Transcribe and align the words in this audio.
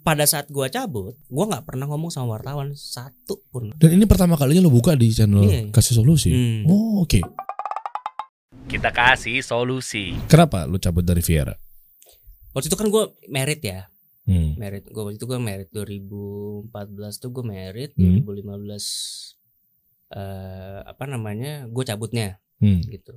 pada 0.00 0.24
saat 0.24 0.48
gua 0.48 0.66
cabut 0.66 1.12
gua 1.26 1.44
nggak 1.46 1.64
pernah 1.64 1.84
ngomong 1.86 2.08
sama 2.08 2.34
wartawan 2.34 2.72
satu 2.72 3.40
pun 3.48 3.70
Dan 3.74 3.94
ini 3.94 4.04
pertama 4.04 4.34
kalinya 4.34 4.64
lo 4.64 4.70
buka 4.70 4.92
di 4.92 5.08
channel 5.08 5.42
Iya. 5.42 5.68
kasih 5.70 5.94
solusi. 5.96 6.30
Hmm. 6.30 6.64
Oh 6.64 7.02
oke. 7.02 7.20
Kita 8.66 8.88
kasih 8.88 9.40
solusi. 9.40 10.14
Kenapa 10.24 10.64
lo 10.64 10.76
cabut 10.76 11.02
dari 11.02 11.20
Viera? 11.20 11.52
waktu 12.50 12.66
itu 12.66 12.74
kan 12.74 12.88
gua 12.88 13.06
merit 13.26 13.60
ya 13.60 13.86
Hmm. 14.26 14.54
merit 14.54 14.84
gue 14.84 14.98
waktu 15.00 15.16
itu 15.16 15.26
gue 15.26 15.38
merit 15.38 15.70
2014 15.70 16.70
tuh 17.18 17.30
gue 17.30 17.42
merit 17.42 17.90
Hmm. 17.94 18.20
2015 18.20 19.34
eh 20.08 20.78
apa 20.80 21.04
namanya 21.04 21.66
gue 21.66 21.84
cabutnya 21.84 22.38
Hmm. 22.58 22.78
gitu 22.84 23.14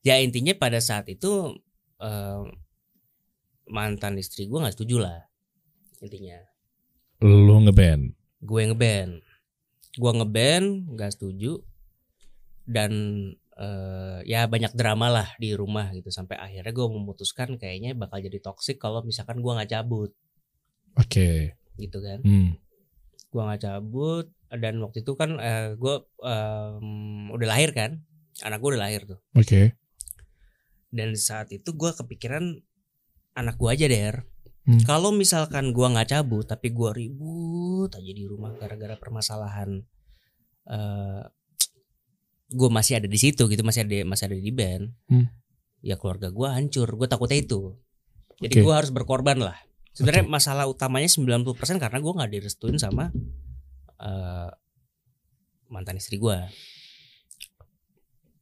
ya 0.00 0.16
intinya 0.18 0.52
pada 0.54 0.78
saat 0.78 1.08
itu 1.08 1.52
eh, 1.98 2.44
mantan 3.66 4.16
istri 4.16 4.46
gue 4.46 4.56
nggak 4.56 4.72
setuju 4.72 5.00
lah 5.00 5.27
intinya. 6.04 6.38
Lo 7.24 7.58
ngeband. 7.62 8.14
gue 8.38 8.62
ngeband. 8.70 9.12
Gue 9.98 10.12
ngeband 10.14 10.66
nggak 10.94 11.10
setuju. 11.18 11.58
Dan 12.62 12.92
eh, 13.58 14.18
ya 14.28 14.46
banyak 14.46 14.76
drama 14.78 15.10
lah 15.10 15.28
di 15.42 15.52
rumah 15.58 15.90
gitu. 15.90 16.14
Sampai 16.14 16.38
akhirnya 16.38 16.70
gue 16.70 16.86
memutuskan 16.86 17.58
kayaknya 17.58 17.98
bakal 17.98 18.22
jadi 18.22 18.38
toxic 18.38 18.78
kalau 18.78 19.02
misalkan 19.02 19.42
gue 19.42 19.52
nggak 19.52 19.70
cabut. 19.74 20.14
Oke. 20.98 21.54
gitu 21.78 22.02
kan? 22.02 22.18
Hmm. 22.26 22.58
gua 23.30 23.54
nggak 23.54 23.62
cabut 23.70 24.26
dan 24.50 24.82
waktu 24.82 25.06
itu 25.06 25.14
kan 25.14 25.38
eh, 25.38 25.78
gue 25.78 25.94
udah 27.30 27.48
lahir 27.48 27.70
kan? 27.70 28.02
Anak 28.42 28.58
gue 28.58 28.74
udah 28.74 28.82
lahir 28.82 29.06
tuh. 29.06 29.22
Oke. 29.38 29.78
dan 30.88 31.12
saat 31.14 31.52
itu 31.52 31.76
gua 31.76 31.92
kepikiran 31.92 32.64
anak 33.36 33.60
gua 33.60 33.76
aja 33.76 33.86
der 33.86 34.24
Hmm. 34.68 34.84
kalau 34.84 35.16
misalkan 35.16 35.72
gua 35.72 35.88
nggak 35.96 36.12
cabut 36.12 36.44
tapi 36.44 36.68
gua 36.76 36.92
ribut 36.92 37.88
aja 37.88 38.12
di 38.12 38.28
rumah 38.28 38.52
gara-gara 38.60 39.00
permasalahan 39.00 39.80
eh 40.68 41.24
gue 42.48 42.68
masih 42.72 43.00
ada 43.00 43.08
di 43.08 43.16
situ 43.20 43.44
gitu 43.48 43.60
masih 43.64 43.84
ada 43.84 44.04
masih 44.08 44.24
ada 44.28 44.36
di 44.36 44.52
band 44.52 44.92
Hmm. 45.08 45.28
ya 45.80 45.96
keluarga 45.96 46.28
gua 46.28 46.52
hancur 46.52 46.84
gue 46.84 47.08
takutnya 47.08 47.40
itu 47.40 47.80
jadi 48.44 48.60
Oke. 48.60 48.64
gua 48.64 48.74
harus 48.84 48.92
berkorban 48.92 49.40
lah 49.40 49.56
sebenarnya 49.96 50.28
masalah 50.28 50.68
utamanya 50.68 51.08
90% 51.08 51.48
karena 51.80 51.98
gua 52.04 52.12
nggak 52.20 52.30
direstuin 52.36 52.76
sama 52.76 53.08
eh 54.04 54.50
mantan 55.72 55.96
istri 55.96 56.20
gua 56.20 56.44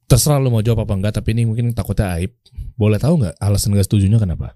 Terserah 0.07 0.39
lo 0.39 0.47
mau 0.47 0.63
jawab 0.63 0.87
apa 0.87 0.95
enggak, 0.95 1.13
tapi 1.19 1.35
ini 1.35 1.43
mungkin 1.43 1.75
takutnya 1.75 2.15
aib. 2.15 2.31
Boleh 2.79 2.95
tahu 2.95 3.19
nggak 3.19 3.35
alasan 3.43 3.75
gak 3.75 3.91
setujunya 3.91 4.15
kenapa? 4.15 4.55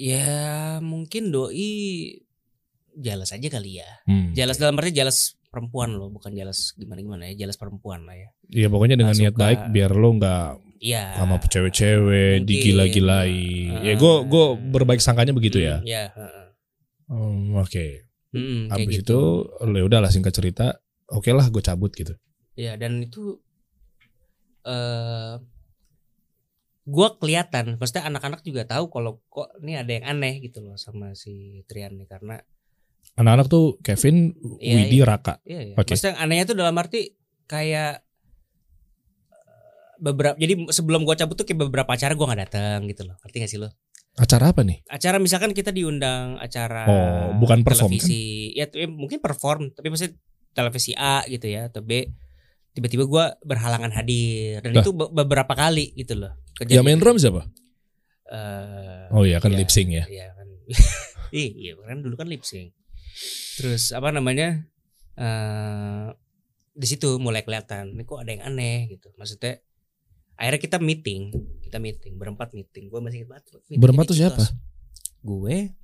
Ya 0.00 0.32
mungkin 0.80 1.28
doi 1.28 2.16
jelas 2.96 3.30
aja 3.30 3.48
kali 3.48 3.84
ya. 3.84 3.90
Hmm. 4.08 4.32
Jelas 4.32 4.56
dalam 4.56 4.80
arti 4.80 4.96
jelas 4.96 5.36
perempuan 5.46 5.92
loh, 5.92 6.08
bukan 6.08 6.32
jelas 6.32 6.72
gimana 6.72 7.00
gimana 7.00 7.22
ya, 7.28 7.44
jelas 7.44 7.60
perempuan 7.60 8.08
lah 8.08 8.16
ya. 8.16 8.28
Iya 8.48 8.66
pokoknya 8.66 8.96
dengan 8.96 9.12
Nggak 9.12 9.22
niat 9.22 9.34
suka. 9.36 9.42
baik 9.42 9.60
biar 9.70 9.92
lo 9.92 10.08
nggak 10.16 10.46
Iya. 10.80 11.04
sama 11.14 11.36
cewek-cewek 11.36 12.48
digila-gilai. 12.48 13.36
Ya 13.84 13.92
gue 13.94 14.14
gue 14.24 14.44
berbaik 14.72 14.98
sangkanya 14.98 15.36
begitu 15.36 15.60
ya. 15.60 15.84
Iya. 15.84 16.16
heeh. 16.16 16.46
Hmm, 17.06 17.58
Oke. 17.58 18.08
Mm-mm, 18.30 18.70
kayak 18.70 18.86
Habis 18.86 18.96
gitu. 19.02 19.18
itu 19.58 19.68
ya 19.68 19.82
udahlah 19.84 20.08
singkat 20.08 20.32
cerita. 20.32 20.80
Oke 21.10 21.34
lah 21.34 21.44
gue 21.44 21.60
cabut 21.60 21.92
gitu. 21.92 22.14
Iya 22.54 22.78
dan 22.78 23.02
itu 23.02 23.36
eh 24.62 25.34
gua 26.90 27.14
kelihatan, 27.16 27.78
maksudnya 27.78 28.10
anak-anak 28.10 28.42
juga 28.42 28.66
tahu 28.66 28.90
kalau 28.90 29.22
kok 29.30 29.54
ini 29.62 29.78
ada 29.78 29.90
yang 29.94 30.04
aneh 30.10 30.42
gitu 30.42 30.58
loh 30.60 30.74
sama 30.74 31.14
si 31.14 31.62
Trian 31.70 31.94
nih 31.94 32.10
karena 32.10 32.42
Anak-anak 33.16 33.46
tuh 33.50 33.76
Kevin, 33.82 34.32
Iya, 34.62 34.74
Widi, 34.76 34.98
iya. 35.02 35.04
Raka. 35.08 35.34
Iya, 35.42 35.60
iya. 35.72 35.74
Oke. 35.76 35.92
Maksudnya 35.96 36.14
anehnya 36.20 36.44
tuh 36.46 36.56
dalam 36.56 36.76
arti 36.78 37.16
kayak 37.50 38.00
eh, 39.34 39.90
beberapa 39.98 40.36
jadi 40.38 40.54
sebelum 40.70 41.02
gua 41.02 41.16
cabut 41.18 41.34
tuh 41.36 41.46
kayak 41.48 41.68
beberapa 41.68 41.90
acara 41.90 42.12
gua 42.14 42.32
nggak 42.32 42.40
datang 42.48 42.78
gitu 42.86 43.02
loh. 43.08 43.16
Ngerti 43.24 43.36
gak 43.44 43.50
sih 43.50 43.60
lo? 43.60 43.68
Acara 44.18 44.52
apa 44.52 44.62
nih? 44.66 44.82
Acara 44.90 45.16
misalkan 45.22 45.54
kita 45.54 45.70
diundang 45.70 46.36
acara 46.38 46.84
Oh, 46.86 47.26
bukan 47.38 47.62
perform, 47.62 47.94
televisi. 47.94 48.52
Ya 48.58 48.66
tuh, 48.68 48.82
eh, 48.84 48.90
mungkin 48.90 49.22
perform, 49.22 49.70
tapi 49.72 49.88
maksudnya 49.88 50.18
televisi 50.50 50.92
A 50.98 51.22
gitu 51.30 51.46
ya 51.46 51.70
atau 51.70 51.80
B 51.80 52.10
tiba-tiba 52.70 53.04
gua 53.04 53.24
berhalangan 53.42 53.90
hadir 53.90 54.62
dan 54.62 54.72
Lah. 54.72 54.82
itu 54.82 54.90
be- 54.90 55.10
beberapa 55.10 55.52
kali 55.52 55.92
gitu 55.94 56.14
loh. 56.14 56.32
Yang 56.62 56.84
main 56.84 56.98
drum 56.98 57.16
siapa? 57.16 57.46
Eh, 58.30 59.04
Oh 59.10 59.26
iya 59.26 59.38
kan 59.38 59.50
Iya. 59.50 59.58
lip 59.58 59.70
sync 59.70 59.90
ya. 59.90 60.04
Iya 60.06 60.26
kan. 60.32 60.46
iya 61.34 61.72
kan 61.76 61.98
dulu 61.98 62.14
kan 62.14 62.28
lip 62.30 62.42
sync. 62.42 62.70
Terus 63.58 63.90
apa 63.90 64.10
namanya? 64.10 64.64
eh 65.16 66.06
di 66.70 66.86
situ 66.88 67.18
mulai 67.18 67.42
kelihatan, 67.42 67.92
ini 67.92 68.06
kok 68.06 68.22
ada 68.22 68.30
yang 68.30 68.44
aneh 68.46 68.88
gitu. 68.88 69.12
Maksudnya 69.14 69.60
akhirnya 70.34 70.60
kita 70.62 70.78
meeting, 70.78 71.28
kita 71.60 71.76
meeting 71.76 72.16
berempat 72.16 72.54
meeting. 72.54 72.88
Gue 72.88 73.02
masih 73.02 73.26
ingat 73.26 73.42
banget. 73.44 73.44
meeting 73.68 73.80
Berempat 73.82 74.04
tuh 74.08 74.16
siapa? 74.16 74.40
Gue, 75.20 75.74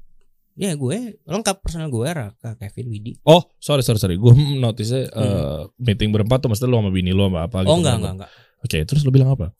ya 0.57 0.73
gue 0.73 1.21
lengkap 1.29 1.57
personal 1.61 1.93
gue 1.93 2.09
Raka, 2.09 2.57
Kevin, 2.57 2.89
Widi. 2.89 3.13
Oh 3.29 3.53
sorry 3.61 3.85
sorry 3.85 4.01
sorry. 4.01 4.17
Gue 4.17 4.33
notice 4.65 5.07
uh, 5.13 5.69
meeting 5.77 6.11
berempat 6.11 6.41
tuh 6.41 6.49
maksudnya 6.49 6.73
lo 6.73 6.81
sama 6.81 6.91
bini 6.91 7.13
lo 7.13 7.29
sama 7.29 7.45
apa 7.45 7.63
gitu. 7.63 7.69
Hmm. 7.69 7.77
oh 7.77 7.79
enggak 7.85 7.95
enggak 8.01 8.13
enggak. 8.17 8.31
Oke 8.65 8.79
terus 8.89 9.05
lo 9.05 9.13
bilang 9.13 9.31
apa? 9.37 9.53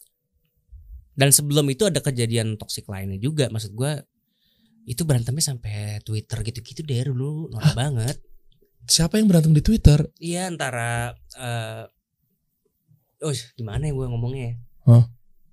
Dan 1.17 1.33
sebelum 1.33 1.69
itu 1.69 1.89
ada 1.89 2.01
kejadian 2.01 2.57
toksik 2.57 2.89
lainnya 2.89 3.21
juga. 3.21 3.49
Maksud 3.53 3.77
gue 3.77 3.93
itu 4.89 5.03
berantemnya 5.05 5.45
sampai 5.45 6.01
Twitter 6.01 6.41
gitu-gitu 6.41 6.81
deh 6.81 7.13
dulu 7.13 7.53
norak 7.53 7.77
banget. 7.77 8.17
Siapa 8.89 9.21
yang 9.21 9.29
berantem 9.29 9.53
di 9.53 9.61
Twitter? 9.61 10.01
Iya 10.17 10.49
antara 10.49 11.13
eh 11.37 11.85
oh 13.25 13.33
gimana 13.57 13.89
ya 13.89 13.93
gue 13.93 14.07
ngomongnya 14.09 14.45
ya? 14.45 14.55
Hah? 14.89 15.05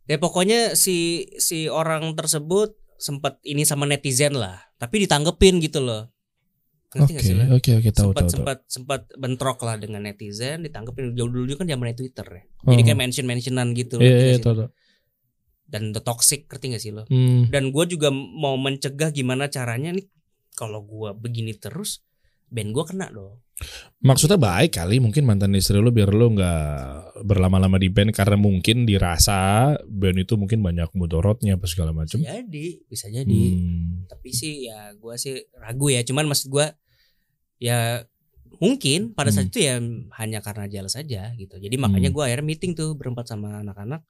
Ya 0.03 0.17
pokoknya 0.19 0.75
si 0.75 1.31
si 1.39 1.71
orang 1.71 2.11
tersebut 2.15 2.75
sempat 2.97 3.39
ini 3.43 3.63
sama 3.63 3.85
netizen 3.85 4.35
lah, 4.37 4.59
tapi 4.77 5.03
ditanggepin 5.03 5.59
gitu 5.59 5.83
loh. 5.83 6.13
Oke 6.93 7.17
oke 7.17 7.69
oke 7.81 7.89
tahu 7.89 8.13
sempat 8.13 8.21
tahu 8.21 8.29
tahu. 8.29 8.33
sempat 8.37 8.57
sempat 8.69 9.01
bentrok 9.17 9.57
lah 9.65 9.81
dengan 9.81 10.05
netizen, 10.05 10.61
ditanggepin 10.61 11.17
jauh 11.17 11.25
dulu 11.25 11.57
kan 11.57 11.65
zamannya 11.65 11.97
Twitter 11.97 12.27
ya. 12.29 12.43
Jadi 12.69 12.81
Oh. 12.81 12.85
kayak 12.85 12.99
mention 13.01 13.25
mentionan 13.25 13.73
gitu. 13.73 13.97
Iya 13.97 14.37
iya 14.37 14.37
tahu. 14.37 14.69
Dan 15.65 15.89
the 15.89 16.05
toxic, 16.05 16.45
ngerti 16.45 16.65
gak 16.69 16.83
sih 16.85 16.93
lo? 16.93 17.09
Hmm. 17.09 17.49
Dan 17.49 17.73
gue 17.73 17.85
juga 17.89 18.13
mau 18.13 18.53
mencegah 18.61 19.09
gimana 19.09 19.49
caranya 19.49 19.89
nih 19.89 20.05
kalau 20.53 20.85
gue 20.85 21.17
begini 21.17 21.57
terus, 21.57 22.05
band 22.53 22.69
gue 22.69 22.85
kena 22.85 23.09
dong. 23.09 23.41
Maksudnya 24.03 24.37
baik 24.37 24.75
kali 24.75 25.01
mungkin 25.01 25.23
mantan 25.25 25.55
istri 25.55 25.79
lo 25.79 25.89
biar 25.89 26.11
lo 26.11 26.29
nggak 26.29 26.61
berlama-lama 27.25 27.79
di 27.79 27.89
band 27.89 28.13
karena 28.13 28.37
mungkin 28.37 28.85
dirasa 28.85 29.73
band 29.83 30.21
itu 30.21 30.37
mungkin 30.37 30.61
banyak 30.61 30.93
mudorotnya 30.93 31.57
apa 31.57 31.65
segala 31.65 31.89
macam. 31.89 32.21
Jadi 32.21 32.85
bisa 32.85 33.09
jadi. 33.09 33.43
Hmm. 33.57 34.05
tapi 34.05 34.29
sih 34.35 34.67
ya 34.69 34.93
gue 34.93 35.15
sih 35.17 35.41
ragu 35.57 35.87
ya 35.89 36.03
cuman 36.03 36.27
maksud 36.29 36.51
gue 36.51 36.65
ya 37.57 38.03
mungkin 38.59 39.15
pada 39.15 39.31
saat 39.33 39.49
Hmm. 39.49 39.51
itu 39.55 39.59
ya 39.63 39.75
hanya 40.19 40.39
karena 40.43 40.69
jelas 40.69 40.93
saja 40.93 41.31
gitu 41.33 41.55
jadi 41.57 41.73
makanya 41.75 42.11
Hmm. 42.11 42.15
gue 42.19 42.23
akhirnya 42.29 42.45
meeting 42.45 42.71
tuh 42.77 42.93
berempat 42.93 43.25
sama 43.27 43.63
anak-anak 43.63 44.03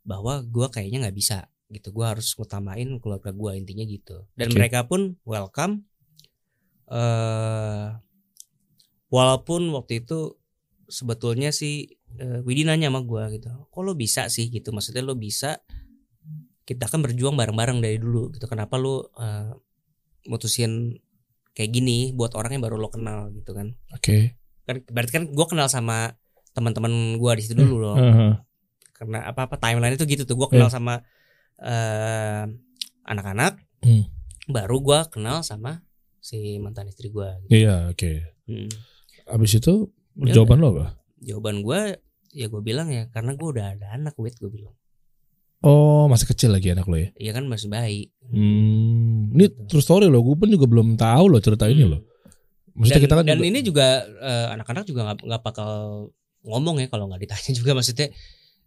bahwa 0.00 0.40
gue 0.40 0.66
kayaknya 0.70 1.04
nggak 1.06 1.16
bisa 1.18 1.50
gitu 1.68 1.92
gue 1.92 2.06
harus 2.06 2.32
ngutamain 2.34 2.88
keluarga 2.98 3.30
gue 3.30 3.52
intinya 3.54 3.84
gitu 3.84 4.26
dan 4.34 4.48
Oke. 4.50 4.56
mereka 4.58 4.86
pun 4.86 5.18
welcome 5.22 5.86
eh 6.90 7.86
walaupun 9.08 9.70
waktu 9.72 10.02
itu 10.02 10.38
sebetulnya 10.86 11.50
sih 11.50 11.86
eh, 12.16 12.42
Widi 12.42 12.62
nanya 12.62 12.90
sama 12.90 13.02
gue 13.02 13.38
gitu 13.38 13.50
kok 13.70 13.80
lo 13.80 13.94
bisa 13.94 14.26
sih 14.26 14.50
gitu 14.50 14.70
maksudnya 14.70 15.02
lo 15.02 15.14
bisa 15.14 15.62
kita 16.62 16.86
kan 16.86 17.02
berjuang 17.02 17.34
bareng-bareng 17.34 17.78
dari 17.78 17.98
dulu 17.98 18.30
gitu 18.30 18.46
kenapa 18.46 18.74
lo 18.74 19.10
eh, 19.14 19.50
mutusin 20.26 20.94
kayak 21.50 21.70
gini 21.72 22.10
buat 22.10 22.34
orang 22.34 22.58
yang 22.58 22.62
baru 22.62 22.76
lo 22.76 22.90
kenal 22.90 23.30
gitu 23.30 23.50
kan 23.50 23.74
Oke. 23.90 24.38
kan 24.62 24.82
berarti 24.86 25.12
kan 25.12 25.24
gue 25.26 25.46
kenal 25.46 25.66
sama 25.66 26.14
teman-teman 26.50 26.90
gue 27.16 27.30
di 27.34 27.42
situ 27.42 27.54
dulu 27.54 27.76
loh 27.80 27.96
Heeh. 27.96 28.32
karena 28.94 29.18
apa 29.24 29.46
apa 29.46 29.56
timeline 29.56 29.94
itu 29.94 30.06
gitu 30.06 30.22
tuh 30.22 30.34
gue 30.36 30.48
kenal 30.48 30.66
Iya. 30.66 30.74
sama 30.74 30.94
eh, 31.58 32.44
anak-anak 33.04 33.58
Hmm. 33.80 34.04
baru 34.44 34.76
gue 34.78 34.98
kenal 35.08 35.40
sama 35.40 35.80
si 36.20 36.36
mantan 36.56 36.86
istri 36.86 37.08
gue 37.08 37.28
gitu. 37.42 37.50
Iya 37.58 37.90
oke. 37.90 38.12
Hmm. 38.44 38.68
Abis 39.26 39.56
itu 39.56 39.88
Ya 40.18 40.34
jawaban 40.34 40.58
lo 40.58 40.68
apa? 40.74 40.86
jawaban 41.18 41.60
gue 41.60 41.80
ya 42.30 42.46
gue 42.46 42.60
bilang 42.60 42.88
ya 42.88 43.08
karena 43.08 43.32
gue 43.32 43.48
udah 43.48 43.66
ada 43.70 43.86
anak 43.92 44.16
wait 44.16 44.32
gue 44.34 44.48
bilang 44.48 44.72
Oh 45.60 46.06
masih 46.06 46.24
kecil 46.26 46.48
lagi 46.48 46.68
anak 46.68 46.84
lo 46.84 46.96
ya? 46.96 47.12
iya 47.14 47.30
kan 47.30 47.44
masih 47.44 47.68
bayi 47.68 48.08
Hmm. 48.24 49.28
Ini 49.30 49.66
true 49.66 49.80
story 49.80 50.06
lo. 50.06 50.20
Gue 50.20 50.34
pun 50.34 50.46
juga 50.46 50.64
belum 50.64 50.94
tahu 50.94 51.24
lo 51.26 51.38
cerita 51.38 51.66
ini 51.66 51.82
Hmm. 51.82 51.92
lo. 51.92 51.98
Maksudnya 52.72 52.94
dan, 52.94 53.04
kita 53.04 53.14
kan 53.14 53.24
dan 53.24 53.36
juga- 53.36 53.48
ini 53.48 53.58
juga 53.60 53.86
eh, 54.06 54.46
anak-anak 54.50 54.84
juga 54.84 55.00
nggak 55.04 55.18
nggak 55.20 55.42
bakal 55.42 55.70
ngomong 56.42 56.78
ya 56.78 56.86
kalau 56.86 57.04
nggak 57.06 57.20
ditanya 57.20 57.52
juga 57.58 57.70
maksudnya 57.72 58.08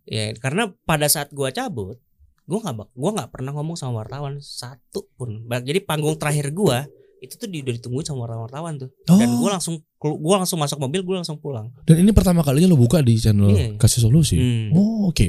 ya 0.03 0.35
karena 0.35 0.67
pada 0.81 1.07
saat 1.07 1.31
gua 1.31 1.49
cabut 1.49 1.95
gua 2.43 2.59
nggak 2.61 2.75
gua 2.93 3.09
nggak 3.13 3.31
pernah 3.31 3.51
ngomong 3.51 3.73
sama 3.73 4.03
wartawan 4.03 4.37
satu 4.37 5.07
pun 5.13 5.31
jadi 5.47 5.79
panggung 5.81 6.13
terakhir 6.13 6.51
gua 6.51 6.83
itu 7.23 7.33
tuh 7.33 7.47
udah 7.47 7.73
ditungguin 7.73 8.03
sama 8.03 8.27
wartawan 8.27 8.75
tuh 8.75 8.91
Oh. 9.07 9.15
dan 9.15 9.31
gue 9.31 9.49
langsung 9.49 9.79
gue 9.97 10.35
langsung 10.35 10.59
masuk 10.59 10.75
mobil 10.77 10.99
gue 11.01 11.15
langsung 11.15 11.37
pulang 11.37 11.71
Dan 11.81 12.03
ini 12.03 12.11
pertama 12.11 12.43
kalinya 12.43 12.67
lo 12.67 12.75
buka 12.75 12.99
di 12.99 13.15
channel 13.15 13.49
Iya. 13.49 13.79
kasih 13.79 14.03
solusi. 14.03 14.35
Hmm. 14.35 14.75
Oh 14.75 15.07
oke. 15.07 15.27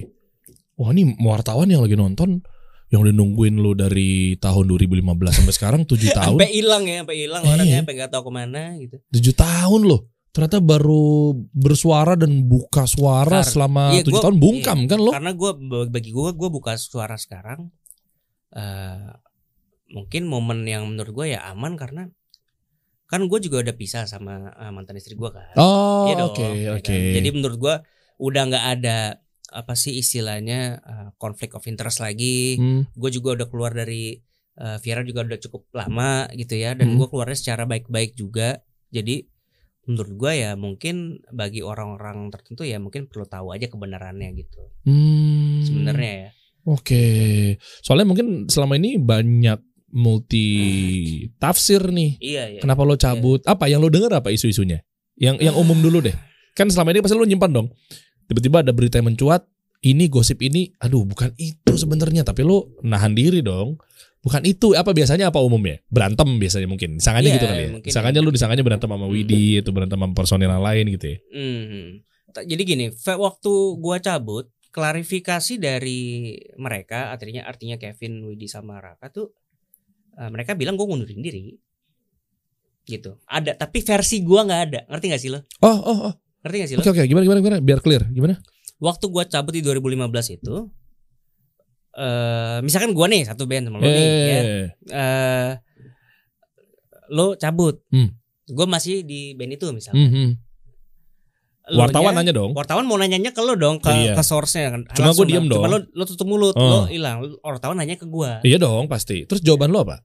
Wah 0.75 0.91
ini 0.91 1.15
wartawan 1.17 1.67
yang 1.67 1.81
lagi 1.81 1.95
nonton 1.95 2.43
yang 2.91 3.01
udah 3.01 3.11
nungguin 3.13 3.57
lo 3.57 3.73
dari 3.73 4.35
tahun 4.37 4.65
2015 4.67 4.99
sampai 5.33 5.55
sekarang 5.55 5.81
7 5.85 5.95
tahun. 6.19 6.35
sampai 6.35 6.51
hilang 6.51 6.83
ya 6.85 6.97
sampai 7.01 7.17
hilang 7.17 7.43
Iya. 7.43 7.53
orangnya 7.55 7.77
sampai 7.81 7.95
nggak 7.95 8.11
tahu 8.11 8.23
ke 8.23 8.33
mana 8.33 8.63
gitu 8.77 8.97
7 9.09 9.33
tahun 9.33 9.83
loh. 9.85 10.01
Ternyata 10.35 10.59
baru 10.59 11.31
bersuara 11.49 12.19
dan 12.19 12.43
buka 12.45 12.85
suara 12.85 13.39
Kar- 13.39 13.47
selama 13.47 13.95
iya, 13.95 14.03
7 14.03 14.11
gua- 14.11 14.23
tahun 14.25 14.37
bungkam 14.37 14.79
kan 14.85 14.99
lo? 14.99 15.15
karena 15.15 15.31
gue 15.31 15.51
bagi 15.89 16.11
gue 16.11 16.31
gue 16.33 16.49
buka 16.51 16.75
suara 16.75 17.15
sekarang 17.15 17.71
eh 18.53 19.11
mungkin 19.87 20.25
momen 20.25 20.65
yang 20.65 20.87
menurut 20.87 21.13
gue 21.15 21.27
ya 21.33 21.45
aman 21.49 21.77
karena 21.77 22.09
kan 23.05 23.29
gue 23.29 23.39
juga 23.39 23.61
udah 23.61 23.75
pisah 23.75 24.05
sama 24.05 24.51
eh, 24.51 24.73
mantan 24.73 24.97
istri 24.97 25.15
gue 25.15 25.29
kan 25.29 25.55
Oh 25.55 26.09
Iya 26.09 26.25
oke 26.25 26.47
ya 26.59 26.71
oke. 26.75 26.89
kan? 26.89 27.15
Jadi 27.15 27.29
menurut 27.31 27.57
gua 27.57 27.75
udah 28.17 28.43
nggak 28.47 28.67
ada 28.79 28.99
apa 29.55 29.75
sih 29.75 29.95
istilahnya 29.95 30.61
uh, 30.83 31.09
konflik 31.15 31.55
of 31.55 31.63
interest 31.65 31.99
lagi. 31.99 32.59
Hmm. 32.59 32.91
Gue 32.93 33.09
juga 33.09 33.39
udah 33.39 33.47
keluar 33.47 33.71
dari 33.71 34.19
uh, 34.59 34.77
Viera 34.79 35.01
juga 35.01 35.23
udah 35.23 35.39
cukup 35.39 35.71
lama 35.73 36.27
gitu 36.33 36.55
ya 36.55 36.75
dan 36.75 36.91
Hmm. 36.91 36.99
gua 36.99 37.07
keluarnya 37.07 37.39
secara 37.39 37.63
baik-baik 37.65 38.15
juga. 38.15 38.61
Jadi 38.91 39.23
menurut 39.85 40.13
gua 40.17 40.33
ya 40.33 40.51
mungkin 40.57 41.21
bagi 41.29 41.61
orang-orang 41.61 42.29
tertentu 42.29 42.65
ya 42.65 42.77
mungkin 42.77 43.07
perlu 43.07 43.25
tahu 43.25 43.53
aja 43.53 43.69
kebenarannya 43.69 44.29
gitu. 44.35 44.61
Hmm. 44.85 45.63
Sebenarnya 45.63 46.13
ya. 46.19 46.31
Oke. 46.65 47.05
Soalnya 47.81 48.09
mungkin 48.09 48.27
selama 48.49 48.75
ini 48.75 48.97
banyak 48.97 49.61
multi 49.95 50.47
tafsir 51.39 51.79
nih. 51.89 52.19
Iya 52.19 52.45
iya. 52.51 52.61
Kenapa 52.61 52.83
lo 52.83 52.99
cabut? 52.99 53.41
Apa 53.47 53.71
yang 53.71 53.79
lo 53.79 53.89
dengar 53.89 54.11
apa 54.13 54.35
isu-isunya? 54.35 54.83
Yang 55.15 55.47
yang 55.47 55.55
umum 55.55 55.79
dulu 55.79 56.03
deh. 56.03 56.15
Kan 56.53 56.67
selama 56.69 56.91
ini 56.91 57.01
pasti 57.01 57.15
lo 57.15 57.23
nyimpan 57.23 57.51
dong. 57.55 57.71
Tiba-tiba 58.27 58.67
ada 58.67 58.75
berita 58.75 58.99
yang 58.99 59.15
mencuat, 59.15 59.47
ini 59.85 60.09
gosip 60.09 60.41
ini, 60.43 60.73
aduh 60.81 61.05
bukan 61.05 61.31
itu 61.37 61.73
sebenarnya, 61.77 62.25
tapi 62.25 62.43
lo 62.43 62.75
nahan 62.83 63.15
diri 63.15 63.45
dong. 63.45 63.79
Bukan 64.25 64.41
itu, 64.49 64.73
apa 64.73 64.97
biasanya 64.97 65.29
apa 65.29 65.37
umumnya? 65.45 65.85
Berantem 65.93 66.41
biasanya 66.41 66.65
mungkin. 66.65 66.97
Disangkanya 66.97 67.29
Iya, 67.29 67.37
gitu 67.37 67.47
kali 67.47 67.61
ya. 67.61 67.71
Disangkanya 67.85 68.21
ya. 68.21 68.25
lo 68.25 68.31
disangkanya 68.33 68.65
berantem 68.65 68.89
sama 68.89 69.05
Widi, 69.05 69.61
itu 69.61 69.69
berantem 69.69 70.01
sama 70.01 70.17
personil 70.17 70.49
yang 70.49 70.65
lain 70.65 70.85
gitu 70.97 71.07
ya. 71.13 71.17
Hmm. 71.29 71.85
Ta- 72.33 72.47
Jadi 72.49 72.63
gini, 72.65 72.87
waktu 72.97 73.53
gua 73.77 74.01
cabut, 74.01 74.49
klarifikasi 74.73 75.61
dari 75.61 76.33
mereka, 76.57 77.13
artinya 77.13 77.45
artinya 77.45 77.77
Kevin, 77.77 78.25
Widi 78.25 78.49
sama 78.49 78.81
Raka 78.81 79.13
tuh 79.13 79.37
eh, 80.15 80.31
mereka 80.31 80.55
bilang 80.55 80.75
gue 80.79 80.87
ngundurin 80.87 81.21
diri. 81.21 81.55
Gitu. 82.85 83.17
Ada, 83.25 83.57
tapi 83.57 83.81
versi 83.81 84.21
gua 84.21 84.45
nggak 84.45 84.63
ada. 84.69 84.81
Ngerti 84.93 85.07
gak 85.09 85.23
sih 85.25 85.31
lo? 85.33 85.41
Oh, 85.65 85.73
oh, 85.73 85.99
oh. 86.11 86.15
Ngerti 86.45 86.57
gak 86.61 86.69
sih 86.69 86.77
lo? 86.77 86.81
Oke, 86.85 86.93
oke. 86.93 87.03
Gimana, 87.09 87.25
gimana, 87.25 87.41
gimana? 87.41 87.59
Biar 87.65 87.81
clear. 87.81 88.05
Gimana? 88.13 88.37
Waktu 88.77 89.09
gua 89.09 89.25
cabut 89.25 89.57
di 89.57 89.65
2015 89.65 90.37
itu 90.37 90.55
eh 91.95 92.59
misalkan 92.61 92.91
gua 92.91 93.07
nih 93.07 93.23
satu 93.23 93.47
band 93.47 93.71
sama 93.71 93.79
lo 93.79 93.87
nih 93.87 93.95
ya. 93.95 94.41
Eh, 94.43 94.67
Eh, 94.91 95.51
lo 97.09 97.39
cabut. 97.41 97.81
Hmm. 97.89 98.13
Gue 98.45 98.67
masih 98.69 99.01
di 99.09 99.33
band 99.33 99.57
itu 99.57 99.65
misalnya. 99.73 100.05
hmm, 100.05 100.11
hmm. 100.13 100.31
Wartawan 101.65 102.13
nanya 102.13 102.33
dong. 102.33 102.53
Wartawan 102.53 102.85
mau 102.85 102.95
nanyanya 102.95 103.33
ke 103.33 103.41
lo 103.41 103.57
dong 103.57 103.81
ke 103.81 103.89
Iya. 103.89 104.13
ke 104.13 104.21
source-nya 104.21 104.69
kan. 104.69 104.81
Cuma 104.93 105.11
gua 105.11 105.25
diem 105.25 105.43
lah. 105.43 105.57
Cuma 105.57 105.67
dong. 105.67 105.73
lo 105.73 105.79
lo 105.91 106.05
tutup 106.05 106.27
mulut, 106.27 106.53
Oh. 106.53 106.61
lo 106.61 106.79
hilang. 106.87 107.25
Wartawan 107.41 107.81
nanya 107.81 107.97
ke 107.97 108.05
gua. 108.05 108.41
Iya 108.41 108.61
dong, 108.61 108.85
pasti. 108.85 109.25
Terus 109.25 109.41
jawaban 109.41 109.73
lo 109.73 109.81
apa? 109.81 110.05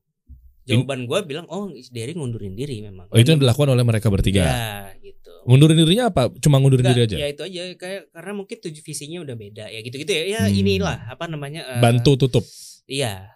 Jawaban 0.63 1.03
gua 1.03 1.19
bilang, 1.21 1.50
"Oh, 1.50 1.67
Derry 1.89 2.13
ngundurin 2.13 2.53
diri 2.53 2.79
memang." 2.79 3.09
Oh, 3.09 3.17
itu 3.17 3.27
yang 3.27 3.41
dilakukan 3.41 3.73
oleh 3.73 3.81
mereka 3.81 4.07
bertiga. 4.07 4.39
Ya, 4.39 4.61
gitu. 5.01 5.33
Ngundurin 5.50 5.75
dirinya 5.75 6.13
apa? 6.13 6.29
Cuma 6.38 6.61
ngundurin 6.61 6.85
Enggak, 6.85 6.95
diri 6.95 7.07
aja. 7.09 7.17
Ya 7.17 7.27
itu 7.27 7.41
aja 7.41 7.62
kayak 7.73 8.01
karena 8.13 8.31
mungkin 8.31 8.57
tujuh 8.62 8.79
visinya 8.79 9.17
udah 9.19 9.35
beda 9.35 9.65
ya 9.65 9.79
gitu-gitu 9.81 10.12
ya. 10.13 10.23
Ya 10.29 10.41
Hmm. 10.45 10.53
inilah 10.55 11.09
apa 11.09 11.25
namanya? 11.25 11.65
eh, 11.65 11.81
Bantu 11.81 12.15
tutup. 12.15 12.45
Iya. 12.85 13.33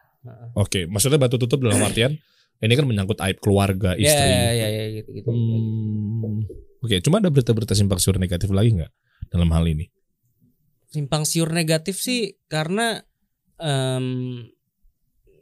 Oke, 0.54 0.86
maksudnya 0.86 1.18
bantu 1.18 1.36
tutup 1.36 1.60
dalam 1.60 1.82
artian 1.82 2.16
ini 2.58 2.74
kan 2.74 2.86
menyangkut 2.86 3.20
aib 3.20 3.42
keluarga, 3.42 3.92
Ya, 3.98 4.08
istri. 4.08 4.30
ya, 4.30 4.52
ya, 4.54 4.68
ya, 4.70 4.86
gitu-gitu. 4.96 5.28
Hmm. 5.28 6.48
Oke, 6.84 7.00
cuma 7.00 7.24
ada 7.24 7.32
berita-berita 7.32 7.72
simpang 7.72 7.96
siur 7.96 8.20
negatif 8.20 8.52
lagi 8.52 8.76
nggak 8.76 8.92
dalam 9.32 9.48
hal 9.56 9.64
ini? 9.64 9.88
Simpang 10.92 11.24
siur 11.24 11.50
negatif 11.50 11.98
sih 11.98 12.36
karena 12.52 13.00
em 13.58 14.06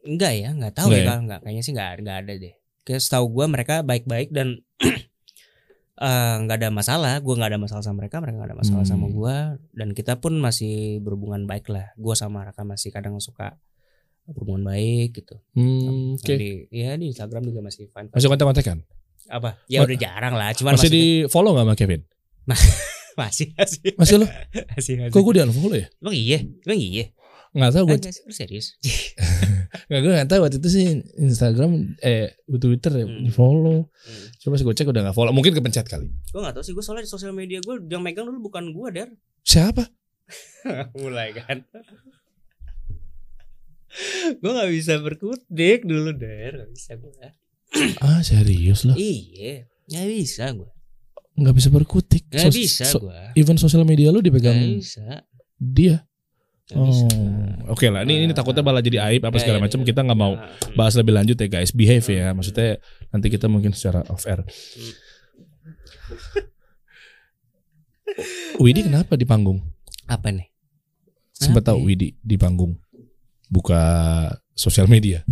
enggak 0.05 0.33
ya, 0.37 0.49
enggak 0.53 0.73
tahu 0.77 0.93
Enggak 0.93 1.01
ya, 1.01 1.09
ya? 1.09 1.17
Enggak 1.17 1.39
kayaknya 1.41 1.63
sih 1.65 1.73
enggak 1.73 1.89
enggak 1.97 2.17
ada 2.21 2.33
deh. 2.37 2.53
Kayak 2.85 3.01
setahu 3.01 3.25
gua 3.33 3.45
mereka 3.49 3.81
baik-baik 3.81 4.29
dan 4.29 4.61
eh, 6.05 6.35
nggak 6.45 6.57
ada 6.61 6.69
masalah, 6.69 7.17
gua 7.25 7.33
nggak 7.41 7.51
ada 7.57 7.59
masalah 7.61 7.83
sama 7.83 8.05
mereka, 8.05 8.21
mereka 8.21 8.37
nggak 8.37 8.49
ada 8.53 8.59
masalah 8.61 8.85
Hmm. 8.85 8.91
sama 8.93 9.05
gua 9.09 9.35
dan 9.73 9.97
kita 9.97 10.21
pun 10.21 10.37
masih 10.37 11.01
berhubungan 11.01 11.49
baik 11.49 11.67
lah. 11.73 11.89
Gua 11.97 12.13
sama 12.13 12.45
Raka 12.45 12.61
masih 12.61 12.93
kadang 12.93 13.17
suka 13.17 13.57
berhubungan 14.29 14.69
baik 14.69 15.17
gitu. 15.17 15.41
Hmm, 15.57 16.15
Oke. 16.15 16.37
Di, 16.37 16.49
ya 16.69 16.93
di 16.95 17.09
Instagram 17.09 17.49
juga 17.49 17.65
masih 17.65 17.89
fine. 17.89 18.13
Masih 18.13 18.29
kontak-kontakan? 18.29 18.85
Apa? 19.27 19.59
Ya 19.67 19.81
Ma- 19.81 19.85
udah 19.85 19.97
jarang 19.97 20.33
lah, 20.33 20.49
cuman 20.53 20.73
Masih 20.73 20.89
di 20.89 21.03
follow 21.27 21.53
nggak 21.53 21.65
sama 21.67 21.75
Kevin? 21.75 22.01
masih 23.19 23.51
masih 23.53 23.79
Masih 23.99 24.15
lo? 24.17 24.25
masih 24.73 24.93
masih. 24.97 25.11
Kok 25.11 25.21
gue 25.21 25.33
di 25.35 25.41
unfollow 25.41 25.75
ya? 25.75 25.87
Emang 25.99 26.15
iya? 26.15 26.39
Emang 26.41 26.79
iya? 26.79 27.05
Nggak 27.51 27.71
tahu 27.75 27.83
gue. 27.85 27.97
Lu 27.99 28.33
serius? 28.33 28.67
Nggak 29.87 30.01
gue 30.03 30.11
nggak 30.13 30.29
tahu 30.29 30.39
waktu 30.41 30.57
itu 30.59 30.69
sih 30.69 30.85
Instagram 31.17 31.71
eh 31.99 32.35
Twitter 32.45 32.91
ya, 32.93 33.03
Hmm. 33.03 33.23
di 33.23 33.31
follow. 33.31 33.87
Hmm. 33.87 34.27
Coba 34.37 34.55
sih 34.55 34.63
gue 34.63 34.71
cek 34.71 34.87
udah 34.87 35.01
nggak 35.03 35.15
follow. 35.15 35.31
Mungkin 35.31 35.51
kepencet 35.53 35.83
kali. 35.85 36.07
Gue 36.27 36.39
gak 36.39 36.55
tau 36.55 36.63
sih 36.63 36.71
gue 36.71 36.79
soalnya 36.79 37.03
di 37.03 37.11
sosial 37.11 37.31
media 37.31 37.59
gue 37.59 37.75
yang 37.85 37.99
megang 37.99 38.23
dulu 38.25 38.47
bukan 38.47 38.71
gue 38.71 38.87
der 38.93 39.09
Siapa? 39.41 39.83
mulai 40.95 41.35
kan 41.35 41.59
gue 44.31 44.47
gak 44.49 44.71
bisa 44.71 44.93
berkutik 44.97 45.83
dulu 45.83 46.15
der 46.15 46.63
gak 46.63 46.71
bisa 46.71 46.95
gue 46.95 47.11
Ah 47.99 48.19
serius 48.21 48.83
lah. 48.83 48.95
iya 48.95 49.65
gak 49.85 50.05
bisa 50.05 50.51
gue 50.51 50.69
Nggak 51.33 51.55
bisa 51.55 51.69
berkutik. 51.69 52.23
gak 52.27 52.47
Sos- 52.47 52.53
bisa 52.53 52.83
so- 52.85 53.01
gue 53.01 53.15
Even 53.33 53.55
sosial 53.55 53.81
media 53.81 54.11
lu 54.11 54.19
gak 54.19 54.27
dipegang 54.27 54.59
bisa 54.75 55.23
dia. 55.55 56.03
gak 56.67 56.77
Oh, 56.77 57.03
oke 57.69 57.83
lah. 57.85 58.01
Ini 58.01 58.23
ini 58.25 58.31
takutnya 58.31 58.59
malah 58.61 58.79
jadi 58.79 59.03
aib 59.05 59.21
apa 59.21 59.35
segala 59.37 59.59
ya, 59.59 59.63
macam. 59.63 59.83
ya. 59.83 59.85
Kita 59.85 60.01
nggak 60.01 60.15
mau 60.15 60.33
Ya, 60.33 60.47
bahas 60.71 60.95
lebih 60.95 61.11
lanjut 61.11 61.35
ya 61.35 61.47
guys. 61.49 61.71
Behave 61.71 62.07
ya. 62.07 62.31
Maksudnya 62.31 62.79
nanti 63.09 63.27
kita 63.27 63.51
mungkin 63.51 63.75
secara 63.75 64.07
off 64.07 64.23
air. 64.23 64.47
Widi 68.57 68.83
kenapa 68.83 69.15
di 69.15 69.23
panggung? 69.23 69.59
apa 70.05 70.27
nih 70.27 70.47
Sempat 71.31 71.63
tahu 71.65 71.83
ya? 71.83 71.85
Widi 71.87 72.07
di 72.17 72.35
panggung 72.35 72.75
buka 73.47 73.79
sosial 74.53 74.87
media. 74.87 75.23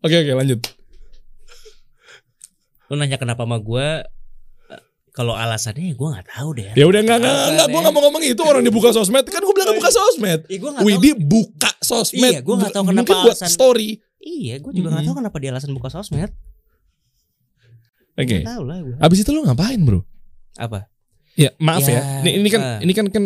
Oke 0.00 0.16
oke 0.16 0.32
lanjut. 0.34 0.60
lu 2.88 2.96
nanya 2.96 3.16
kenapa 3.16 3.44
sama 3.44 3.58
gue 3.58 3.88
kalau 5.10 5.34
alasannya 5.34 5.92
gue 5.92 6.08
gak 6.08 6.28
tahu 6.30 6.56
deh 6.56 6.72
Ya 6.72 6.84
udah 6.84 7.00
nggak 7.00 7.18
nggak 7.18 7.34
nggak. 7.52 7.66
Gue 7.68 7.80
nggak 7.80 7.92
mau 7.92 8.02
ngomong 8.02 8.22
itu 8.22 8.38
orang 8.40 8.62
dibuka 8.62 8.90
sosmed. 8.90 9.26
Kan 9.26 9.40
gue 9.40 9.52
bilang 9.52 9.74
buka 9.74 9.90
sosmed. 9.90 10.40
Iya, 10.46 10.56
gue 10.56 10.70
gak 10.72 10.82
Widi 10.82 11.10
buka 11.18 11.70
sosmed. 11.80 12.32
Iya, 12.32 12.40
gua 12.40 12.54
nggak 12.56 12.72
tahu 12.72 12.84
kenapa 12.86 13.02
Mungkin 13.04 13.16
buat 13.26 13.36
alasan- 13.36 13.50
story. 13.50 13.90
iya 14.18 14.56
gue 14.56 14.72
juga 14.72 14.88
gak 14.88 14.94
Mm-mm. 14.94 15.06
tahu 15.06 15.16
kenapa 15.16 15.36
dia 15.36 15.50
alasan 15.50 15.70
buka 15.72 15.88
sosmed 15.88 16.30
Oke. 18.14 18.42
Tahu 18.42 18.62
lah 18.64 18.78
gue 18.80 18.96
Abis 18.98 19.18
itu 19.20 19.30
lu 19.30 19.42
ngapain 19.42 19.78
bro? 19.78 20.02
apa 20.54 20.90
Ya 21.34 21.54
maaf 21.56 21.82
ya. 21.82 21.94
Ya, 21.94 22.02
Ini, 22.20 22.30
ini 22.36 22.48
kan 22.48 22.60
ah. 22.60 22.78
ini 22.80 22.92
kan 22.92 23.06
kan 23.06 23.24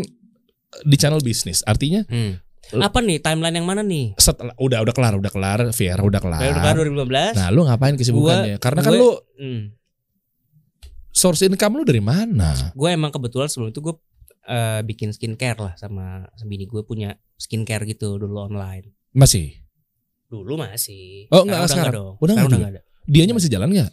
di 0.82 0.96
channel 0.96 1.20
bisnis. 1.20 1.62
Artinya 1.62 2.04
Hmm. 2.04 2.36
Apa 2.72 2.98
nih 2.98 3.18
timeline 3.18 3.52
yang 3.54 3.66
mana 3.66 3.82
nih? 3.82 4.14
setelah 4.16 4.54
udah 4.56 4.80
udah 4.80 4.92
kelar 4.92 5.14
udah 5.14 5.28
kelar 5.28 5.60
Viera 5.70 5.98
udah 6.00 6.18
kelar. 6.18 6.40
Udah 6.40 6.72
2015. 6.72 7.34
Nah 7.34 7.48
lu 7.48 7.60
ngapain 7.62 7.94
kesibukannya? 7.94 8.56
Karena 8.56 8.80
kan 8.80 8.90
gue- 8.90 8.98
lu 8.98 9.10
Hmm. 9.36 9.62
source 11.10 11.42
income 11.42 11.74
lu 11.74 11.84
dari 11.84 12.00
mana? 12.00 12.72
Gue 12.72 12.88
emang 12.90 13.10
kebetulan 13.10 13.46
sebelum 13.46 13.68
itu 13.68 13.80
gue 13.80 13.94
eh, 14.42 14.80
bikin 14.82 15.10
skincare 15.10 15.54
lah 15.56 15.74
sama 15.76 16.26
bini 16.40 16.64
gue 16.64 16.82
punya 16.82 17.12
skincare 17.36 17.84
gitu 17.84 18.16
dulu 18.16 18.42
online. 18.42 18.90
Masih. 19.12 19.54
Dulu 20.26 20.56
masih. 20.56 21.28
Oh, 21.28 21.44
enggak, 21.44 21.68
sekarang. 21.68 21.92
dong. 21.92 22.14
Udah 22.18 22.32
enggak 22.32 22.48
udah 22.48 22.58
enggak 22.58 22.72
ada. 22.72 22.82
Dianya 23.04 23.34
masih 23.34 23.46
jalan 23.48 23.70
nggak? 23.70 23.90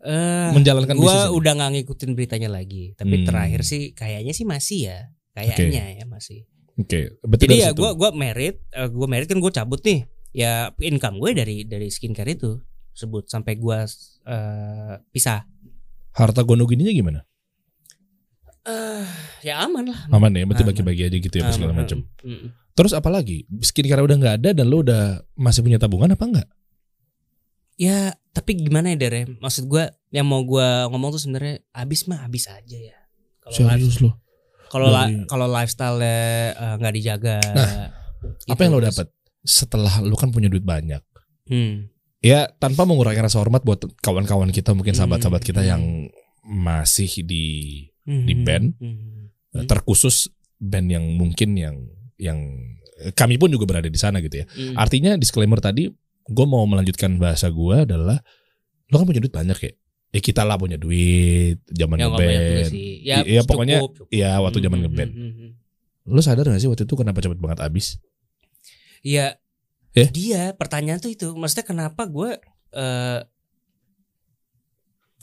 Eh, 0.00 0.50
Menjalankan 0.54 0.94
gue 0.94 1.04
bisnis. 1.04 1.34
udah 1.34 1.52
nggak 1.52 1.70
ngikutin 1.74 2.10
beritanya 2.14 2.48
lagi. 2.48 2.94
Tapi 2.94 3.14
Hmm. 3.16 3.26
terakhir 3.26 3.60
sih 3.62 3.82
kayaknya 3.92 4.32
sih 4.32 4.46
masih 4.46 4.78
ya. 4.86 4.98
Kayaknya 5.34 5.84
ya 5.98 6.04
masih. 6.06 6.46
Oke. 6.76 7.16
Berarti 7.24 7.44
Jadi 7.48 7.56
ya 7.64 7.70
gue 7.72 7.90
gue 7.96 8.10
merit, 8.12 8.56
eh, 8.72 8.88
gue 8.88 9.06
merit 9.08 9.26
kan 9.28 9.38
gue 9.40 9.52
cabut 9.52 9.80
nih. 9.80 10.04
Ya 10.36 10.68
income 10.80 11.16
gue 11.20 11.30
dari 11.32 11.56
dari 11.64 11.88
skincare 11.88 12.36
itu 12.36 12.60
sebut 12.92 13.28
sampai 13.28 13.56
gue 13.56 13.78
eh, 14.28 14.94
pisah. 15.12 15.44
harta 16.16 16.40
gondogininya 16.40 16.92
gimana? 16.96 17.20
Eh, 18.64 19.04
ya 19.44 19.60
aman 19.68 19.92
lah. 19.92 20.00
Aman 20.08 20.32
ya, 20.32 20.48
berarti 20.48 20.64
Aman. 20.64 20.72
bagi-bagi 20.72 21.02
aja 21.12 21.16
gitu 21.20 21.34
ya 21.36 21.44
apa 21.44 21.52
segala 21.52 21.76
Aman, 21.76 21.84
macam. 21.84 21.98
mm, 22.24 22.28
mm. 22.32 22.48
Terus 22.72 22.92
apa 22.96 23.08
lagi? 23.12 23.44
Skincare 23.60 24.00
udah 24.00 24.16
nggak 24.16 24.34
ada 24.40 24.50
dan 24.56 24.64
lu 24.64 24.80
udah 24.80 25.20
masih 25.36 25.60
punya 25.60 25.76
tabungan 25.76 26.16
apa 26.16 26.24
enggak? 26.24 26.48
ya 27.76 28.16
tapi 28.32 28.56
gimana 28.56 28.92
ya 28.92 28.96
Dere 28.96 29.36
maksud 29.36 29.68
gue 29.68 29.84
yang 30.08 30.24
mau 30.24 30.40
gue 30.42 30.68
ngomong 30.88 31.12
tuh 31.12 31.20
sebenarnya 31.20 31.60
abis 31.76 32.08
mah 32.08 32.24
abis 32.24 32.48
aja 32.48 32.78
ya 32.80 32.96
kalau 33.44 33.52
Serius 33.52 34.00
lo. 34.00 34.16
Kalau 34.66 34.88
la- 34.88 35.06
Dari- 35.06 35.26
kalau 35.26 35.46
lifestyle 35.46 35.98
nggak 36.76 36.94
dijaga 36.94 37.36
Nah, 37.48 37.88
Apa 38.46 38.54
gitu. 38.54 38.62
yang 38.62 38.72
lo 38.72 38.82
dapat 38.82 39.06
setelah 39.42 39.94
lo 40.00 40.14
kan 40.14 40.28
punya 40.28 40.46
duit 40.46 40.62
banyak? 40.62 41.02
hmm. 41.46 41.74
Ya 42.20 42.50
tanpa 42.52 42.82
mengurangi 42.82 43.20
rasa 43.20 43.38
hormat 43.38 43.62
buat 43.62 43.78
kawan-kawan 44.00 44.50
kita 44.50 44.72
mungkin 44.72 44.92
Hmm, 44.92 45.00
sahabat-sahabat 45.00 45.42
kita 45.42 45.60
hmm. 45.60 45.68
yang 45.68 45.82
masih 46.42 47.22
di 47.22 47.44
Di 48.02 48.34
Hmm. 48.34 48.42
band? 48.42 48.66
Hmm. 48.78 49.30
eh, 49.52 49.64
terkhusus 49.64 50.30
band 50.56 50.88
yang 50.88 51.04
mungkin 51.12 51.54
yang 51.54 51.76
yang 52.16 52.38
eh, 52.98 53.10
kami 53.10 53.36
pun 53.36 53.48
juga 53.48 53.64
berada 53.64 53.86
di 53.86 53.96
sana 53.96 54.18
gitu 54.18 54.42
ya. 54.42 54.46
Hmm. 54.48 54.74
Artinya 54.74 55.14
disclaimer 55.14 55.58
tadi 55.58 55.86
gue 56.26 56.46
mau 56.46 56.62
melanjutkan 56.64 57.14
bahasa 57.16 57.46
gue 57.46 57.82
adalah 57.82 58.18
lo 58.86 58.94
kan 58.94 59.06
punya 59.06 59.18
duit 59.18 59.30
banyak 59.30 59.58
ya. 59.60 59.72
Ya 60.16 60.20
kita 60.24 60.48
lah 60.48 60.56
punya 60.56 60.80
duit 60.80 61.60
zaman 61.68 62.00
ya 62.00 62.08
ngeband. 62.08 62.72
ya, 63.04 63.16
Iya, 63.20 63.40
pokoknya 63.44 63.84
cukup, 63.84 64.08
ya 64.08 64.40
waktu 64.40 64.58
zaman 64.64 64.80
Hmm, 64.80 64.84
ngeband. 64.88 65.10
hmm, 65.12 65.28
hmm, 65.28 65.50
hmm. 65.52 66.14
Lo 66.16 66.20
sadar 66.24 66.48
gak 66.48 66.56
sih 66.56 66.70
waktu 66.72 66.88
itu 66.88 66.94
kenapa 66.96 67.20
cepet 67.20 67.36
banget 67.36 67.60
habis? 67.60 68.00
Iya. 69.04 69.36
Ya? 69.92 70.06
Dia 70.08 70.42
pertanyaan 70.56 71.00
tuh 71.00 71.12
itu, 71.12 71.36
maksudnya 71.36 71.68
kenapa 71.68 72.08
gue 72.08 72.40
eh 72.72 73.20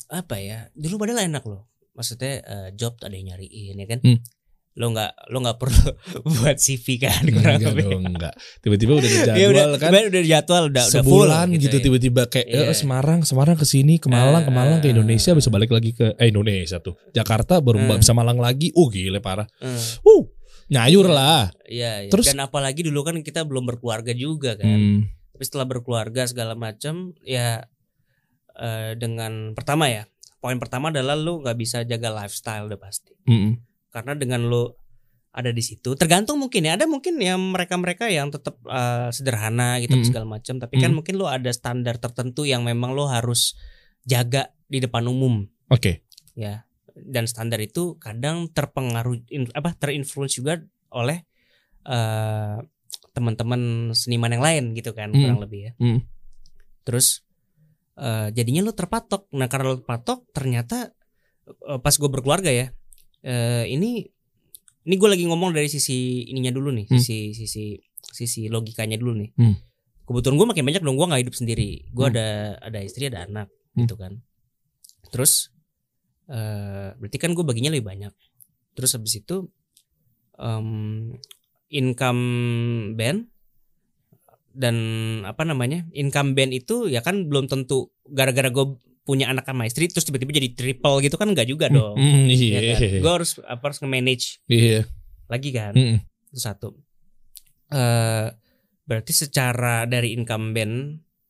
apa 0.10 0.36
ya? 0.38 0.70
Dulu 0.74 1.02
padahal 1.02 1.26
enak 1.26 1.42
loh. 1.46 1.66
Maksudnya 1.94 2.42
eh, 2.42 2.70
job 2.74 2.98
ada 3.02 3.14
yang 3.14 3.34
nyariin 3.34 3.78
ya 3.78 3.88
kan. 3.90 4.00
Hmm. 4.02 4.20
Lo 4.74 4.90
nggak 4.90 5.30
lo 5.30 5.38
nggak 5.40 5.58
perlu 5.58 5.90
buat 6.34 6.58
CV 6.58 6.86
kan 6.98 7.22
kurang 7.24 7.58
enggak 7.58 7.72
lebih. 7.72 7.86
dong, 7.88 8.04
enggak. 8.10 8.34
Tiba-tiba 8.60 8.92
udah 8.96 9.06
ada 9.06 9.20
jadwal 9.28 9.38
Ya 9.38 9.48
udah, 9.48 9.66
kan. 9.76 9.90
udah, 9.90 10.02
udah 10.04 10.24
jadwal 10.24 10.64
udah 10.64 10.84
udah 10.84 11.04
full 11.04 11.30
sebulan 11.30 11.48
gitu 11.56 11.76
ya. 11.76 11.84
tiba-tiba 11.84 12.22
kayak 12.26 12.48
Iya. 12.48 12.66
eh, 12.66 12.76
Semarang 12.76 13.20
Semarang 13.22 13.54
ke 13.54 13.64
sini 13.64 13.96
ke 13.96 14.08
Malang 14.08 14.42
ke 14.42 14.52
Malang 14.52 14.80
ke 14.80 14.88
Eh, 14.88 14.94
Indonesia 14.94 15.32
bisa 15.32 15.48
balik 15.48 15.70
lagi 15.70 15.92
ke 15.92 16.14
eh 16.14 16.28
Indonesia 16.28 16.78
tuh 16.80 16.98
Jakarta 17.12 17.60
baru 17.60 17.78
Eh. 17.80 17.98
bisa 17.98 18.12
Malang 18.12 18.38
lagi 18.38 18.70
uh 18.72 18.88
gile 18.88 19.20
parah 19.20 19.46
Eh, 19.60 19.78
uh 20.02 20.24
nyayur 20.66 21.06
lah 21.08 21.54
Iya, 21.64 21.92
iya. 22.00 22.10
Terus- 22.10 22.26
dan 22.28 22.42
apalagi 22.42 22.82
dulu 22.82 23.04
kan 23.04 23.20
kita 23.20 23.44
belum 23.44 23.68
berkeluarga 23.68 24.10
juga 24.12 24.56
kan. 24.56 24.66
hmm. 24.66 25.00
Tapi 25.32 25.44
setelah 25.44 25.66
berkeluarga 25.66 26.24
segala 26.24 26.54
macam 26.54 27.14
ya 27.20 27.62
eh, 28.56 28.94
dengan 28.96 29.54
pertama 29.54 29.86
ya 29.88 30.06
poin 30.40 30.58
pertama 30.58 30.90
adalah 30.90 31.14
lu 31.14 31.40
nggak 31.40 31.56
bisa 31.56 31.82
jaga 31.84 32.12
lifestyle 32.12 32.66
udah 32.66 32.78
pasti 32.78 33.14
Mm-mm. 33.24 33.56
Karena 33.94 34.18
dengan 34.18 34.42
lu 34.44 34.74
ada 35.34 35.50
di 35.50 35.62
situ 35.62 35.94
tergantung 35.94 36.38
mungkin 36.38 36.62
ya 36.62 36.78
ada 36.78 36.86
mungkin 36.86 37.18
yang 37.18 37.42
mereka-mereka 37.54 38.10
yang 38.10 38.30
tetap 38.30 38.58
eh, 38.66 39.10
sederhana 39.10 39.78
gitu 39.80 39.96
Mm-mm. 39.96 40.06
segala 40.06 40.26
macam 40.28 40.58
tapi 40.58 40.78
kan 40.78 40.92
Mm. 40.92 40.98
mungkin 40.98 41.16
lu 41.16 41.26
ada 41.26 41.50
standar 41.50 41.98
tertentu 41.98 42.44
yang 42.44 42.62
memang 42.62 42.92
lu 42.92 43.06
harus 43.06 43.58
jaga 44.04 44.50
di 44.66 44.78
depan 44.78 45.06
umum 45.06 45.46
oke 45.70 46.06
ya 46.34 46.66
dan 46.94 47.26
standar 47.26 47.58
itu 47.58 47.98
kadang 47.98 48.50
terpengaruh 48.50 49.26
in- 49.30 49.50
apa 49.52 49.74
terinfluence 49.74 50.38
juga 50.38 50.62
oleh 50.90 51.26
eh, 51.84 52.58
teman-teman 53.12 53.62
seniman 53.94 54.30
yang 54.32 54.44
lain 54.44 54.64
gitu 54.74 54.94
kan 54.94 55.10
Mm. 55.10 55.18
kurang 55.18 55.42
lebih 55.42 55.60
ya 55.64 55.72
Mm. 55.78 56.00
terus 56.84 57.26
eh, 57.96 58.30
jadinya 58.30 58.62
lo 58.62 58.74
terpatok 58.74 59.30
nah 59.32 59.50
karena 59.50 59.74
lo 59.74 59.78
terpatok 59.82 60.30
ternyata 60.30 60.94
eh, 61.50 61.80
pas 61.82 61.94
gue 61.94 62.06
berkeluarga 62.08 62.54
ya 62.54 62.70
eh, 63.24 63.66
ini 63.66 64.04
ini 64.84 64.96
gue 64.96 65.10
lagi 65.10 65.24
ngomong 65.24 65.52
dari 65.52 65.68
sisi 65.68 66.28
ininya 66.28 66.52
dulu 66.52 66.70
nih 66.70 66.86
Hmm. 66.88 67.00
sisi 67.00 67.32
sisi 67.34 67.66
sisi 68.04 68.42
logikanya 68.48 68.96
dulu 68.96 69.16
nih 69.16 69.32
Hmm. 69.34 69.56
kebetulan 70.04 70.36
gue 70.36 70.48
makin 70.50 70.64
banyak 70.66 70.82
dong 70.82 70.96
gue 70.96 71.08
nggak 71.08 71.22
hidup 71.24 71.36
sendiri 71.36 71.70
gue 71.88 72.06
Hmm. 72.06 72.14
ada 72.14 72.28
ada 72.62 72.80
istri 72.80 73.08
ada 73.08 73.24
anak 73.24 73.48
Hmm. 73.74 73.84
gitu 73.84 73.96
kan 73.96 74.20
terus 75.10 75.50
eh 76.26 76.90
berarti 76.96 77.18
kan 77.18 77.32
gue 77.32 77.44
baginya 77.44 77.68
lebih 77.70 77.84
banyak 77.86 78.14
terus 78.74 78.94
habis 78.94 79.18
itu 79.18 79.48
em, 80.36 81.14
income 81.70 82.24
band 82.94 83.28
dan 84.54 84.76
apa 85.24 85.42
namanya 85.44 85.88
income 85.92 86.34
band 86.34 86.54
itu 86.54 86.86
ya 86.86 87.02
kan 87.02 87.26
belum 87.26 87.48
tentu 87.48 87.90
gara-gara 88.06 88.48
gue 88.48 88.78
punya 89.04 89.28
anak 89.28 89.44
sama 89.44 89.68
istri 89.68 89.92
terus 89.92 90.08
tiba-tiba 90.08 90.32
jadi 90.32 90.50
triple 90.56 91.04
gitu 91.04 91.16
kan 91.20 91.28
enggak 91.28 91.48
juga 91.48 91.68
dong. 91.68 92.00
Mm, 92.00 92.24
ya 92.32 92.36
iya. 92.36 92.60
kan? 92.80 93.02
gue 93.04 93.12
harus 93.12 93.32
apa 93.44 93.64
harus 93.68 93.80
nge-manage 93.84 94.40
iya. 94.48 94.88
lagi 95.28 95.50
kan? 95.52 95.76
Mm-mm. 95.76 96.00
itu 96.32 96.40
satu. 96.40 96.72
Eh 97.72 98.28
berarti 98.84 99.12
secara 99.16 99.88
dari 99.88 100.12
income 100.12 100.52
band 100.52 100.76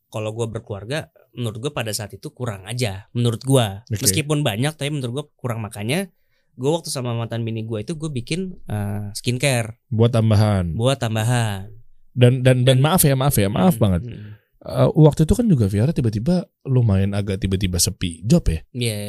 kalau 0.09 0.33
gue 0.33 0.49
berkeluarga 0.49 1.09
menurut 1.33 1.57
gue 1.69 1.71
pada 1.73 1.89
saat 1.93 2.13
itu 2.13 2.29
kurang 2.33 2.65
aja 2.65 3.09
menurut 3.13 3.41
gue 3.41 3.65
Oke. 3.89 4.01
meskipun 4.05 4.41
banyak 4.45 4.73
tapi 4.77 4.93
menurut 4.93 5.13
gue 5.13 5.25
kurang. 5.37 5.65
Makanya 5.65 6.09
gue 6.53 6.69
waktu 6.69 6.93
sama 6.93 7.17
mantan 7.17 7.41
bini 7.41 7.65
gue 7.65 7.81
itu 7.81 7.97
gue 7.97 8.09
bikin 8.13 8.53
eh, 8.69 9.09
skincare. 9.17 9.81
Buat 9.89 10.13
tambahan. 10.13 10.77
Buat 10.77 11.01
tambahan. 11.01 11.73
Dan 12.13 12.45
dan 12.45 12.61
dan 12.61 12.77
maaf 12.77 13.01
ya 13.01 13.17
maaf 13.17 13.33
ya 13.33 13.49
maaf 13.49 13.73
Hmm, 13.77 13.81
banget. 13.81 14.01
hmm. 14.05 14.31
Eh, 14.63 14.89
waktu 14.95 15.27
itu 15.27 15.35
kan 15.35 15.43
juga 15.43 15.67
Viara 15.67 15.91
tiba-tiba 15.91 16.47
lumayan 16.63 17.11
agak 17.11 17.35
tiba-tiba 17.35 17.75
sepi 17.75 18.23
job 18.23 18.47
ya 18.47 18.63
Iya. 18.71 18.99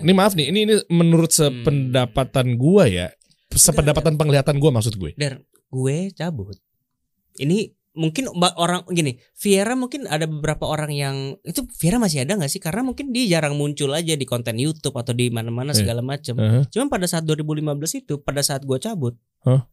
ini 0.00 0.12
maaf 0.16 0.32
nih 0.32 0.48
ini 0.48 0.58
ini 0.64 0.74
menurut 0.88 1.28
Hmm. 1.28 1.60
sependapatan 1.60 2.56
gua 2.56 2.88
ya 2.88 3.12
sependapatan 3.52 4.16
penglihatan 4.16 4.56
gua 4.56 4.72
maksud 4.72 4.96
gue 4.96 5.12
Dar, 5.12 5.44
gue 5.68 6.08
cabut. 6.12 6.56
Ini 7.36 7.68
mungkin 7.94 8.30
orang 8.56 8.86
gini, 8.88 9.18
Viera 9.34 9.74
mungkin 9.74 10.06
ada 10.06 10.24
beberapa 10.24 10.64
orang 10.64 10.90
yang 10.90 11.16
itu 11.42 11.66
Viera 11.76 11.98
masih 11.98 12.24
ada 12.24 12.38
nggak 12.38 12.48
sih? 12.48 12.58
Karena 12.58 12.80
mungkin 12.80 13.10
dia 13.10 13.26
jarang 13.28 13.58
muncul 13.58 13.90
aja 13.92 14.14
di 14.14 14.24
konten 14.24 14.56
YouTube 14.56 14.96
atau 14.96 15.12
di 15.12 15.28
mana-mana 15.28 15.74
Eh. 15.74 15.76
segala 15.76 16.00
macam. 16.00 16.38
Heeh. 16.38 16.64
Cuman 16.70 16.88
pada 16.88 17.04
saat 17.04 17.26
2015 17.26 17.92
itu, 17.94 18.22
pada 18.22 18.40
saat 18.40 18.64
gue 18.64 18.78
cabut, 18.78 19.14
Hah? 19.44 19.68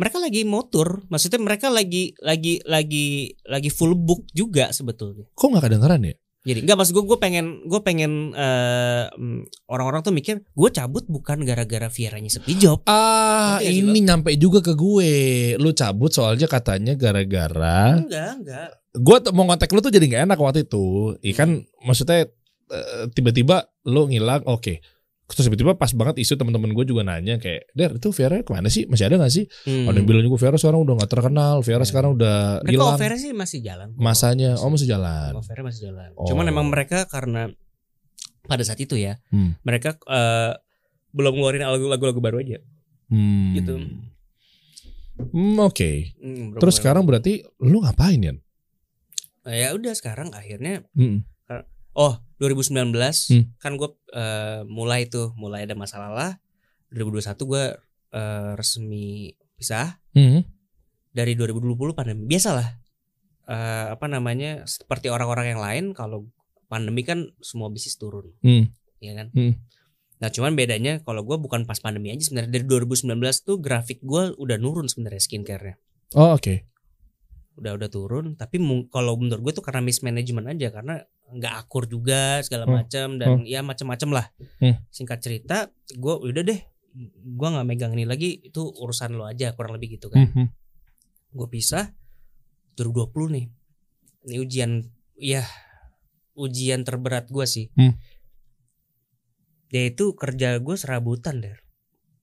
Mereka 0.00 0.16
lagi 0.16 0.48
motor. 0.48 1.04
Maksudnya 1.12 1.36
mereka 1.44 1.68
lagi 1.68 2.16
lagi 2.24 2.64
lagi 2.64 3.36
lagi 3.44 3.68
full 3.68 3.92
book 3.92 4.24
juga 4.32 4.72
sebetulnya. 4.72 5.28
kok 5.36 5.44
nggak 5.44 5.64
kedengeran 5.68 6.08
ya 6.08 6.16
Jadi 6.40 6.64
nggak 6.64 6.72
maksud 6.80 6.96
gue 6.96 7.04
gue 7.04 7.18
pengen 7.20 7.68
gue 7.68 7.80
pengen 7.84 8.32
mm, 8.32 9.68
orang-orang 9.68 10.00
tuh 10.00 10.08
mikir 10.08 10.40
gue 10.40 10.70
cabut 10.72 11.04
bukan 11.04 11.44
gara-gara 11.44 11.92
Vieranya 11.92 12.32
sepi 12.32 12.56
job. 12.56 12.80
Ah, 12.88 13.60
sih 13.60 13.84
ini 13.84 14.00
nyampe 14.00 14.32
juga 14.40 14.64
ke 14.64 14.72
gue. 14.72 15.12
Lu 15.60 15.76
cabut 15.76 16.08
soalnya 16.08 16.48
katanya 16.48 16.96
gara-gara 16.96 18.00
Enggak 18.00 18.40
enggak. 18.40 18.68
gue 18.96 19.16
mau 19.36 19.44
kontak 19.44 19.68
lu 19.68 19.84
tuh 19.84 19.92
jadi 19.92 20.08
nggak 20.08 20.24
enak 20.32 20.38
waktu 20.40 20.64
itu. 20.64 21.12
Ikan 21.28 21.60
maksudnya 21.84 22.24
eh, 22.72 23.04
tiba-tiba 23.12 23.68
lu 23.84 24.08
ngilang, 24.08 24.48
oke. 24.48 24.80
Terus 25.30 25.46
tiba-tiba 25.46 25.72
pas 25.74 25.90
banget 25.90 26.18
isu 26.18 26.34
teman-teman 26.34 26.70
gue 26.70 26.84
juga 26.84 27.00
nanya 27.00 27.36
kayak, 27.36 27.70
Der 27.70 27.90
itu 27.92 28.10
Vera 28.10 28.40
ke 28.40 28.50
mana 28.50 28.66
sih? 28.66 28.84
Masih 28.84 29.06
ada 29.06 29.16
gak 29.16 29.30
sih? 29.30 29.46
Hmm. 29.62 29.86
Ada 29.86 29.96
yang 29.96 30.06
bilang 30.06 30.22
juga 30.22 30.36
Vera 30.38 30.56
sekarang 30.56 30.82
udah 30.82 30.94
gak 30.98 31.10
terkenal, 31.10 31.54
Vera 31.60 31.78
Ya. 31.78 31.86
sekarang 31.86 32.10
udah 32.12 32.36
Mereka 32.60 32.72
hilang 32.72 32.90
offer 32.92 33.12
sih 33.14 33.32
masih 33.32 33.58
jalan. 33.60 33.86
kok. 33.88 34.00
masanya. 34.00 34.50
Oh 34.56 34.66
masih 34.66 34.84
Masih- 34.84 34.88
jalan. 34.88 35.30
Offernya 35.36 35.64
masih 35.64 35.82
jalan. 35.86 36.10
Oh. 36.14 36.26
Cuman 36.26 36.44
emang 36.46 36.66
mereka 36.66 37.06
karena 37.06 37.48
pada 38.42 38.62
saat 38.62 38.78
itu 38.78 38.94
ya, 38.94 39.22
Hmm. 39.28 39.54
mereka 39.62 39.94
eh, 40.04 40.52
belum 41.10 41.32
ngeluarin 41.32 41.62
lagu- 41.64 41.86
lagu-lagu 41.86 42.18
baru 42.18 42.38
aja. 42.38 42.58
Hmm. 43.06 43.54
Gitu. 43.54 43.74
Hmm, 45.26 45.58
Oke. 45.60 46.16
Hmm, 46.16 46.50
belum 46.50 46.60
Terus 46.60 46.74
sekarang 46.76 47.04
berarti 47.04 47.44
lu 47.60 47.78
ngapain 47.78 48.18
ya? 48.18 48.32
Ya 49.42 49.68
udah 49.72 49.92
sekarang 49.92 50.32
akhirnya 50.32 50.84
Hmm. 50.92 51.24
Oh 52.00 52.16
2019 52.40 52.96
Hmm. 53.28 53.44
kan 53.60 53.76
gue 53.76 53.92
mulai 54.64 55.04
tuh 55.12 55.36
mulai 55.36 55.68
ada 55.68 55.76
masalah 55.76 56.10
lah. 56.10 56.30
2021 56.90 57.36
gue 57.46 57.64
eh, 58.16 58.50
resmi 58.56 59.30
pisah. 59.60 60.00
Hmm. 60.16 60.42
Dari 61.12 61.36
2020 61.36 61.92
pandemi 61.92 62.24
biasalah. 62.24 62.80
Eh, 63.50 63.86
apa 63.92 64.06
namanya 64.08 64.64
seperti 64.64 65.12
orang-orang 65.12 65.52
yang 65.52 65.60
lain 65.60 65.84
kalau 65.92 66.26
pandemi 66.72 67.04
kan 67.04 67.28
semua 67.44 67.68
bisnis 67.68 68.00
turun. 68.00 68.32
Hmm. 68.40 68.72
ya 69.04 69.12
kan? 69.20 69.28
Hmm. 69.36 69.60
Nah 70.20 70.28
cuman 70.28 70.52
bedanya 70.52 71.00
kalau 71.00 71.24
gue 71.24 71.36
bukan 71.40 71.64
pas 71.64 71.80
pandemi 71.80 72.12
aja 72.12 72.20
sebenarnya 72.20 72.60
dari 72.60 72.64
2019 72.68 73.16
tuh 73.44 73.56
grafik 73.56 74.04
gue 74.04 74.36
udah 74.36 74.56
nurun 74.60 74.84
sebenarnya 74.84 75.22
skincare-nya 75.24 75.76
Oh 76.12 76.36
oke. 76.36 76.68
Udah 77.60 77.76
udah 77.76 77.88
turun 77.88 78.26
tapi 78.34 78.56
kalau 78.88 79.14
menurut 79.14 79.40
gue 79.42 79.52
tuh 79.52 79.64
karena 79.64 79.84
mismanagement 79.84 80.48
aja 80.48 80.72
karena 80.72 81.04
nggak 81.30 81.54
akur 81.60 81.84
juga 81.84 82.40
segala 82.40 82.64
Hmm. 82.64 82.74
macam 82.80 83.06
dan 83.16 83.28
ya 83.44 83.60
macam-macam 83.60 84.08
lah 84.10 84.26
Hmm. 84.58 84.80
singkat 84.88 85.20
cerita 85.20 85.56
gue 85.86 86.14
udah 86.16 86.42
deh 86.42 86.60
gue 87.20 87.48
nggak 87.48 87.62
megang 87.64 87.92
ini 87.92 88.02
lagi 88.02 88.40
itu 88.42 88.64
urusan 88.64 89.14
lo 89.14 89.24
aja 89.24 89.52
kurang 89.52 89.76
lebih 89.76 89.94
gitu 89.94 90.08
kan 90.08 90.24
Hmm, 90.24 90.32
hmm. 90.34 90.48
gue 91.30 91.48
pisah 91.48 91.92
2020 92.74 93.28
nih 93.30 93.46
ini 94.24 94.36
ujian 94.38 94.70
ya 95.14 95.44
ujian 96.34 96.80
terberat 96.82 97.28
gue 97.28 97.44
sih 97.44 97.68
Hmm. 97.76 97.94
yaitu 99.70 100.12
kerja 100.14 100.58
gue 100.58 100.74
serabutan 100.74 101.38
deh 101.38 101.54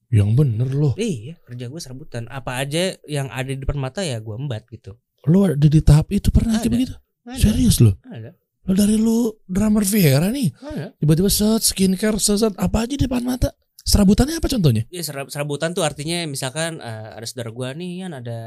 Yang 0.07 0.29
bener 0.39 0.69
loh. 0.71 0.95
Iya, 0.95 1.35
kerja 1.43 1.67
gue 1.67 1.81
serabutan. 1.83 2.31
Apa 2.31 2.63
aja 2.63 2.95
yang 3.03 3.27
ada 3.27 3.51
di 3.51 3.59
depan 3.59 3.75
mata 3.75 3.99
ya 3.99 4.23
gue 4.23 4.31
embat 4.33 4.63
gitu. 4.65 4.95
Lu 5.25 5.41
ada 5.43 5.57
di 5.57 5.81
tahap 5.81 6.11
itu 6.11 6.29
pernah 6.29 6.61
Ada. 6.61 6.69
begitu? 6.69 6.93
Ada, 7.25 7.39
Serius 7.41 7.81
loh? 7.81 7.97
ada. 8.05 8.37
Lo 8.63 8.75
dari 8.75 8.95
lu 8.95 9.31
drummer 9.47 9.81
Viera 9.81 10.27
nih, 10.27 10.51
ya. 10.51 10.91
tiba-tiba 10.93 11.31
set 11.31 11.63
skincare, 11.63 12.19
set, 12.19 12.37
set 12.37 12.53
apa 12.53 12.83
aja 12.83 12.93
di 12.93 13.03
depan 13.03 13.23
mata. 13.23 13.55
Serabutannya 13.81 14.35
apa 14.35 14.51
contohnya? 14.51 14.83
Ya, 14.91 14.99
serab- 14.99 15.31
serabutan 15.31 15.71
tuh 15.71 15.87
artinya 15.87 16.27
misalkan 16.27 16.77
eh, 16.77 17.09
ada 17.15 17.23
saudara 17.23 17.49
gua 17.49 17.71
nih 17.71 18.03
kan 18.03 18.11
ada 18.13 18.39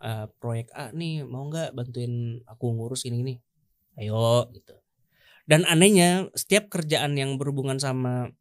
eh, 0.00 0.26
proyek 0.40 0.72
A 0.72 0.88
nih 0.90 1.22
mau 1.22 1.44
nggak 1.46 1.76
bantuin 1.76 2.40
aku 2.44 2.72
ngurus 2.72 3.04
ini 3.04 3.20
ini 3.20 3.34
ayo 4.00 4.48
gitu 4.50 4.72
dan 5.44 5.68
anehnya 5.68 6.32
setiap 6.32 6.72
kerjaan 6.72 7.12
yang 7.12 7.36
berhubungan 7.36 7.76
sama 7.76 8.32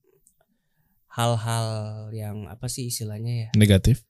hal-hal 1.12 1.68
yang 2.10 2.48
apa 2.48 2.66
sih 2.66 2.88
istilahnya 2.88 3.34
ya 3.36 3.50
Negatif. 3.54 4.02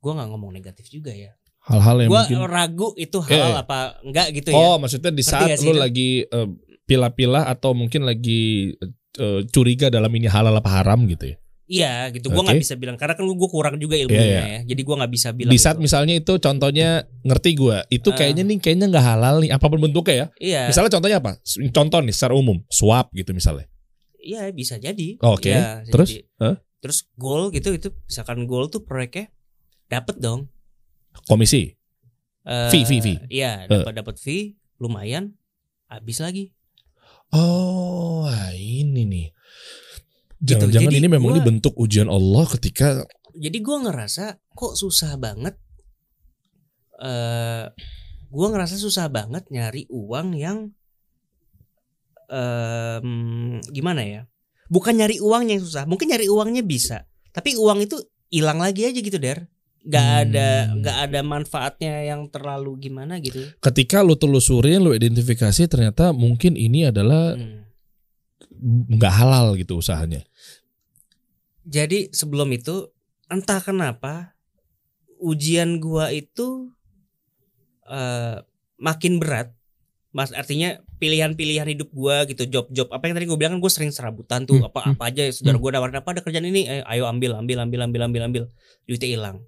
gua 0.00 0.16
nggak 0.18 0.30
ngomong 0.32 0.50
negatif 0.50 0.88
juga 0.88 1.12
ya 1.12 1.36
Hal-hal 1.62 1.96
yang 2.00 2.10
gua 2.10 2.22
mungkin. 2.24 2.38
ragu 2.44 2.88
itu 2.96 3.18
hal 3.22 3.54
iya. 3.54 3.62
apa 3.62 3.78
enggak 4.02 4.26
gitu 4.32 4.48
ya 4.50 4.56
Oh, 4.56 4.76
maksudnya 4.76 5.10
di 5.10 5.22
saat 5.22 5.56
lu 5.58 5.70
itu? 5.70 5.78
lagi 5.78 6.10
eh, 6.22 6.48
pilah-pilah 6.82 7.46
atau 7.46 7.70
mungkin 7.70 8.02
lagi 8.02 8.74
eh, 9.14 9.40
curiga 9.46 9.86
dalam 9.86 10.10
ini 10.10 10.26
halal 10.26 10.52
apa 10.52 10.70
haram 10.72 11.06
gitu 11.06 11.30
ya. 11.30 11.36
iya 11.64 11.92
gitu 12.10 12.28
gua 12.28 12.42
Oke. 12.42 12.46
nggak 12.50 12.60
bisa 12.60 12.74
bilang 12.74 12.96
karena 12.96 13.14
kan 13.14 13.24
gua 13.24 13.48
kurang 13.48 13.76
juga 13.76 13.94
ilmunya 13.94 14.18
Iya, 14.18 14.28
iya. 14.28 14.42
ya 14.44 14.60
jadi 14.66 14.80
gua 14.82 14.94
nggak 14.98 15.12
bisa 15.14 15.28
bilang 15.30 15.48
Di 15.48 15.56
saat 15.56 15.78
itu. 15.78 15.86
misalnya 15.86 16.14
itu 16.14 16.32
contohnya 16.36 16.88
ngerti 17.22 17.50
gua, 17.54 17.86
itu 17.88 18.08
Ah. 18.08 18.16
kayaknya 18.18 18.42
nih 18.44 18.58
kayaknya 18.58 18.86
nggak 18.88 19.06
halal 19.06 19.34
nih 19.38 19.50
apa 19.50 19.64
pun 19.64 19.78
bentuknya 19.80 20.14
ya. 20.14 20.26
iya 20.36 20.62
Misalnya 20.66 20.90
contohnya 20.90 21.18
apa? 21.18 21.32
Contoh 21.70 21.98
nih 22.00 22.12
secara 22.12 22.34
umum, 22.34 22.58
swap 22.68 23.08
gitu 23.12 23.30
misalnya. 23.30 23.70
iya 24.18 24.50
bisa 24.50 24.76
jadi 24.76 25.16
Oke, 25.20 25.48
Iya, 25.48 25.80
bisa 25.80 25.90
terus? 25.90 26.10
jadi. 26.10 26.22
Hah? 26.38 26.56
terus 26.78 26.98
goal 27.14 27.50
gitu 27.50 27.70
itu 27.70 27.88
misalkan 28.02 28.42
goal 28.42 28.66
tuh 28.66 28.82
proyeknya 28.82 29.30
dapet 29.86 30.18
dong 30.18 30.50
Komisi. 31.24 31.72
Eh, 32.42 32.70
Fee, 32.70 32.82
fee, 32.82 32.98
fee. 32.98 33.18
Iya, 33.28 33.64
Eh. 33.64 33.82
dapat 33.86 33.94
dapat 33.94 34.16
fee 34.18 34.58
lumayan 34.76 35.38
habis 35.86 36.18
lagi. 36.18 36.50
Oh, 37.30 38.26
wah, 38.26 38.50
ini 38.52 39.06
nih. 39.06 39.26
Gitu, 40.36 40.58
Jangan-jangan 40.58 40.90
jadi 40.90 40.98
ini 40.98 41.08
memang 41.08 41.30
gua- 41.30 41.38
ini 41.38 41.46
bentuk 41.46 41.74
ujian 41.76 42.10
Allah 42.10 42.44
ketika 42.50 43.06
Jadi 43.32 43.58
gua 43.62 43.78
ngerasa 43.80 44.24
kok 44.52 44.74
susah 44.74 45.14
banget 45.16 45.54
eh 46.98 47.64
gua 48.28 48.46
ngerasa 48.50 48.76
susah 48.76 49.06
banget 49.06 49.46
nyari 49.48 49.86
uang 49.88 50.34
yang 50.34 50.74
em, 52.28 53.08
gimana 53.68 54.02
ya? 54.02 54.22
Bukan 54.66 54.96
nyari 54.96 55.20
uangnya 55.20 55.60
yang 55.60 55.64
susah, 55.64 55.84
mungkin 55.84 56.08
nyari 56.08 56.26
uangnya 56.26 56.64
bisa. 56.64 57.04
Tapi 57.30 57.56
uang 57.56 57.84
itu 57.84 57.96
hilang 58.28 58.56
lagi 58.56 58.82
aja 58.82 58.98
gitu, 58.98 59.16
Der. 59.16 59.48
Gak 59.82 60.30
ada 60.30 60.70
Hmm. 60.70 60.78
nggak 60.78 60.98
ada 61.10 61.20
manfaatnya 61.26 62.06
yang 62.06 62.30
terlalu 62.30 62.86
gimana 62.86 63.18
gitu. 63.18 63.42
ketika 63.58 63.98
lu 64.06 64.14
telusurin, 64.14 64.78
lu 64.78 64.94
identifikasi 64.94 65.66
ternyata 65.66 66.14
mungkin 66.14 66.54
ini 66.54 66.86
adalah 66.86 67.34
Hmm. 67.34 67.66
nggak 68.94 69.10
halal 69.10 69.58
gitu 69.58 69.82
usahanya. 69.82 70.22
Jadi 71.62 72.14
sebelum 72.14 72.50
itu 72.54 72.90
entah 73.26 73.58
kenapa 73.58 74.34
ujian 75.18 75.78
gua 75.78 76.10
itu 76.10 76.70
eh 77.86 78.38
makin 78.78 79.18
berat. 79.18 79.50
Mas 80.12 80.28
artinya 80.30 80.76
pilihan-pilihan 81.00 81.64
hidup 81.72 81.88
gua 81.90 82.28
gitu, 82.28 82.44
job-job 82.44 82.86
apa 82.92 83.08
yang 83.08 83.16
tadi 83.16 83.26
gue 83.26 83.38
bilang 83.40 83.56
kan 83.56 83.60
gue 83.64 83.72
sering 83.72 83.88
serabutan 83.90 84.44
tuh 84.44 84.60
Hmm, 84.60 84.68
apa 84.68 84.92
apa 84.92 85.02
aja 85.08 85.24
saudara 85.32 85.56
gua 85.56 85.72
nawarin 85.72 85.98
apa 85.98 86.08
ada 86.12 86.20
kerjaan 86.20 86.44
ini 86.46 86.68
eh, 86.68 86.84
ayo 86.84 87.08
ambil 87.08 87.32
ambil 87.34 87.64
ambil 87.64 87.80
ambil 87.82 88.00
ambil 88.06 88.22
ambil 88.28 88.42
duitnya 88.86 89.08
hilang. 89.08 89.40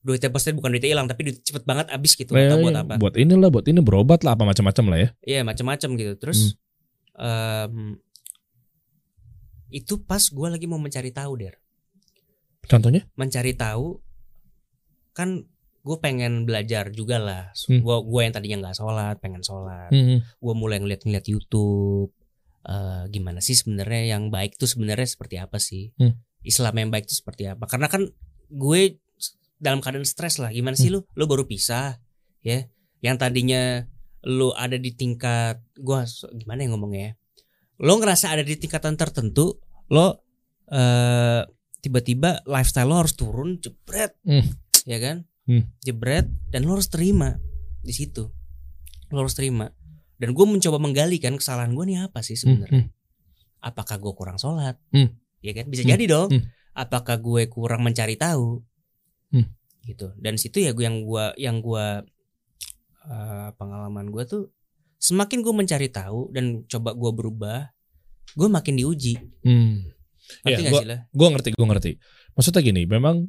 Duitnya 0.00 0.32
pasti 0.32 0.50
bukan 0.50 0.72
duitnya 0.72 0.90
hilang 0.90 1.06
tapi 1.06 1.28
duit 1.28 1.40
cepet 1.40 1.64
banget 1.64 1.92
habis 1.92 2.16
gitu 2.16 2.32
Eh, 2.32 2.48
buat 2.50 2.72
apa. 2.74 2.94
Buat 2.96 3.14
inilah, 3.14 3.48
buat 3.48 3.68
ini 3.68 3.80
berobat 3.80 4.24
lah 4.24 4.32
apa 4.32 4.44
macam-macam 4.44 4.84
lah 4.88 4.98
ya. 4.98 5.08
Iya 5.20 5.40
macam-macam 5.44 5.88
gitu. 5.94 6.12
Terus 6.16 6.56
em, 7.14 8.00
itu 9.70 10.00
pas 10.00 10.22
gua 10.28 10.50
lagi 10.50 10.66
mau 10.66 10.78
mencari 10.78 11.10
tahu 11.10 11.32
der. 11.36 11.54
Contohnya? 12.62 13.02
mencari 13.12 13.50
tahu 13.52 13.98
kan 15.10 15.42
gue 15.80 15.96
pengen 15.98 16.44
belajar 16.44 16.92
juga 16.92 17.16
lah 17.16 17.44
Hmm. 17.66 17.80
gue 17.80 17.96
gue 18.04 18.20
yang 18.20 18.30
tadinya 18.30 18.56
nggak 18.62 18.76
sholat 18.78 19.16
pengen 19.18 19.42
sholat 19.42 19.90
Hmm. 19.90 20.22
gue 20.22 20.54
mulai 20.54 20.78
ngeliat-ngeliat 20.78 21.24
YouTube 21.24 22.12
eh, 22.62 23.02
gimana 23.08 23.40
sih 23.40 23.56
sebenarnya 23.56 24.14
yang 24.14 24.28
baik 24.28 24.54
tuh 24.54 24.68
sebenarnya 24.68 25.08
seperti 25.08 25.40
apa 25.40 25.56
sih 25.58 25.90
Hmm. 25.96 26.20
Islam 26.40 26.78
yang 26.78 26.90
baik 26.90 27.08
itu 27.08 27.16
seperti 27.16 27.48
apa 27.48 27.64
karena 27.64 27.88
kan 27.88 28.06
gue 28.46 28.99
dalam 29.60 29.78
keadaan 29.78 30.02
stres 30.02 30.40
lah 30.40 30.48
gimana 30.48 30.74
sih 30.74 30.88
lu 30.88 31.04
lu 31.14 31.24
baru 31.24 31.44
pisah 31.44 32.00
ya 32.40 32.64
yang 33.00 33.14
tadinya 33.14 33.84
lu 34.24 34.52
ada 34.52 34.74
di 34.74 34.90
tingkat 34.90 35.60
gue 35.76 36.00
gimana 36.34 36.64
yang 36.64 36.74
ngomongnya 36.74 37.00
ya 37.02 37.12
lo 37.78 37.96
ngerasa 37.96 38.32
ada 38.32 38.40
di 38.40 38.56
tingkatan 38.56 38.96
tertentu 38.96 39.60
lo 39.88 40.24
eh 40.68 41.44
tiba-tiba 41.80 42.44
lifestyle 42.44 42.88
lo 42.88 43.00
harus 43.00 43.14
turun 43.14 43.56
jebret 43.56 44.12
Hmm. 44.20 44.44
ya 44.84 44.96
kan 44.96 45.24
Hmm. 45.44 45.64
jebret 45.80 46.28
dan 46.48 46.64
lo 46.64 46.76
harus 46.76 46.88
terima 46.88 47.40
di 47.80 47.92
situ 47.92 48.28
lo 49.08 49.18
harus 49.18 49.32
terima 49.32 49.72
dan 50.16 50.36
gue 50.36 50.44
mencoba 50.44 50.76
menggali 50.76 51.16
kan 51.16 51.36
kesalahan 51.36 51.72
gue 51.72 51.84
nih 51.84 52.04
apa 52.04 52.20
sih 52.20 52.36
Hmm. 52.36 52.40
sebenarnya 52.60 52.82
Hmm. 52.84 52.92
apakah 53.60 53.96
gue 53.96 54.12
kurang 54.12 54.36
sholat 54.36 54.76
Hmm. 54.92 55.16
ya 55.40 55.52
kan 55.52 55.66
bisa 55.66 55.82
Hmm. 55.82 55.90
jadi 55.90 56.04
dong 56.06 56.28
Hmm. 56.30 56.44
apakah 56.76 57.16
gue 57.16 57.48
kurang 57.48 57.80
mencari 57.80 58.14
tahu 58.14 58.60
Hmm. 59.30 59.46
gitu 59.82 60.12
dan 60.18 60.34
situ 60.36 60.60
ya 60.60 60.70
gue 60.70 60.82
yang 60.82 61.02
gue 61.02 61.24
yang 61.36 61.56
gue 61.58 61.86
eh, 63.02 63.48
pengalaman 63.56 64.10
gue 64.10 64.24
tuh 64.24 64.42
semakin 64.96 65.40
gue 65.40 65.54
mencari 65.54 65.88
tahu 65.88 66.28
dan 66.30 66.62
coba 66.66 66.92
gue 66.92 67.10
berubah 67.10 67.60
gue 68.30 68.48
makin 68.48 68.76
diuji 68.76 69.16
Hmm. 69.40 69.88
ngerti 70.44 70.62
gak 70.62 70.72
sih 70.76 70.86
lah 70.86 71.00
Gue 71.10 71.28
ngerti, 71.28 71.48
gue 71.50 71.66
ngerti. 71.66 71.90
Maksudnya 72.38 72.62
gini, 72.62 72.82
memang 72.86 73.26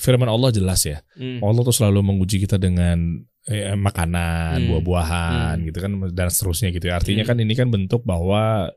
firman 0.00 0.24
Allah 0.24 0.48
jelas 0.48 0.88
ya. 0.88 1.04
Hmm. 1.12 1.44
Allah 1.44 1.60
tuh 1.60 1.76
selalu 1.76 2.00
menguji 2.00 2.40
kita 2.40 2.56
dengan 2.56 3.20
eh, 3.44 3.76
makanan, 3.76 4.56
Hmm. 4.56 4.68
buah-buahan 4.72 5.60
Hmm. 5.60 5.66
gitu 5.68 5.78
kan 5.80 5.90
dan 6.16 6.28
seterusnya 6.28 6.72
gitu 6.72 6.88
ya. 6.88 6.96
Artinya 6.96 7.24
Hmm. 7.24 7.30
kan 7.34 7.44
ini 7.44 7.52
kan 7.52 7.68
bentuk 7.68 8.00
bahwa 8.04 8.72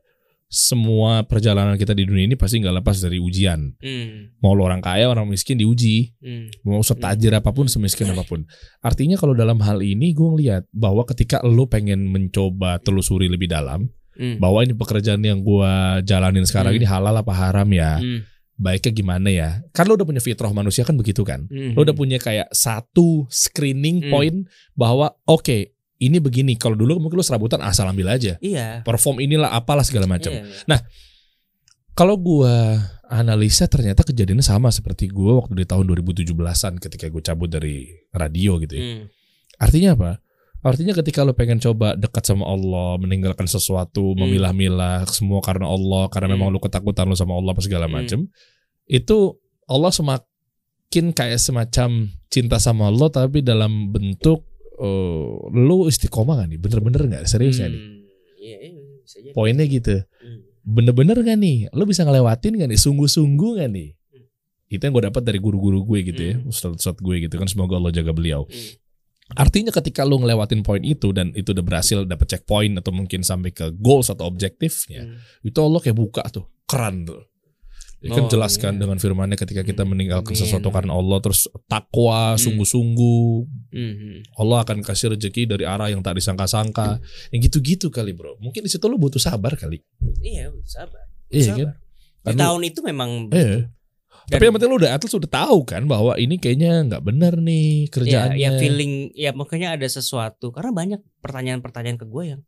semua 0.54 1.26
perjalanan 1.26 1.74
kita 1.82 1.98
di 1.98 2.06
dunia 2.06 2.30
ini 2.30 2.38
pasti 2.38 2.62
nggak 2.62 2.86
lepas 2.86 3.02
dari 3.02 3.18
ujian. 3.18 3.74
Hmm. 3.82 4.38
Mau 4.38 4.54
lo 4.54 4.70
orang 4.70 4.86
kaya, 4.86 5.10
orang 5.10 5.26
miskin 5.26 5.58
diuji. 5.58 6.14
Hmm. 6.22 6.54
Mau 6.62 6.86
setajir 6.86 7.34
apa 7.34 7.50
pun, 7.50 7.66
semiskin 7.66 8.14
apa 8.14 8.22
pun. 8.22 8.46
Artinya 8.86 9.18
kalau 9.18 9.34
dalam 9.34 9.58
hal 9.66 9.82
ini 9.82 10.14
gue 10.14 10.30
ngeliat 10.30 10.70
bahwa 10.70 11.10
ketika 11.10 11.42
lo 11.42 11.66
pengen 11.66 12.06
mencoba 12.06 12.78
telusuri 12.86 13.26
lebih 13.26 13.50
dalam, 13.50 13.90
Hmm. 14.14 14.38
bahwa 14.38 14.62
ini 14.62 14.78
pekerjaan 14.78 15.26
yang 15.26 15.42
gue 15.42 15.74
jalanin 16.06 16.46
sekarang 16.46 16.78
Hmm. 16.78 16.80
ini 16.80 16.86
halal 16.86 17.18
apa 17.18 17.34
haram 17.34 17.66
ya, 17.74 17.98
Hmm. 17.98 18.22
baiknya 18.54 18.94
gimana 18.94 19.30
ya? 19.34 19.50
Kan 19.74 19.90
lo 19.90 19.98
udah 19.98 20.06
punya 20.06 20.22
fitrah 20.22 20.54
manusia 20.54 20.86
kan 20.86 20.94
begitu 20.94 21.26
kan? 21.26 21.50
Hmm. 21.50 21.74
Lo 21.74 21.82
udah 21.82 21.98
punya 21.98 22.22
kayak 22.22 22.54
satu 22.54 23.26
screening 23.34 24.06
Hmm. 24.06 24.12
point 24.14 24.38
bahwa 24.78 25.18
oke 25.26 25.73
ini 26.04 26.20
begini. 26.20 26.60
Kalau 26.60 26.76
dulu 26.76 27.00
mungkin 27.00 27.20
lo 27.20 27.26
serabutan 27.26 27.64
asal 27.64 27.88
ambil 27.88 28.12
aja, 28.12 28.36
iya 28.44 28.84
perform 28.84 29.24
inilah 29.24 29.56
apalah 29.56 29.88
segala 29.88 30.06
macam. 30.06 30.32
Iya, 30.36 30.44
iya. 30.44 30.78
Kalau 31.94 32.18
gua 32.18 32.82
analisa 33.06 33.70
ternyata 33.70 34.02
kejadiannya 34.02 34.42
sama 34.42 34.74
seperti 34.74 35.06
gua 35.14 35.38
waktu 35.46 35.62
di 35.62 35.66
tahun 35.70 35.86
2017-an 35.86 36.82
ketika 36.82 37.06
gue 37.06 37.22
cabut 37.22 37.46
dari 37.54 37.86
radio 38.10 38.58
gitu 38.58 38.74
ya. 38.74 38.82
Hmm. 38.82 39.04
Artinya 39.62 39.90
apa? 39.94 40.12
Artinya 40.66 40.98
ketika 40.98 41.22
lo 41.22 41.38
pengen 41.38 41.62
coba 41.62 41.94
dekat 41.94 42.24
sama 42.26 42.50
Allah, 42.50 42.98
meninggalkan 42.98 43.46
sesuatu, 43.46 44.16
Hmm. 44.16 44.26
memilah-milah 44.26 45.06
semua 45.06 45.44
karena 45.46 45.70
Allah, 45.70 46.10
karena 46.10 46.34
Hmm. 46.34 46.40
memang 46.42 46.50
lo 46.56 46.60
ketakutan 46.64 47.06
lo 47.06 47.14
sama 47.14 47.38
Allah 47.38 47.54
apa 47.54 47.62
segala 47.62 47.86
Hmm. 47.86 47.94
macem, 48.02 48.20
itu 48.90 49.38
Allah 49.70 49.94
semakin 49.94 51.14
kayak 51.14 51.38
semacam 51.38 52.10
cinta 52.34 52.58
sama 52.58 52.90
Allah 52.90 53.14
tapi 53.14 53.46
dalam 53.46 53.94
bentuk 53.94 54.50
eh, 54.76 55.28
lo 55.54 55.86
istiqomah 55.86 56.44
gak 56.44 56.48
nih? 56.50 56.60
Bener-bener 56.60 57.02
gak? 57.10 57.24
Serius 57.26 57.58
gak 57.58 57.70
nih? 57.70 57.82
Hmm. 57.82 58.00
Iya, 58.40 58.58
iya, 58.60 58.82
bisa 59.02 59.18
jadi. 59.22 59.34
Poinnya 59.36 59.66
gitu. 59.66 59.96
Hmm. 60.00 60.40
Bener-bener 60.64 61.18
gak 61.20 61.38
nih? 61.38 61.58
Lo 61.72 61.84
bisa 61.84 62.04
ngelewatin 62.04 62.58
gak 62.58 62.70
nih? 62.70 62.80
Sungguh-sungguh 62.80 63.52
gak 63.60 63.70
nih? 63.72 63.90
Hmm. 64.12 64.26
Itu 64.68 64.82
yang 64.82 64.94
gue 64.94 65.04
dapat 65.08 65.24
dari 65.24 65.40
guru-guru 65.40 65.84
gue 65.86 66.00
gitu 66.04 66.22
ya, 66.24 66.36
Hmm. 66.36 66.50
ustadz-ustadz 66.50 67.00
gue 67.00 67.16
gitu 67.24 67.36
kan. 67.36 67.48
Semoga 67.48 67.78
Allah 67.78 67.92
jaga 67.92 68.12
beliau. 68.12 68.48
Hmm. 68.48 68.82
Artinya 69.34 69.72
ketika 69.72 70.04
lo 70.04 70.20
ngelewatin 70.20 70.62
poin 70.62 70.84
itu 70.84 71.16
dan 71.16 71.32
itu 71.34 71.56
udah 71.56 71.64
berhasil 71.64 72.04
dapet 72.04 72.28
checkpoint 72.28 72.76
atau 72.78 72.92
mungkin 72.92 73.24
sampai 73.24 73.50
ke 73.50 73.72
goals 73.74 74.12
atau 74.12 74.28
objektifnya, 74.28 75.08
Hmm. 75.08 75.18
itu 75.42 75.58
Allah 75.58 75.80
kayak 75.80 75.96
buka 75.96 76.22
tuh, 76.28 76.46
keren 76.68 77.08
tuh. 77.08 77.24
Dia 78.04 78.12
kan 78.12 78.28
Oh, 78.28 78.30
jelaskan 78.30 78.74
iya. 78.76 78.80
dengan 78.84 78.98
firmannya 79.00 79.40
ketika 79.40 79.64
kita 79.64 79.82
Hmm, 79.82 79.96
meninggalkan 79.96 80.36
amin. 80.36 80.42
sesuatu 80.44 80.68
karena 80.70 80.92
Allah 80.92 81.18
terus 81.18 81.48
takwa, 81.66 82.36
Hmm. 82.36 82.42
sungguh-sungguh, 82.42 83.28
Hmm. 83.72 84.20
Allah 84.36 84.58
akan 84.62 84.84
kasih 84.84 85.16
rezeki 85.16 85.48
dari 85.48 85.64
arah 85.64 85.88
yang 85.88 86.04
tak 86.04 86.20
disangka-sangka. 86.20 87.00
Yang 87.32 87.48
gitu-gitu 87.48 87.88
kali 87.88 88.12
bro. 88.12 88.36
Mungkin 88.38 88.60
di 88.60 88.70
situ 88.70 88.84
lo 88.86 89.00
butuh 89.00 89.18
sabar 89.18 89.56
kali. 89.56 89.80
Iya, 90.20 90.52
sabar. 90.64 91.08
Iya 91.32 91.44
Sabar. 91.48 91.58
kan? 91.58 91.70
Di 91.74 92.24
Karena- 92.30 92.44
tahun 92.46 92.62
itu 92.66 92.80
memang 92.84 93.10
Iya. 93.32 93.72
Dan- 94.24 94.30
Tapi 94.30 94.44
yang 94.46 94.56
penting 94.56 94.70
lu 94.72 94.78
udah 94.80 94.92
atlet 94.96 95.12
udah 95.12 95.32
tahu 95.36 95.58
kan 95.64 95.84
bahwa 95.84 96.16
ini 96.16 96.40
kayaknya 96.40 96.80
nggak 96.86 97.04
benar 97.04 97.36
nih 97.36 97.84
ya, 97.84 97.92
kerjaannya. 97.92 98.40
ya 98.40 98.50
feeling 98.56 98.94
ya 99.12 99.32
makanya 99.32 99.76
ada 99.76 99.84
sesuatu 99.84 100.48
karena 100.52 100.72
banyak 100.72 101.00
pertanyaan-pertanyaan 101.20 102.00
ke 102.00 102.08
gue 102.08 102.24
yang 102.32 102.40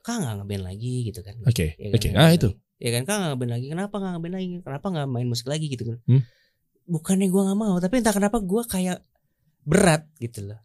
kak 0.00 0.16
nggak 0.18 0.40
ngeband 0.40 0.64
lagi 0.64 1.04
gitu 1.04 1.20
kan 1.20 1.36
Oke, 1.44 1.76
Ya 1.76 1.92
kan, 1.92 2.00
oke. 2.00 2.08
nggak 2.08 2.16
Ah 2.18 2.32
itu. 2.32 2.48
Ya 2.82 2.90
kan 2.90 3.02
kak 3.06 3.14
nggak 3.14 3.46
lagi. 3.46 3.66
Kenapa 3.70 3.94
nggak 4.02 4.12
ngeband 4.18 4.34
lagi. 4.34 4.46
Kenapa 4.58 4.86
nggak 4.90 5.06
main 5.06 5.28
musik 5.30 5.46
lagi? 5.46 5.66
Gitu 5.70 5.86
kan. 5.86 5.98
Hmm. 6.10 6.22
bukannya 6.82 7.30
gue 7.30 7.42
nggak 7.46 7.60
mau 7.62 7.78
tapi 7.78 8.02
entah 8.02 8.10
kenapa 8.10 8.42
gue 8.42 8.62
kayak 8.66 8.98
berat 9.62 10.02
gitu 10.18 10.50
loh. 10.50 10.58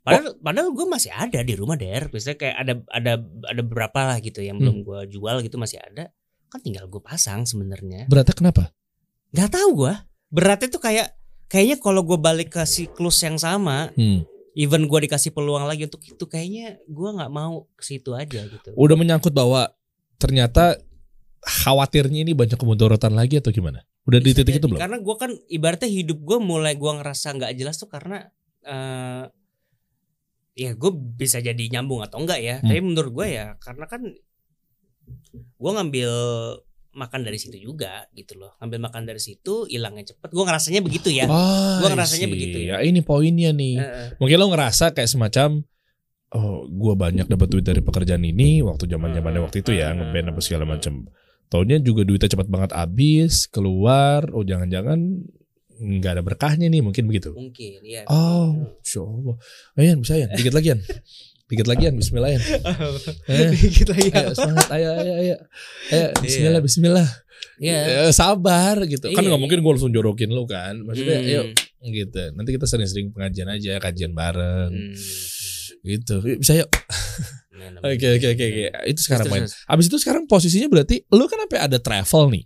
Padahal 0.00 0.32
padahal 0.40 0.72
gue 0.72 0.86
masih 0.88 1.12
ada 1.12 1.44
di 1.44 1.52
rumah 1.52 1.76
der. 1.76 2.08
Biasanya 2.08 2.40
kayak 2.40 2.56
ada 2.56 2.72
ada 2.88 3.12
ada 3.20 3.60
beberapa 3.60 4.00
lah 4.08 4.16
gitu 4.24 4.40
yang 4.40 4.56
Hmm. 4.56 4.64
belum 4.64 4.76
gue 4.80 5.00
jual 5.12 5.36
gitu 5.44 5.60
masih 5.60 5.76
ada. 5.84 6.08
Kan 6.48 6.64
tinggal 6.64 6.88
gue 6.88 7.04
pasang 7.04 7.44
sebenarnya. 7.44 8.08
Beratnya 8.08 8.32
kenapa? 8.32 8.72
nggak 9.28 9.50
tahu 9.52 9.68
gue 9.84 9.92
beratnya 10.32 10.68
tuh 10.72 10.80
kayak 10.80 11.12
kayaknya 11.52 11.76
kalau 11.84 12.00
gue 12.00 12.16
balik 12.16 12.56
ke 12.56 12.64
siklus 12.64 13.20
yang 13.20 13.36
sama 13.36 13.92
Hmm. 13.92 14.24
even 14.56 14.88
gue 14.88 14.98
dikasih 15.04 15.36
peluang 15.36 15.68
lagi 15.68 15.84
untuk 15.84 16.00
itu 16.00 16.24
kayaknya 16.24 16.80
gue 16.88 17.08
nggak 17.12 17.28
mau 17.28 17.68
ke 17.76 17.84
situ 17.84 18.16
aja 18.16 18.40
gitu. 18.48 18.72
Udah 18.72 18.96
menyangkut 18.96 19.36
bahwa 19.36 19.68
ternyata 20.16 20.80
khawatirnya 21.40 22.22
ini 22.22 22.32
banyak 22.32 22.54
kemudorotan 22.54 23.12
lagi 23.12 23.38
atau 23.38 23.48
gimana? 23.48 23.82
Udah 24.04 24.18
di 24.18 24.32
titik 24.32 24.56
itu 24.56 24.66
belum? 24.66 24.80
karena 24.80 24.98
gue 24.98 25.14
kan 25.14 25.30
ibaratnya 25.46 25.86
hidup 25.86 26.18
gue 26.18 26.38
mulai 26.38 26.74
gue 26.74 26.88
ngerasa 26.90 27.34
nggak 27.34 27.52
jelas 27.54 27.76
tuh 27.76 27.86
karena 27.86 28.24
eh 28.62 29.24
ya 30.54 30.72
gue 30.72 30.90
bisa 30.90 31.38
jadi 31.38 31.60
nyambung 31.70 32.00
atau 32.00 32.18
enggak 32.18 32.40
ya 32.40 32.56
Hmm. 32.58 32.66
tapi 32.66 32.80
menurut 32.82 33.12
gue 33.12 33.26
ya 33.28 33.54
karena 33.58 33.84
kan 33.84 34.02
gue 35.54 35.70
ngambil 35.70 36.10
makan 36.90 37.20
dari 37.22 37.38
situ 37.38 37.54
juga 37.56 38.08
gitu 38.10 38.34
loh 38.34 38.58
ngambil 38.58 38.80
makan 38.82 39.02
dari 39.04 39.20
situ 39.20 39.64
hilangnya 39.64 40.08
cepet 40.08 40.28
gue 40.28 40.40
ngerasanya 40.42 40.80
begitu 40.80 41.08
ya 41.08 41.24
Ah, 41.24 41.78
Gua 41.78 41.92
ngerasanya 41.92 42.26
see. 42.26 42.32
begitu 42.32 42.58
Ya 42.60 42.80
ya. 42.80 42.82
ini 42.82 43.00
poinnya 43.00 43.52
nih. 43.52 43.76
Heeh. 43.76 44.06
Mungkin 44.18 44.36
lo 44.36 44.46
ngerasa 44.48 44.90
kayak 44.90 45.06
semacam 45.06 45.62
oh 46.28 46.66
gua 46.66 46.92
banyak 46.94 47.24
dapat 47.24 47.48
duit 47.48 47.62
dari 47.62 47.78
pekerjaan 47.78 48.20
ini 48.20 48.60
waktu 48.60 48.84
zaman 48.84 49.14
zamannya 49.14 49.40
waktu 49.40 49.62
itu 49.62 49.72
ya 49.72 49.92
Hmm. 49.92 50.00
ngeband 50.02 50.32
apa 50.32 50.40
segala 50.42 50.64
macam. 50.66 51.06
Taunya 51.48 51.80
juga 51.80 52.04
duitnya 52.04 52.28
cepat 52.28 52.46
banget 52.46 52.70
habis, 52.72 53.48
keluar, 53.48 54.28
oh 54.30 54.44
jangan-jangan 54.44 55.00
nggak 55.78 56.12
ada 56.12 56.22
berkahnya 56.22 56.66
nih 56.66 56.82
mungkin 56.82 57.06
begitu. 57.06 57.30
mungkin 57.32 57.78
ya 57.82 58.02
Oh, 58.06 58.52
Masya 58.76 59.00
Allah. 59.00 59.36
Ayan, 59.74 59.96
bisa 60.02 60.14
ya, 60.14 60.26
dikit 60.28 60.52
lagi 60.52 60.74
Yan. 60.74 60.80
Dikit 61.48 61.64
lagi 61.64 61.88
Yan, 61.88 61.96
bismillah. 61.96 62.30
Eh, 63.30 63.48
dikit 63.54 63.88
lagi 63.88 64.10
ayo, 64.10 64.30
semangat, 64.34 64.68
ayo, 64.68 64.88
ayo, 64.92 65.12
ayo. 65.16 65.36
Ayo, 65.88 66.06
bismillah, 66.18 66.60
bismillah. 66.60 67.08
ya 67.56 67.78
Eh, 68.04 68.12
sabar 68.12 68.84
gitu. 68.84 69.08
Kan 69.08 69.22
Iya, 69.22 69.30
nggak 69.30 69.38
iya. 69.38 69.40
mungkin 69.40 69.58
gue 69.58 69.72
langsung 69.72 69.90
jorokin 69.90 70.28
lo 70.28 70.44
kan. 70.44 70.76
Maksudnya, 70.78 71.16
Hmm. 71.16 71.28
ayo 71.30 71.42
gitu. 71.88 72.22
Nanti 72.34 72.50
kita 72.52 72.66
sering-sering 72.66 73.08
pengajian 73.10 73.48
aja, 73.48 73.78
kajian 73.78 74.12
bareng. 74.12 74.74
Hmm. 74.74 74.94
Gitu. 75.80 76.14
Bisa 76.36 76.52
yuk. 76.54 76.68
Oke, 77.82 78.06
oke, 78.18 78.26
oke, 78.34 78.44
oke. 78.44 78.62
Itu 78.88 79.00
sekarang 79.02 79.26
main. 79.28 79.44
Abis 79.46 79.86
itu 79.90 79.98
sekarang 79.98 80.24
posisinya 80.30 80.68
berarti 80.70 81.02
lo 81.10 81.26
kan 81.26 81.44
sampai 81.44 81.60
ada 81.60 81.78
travel 81.82 82.22
nih. 82.32 82.44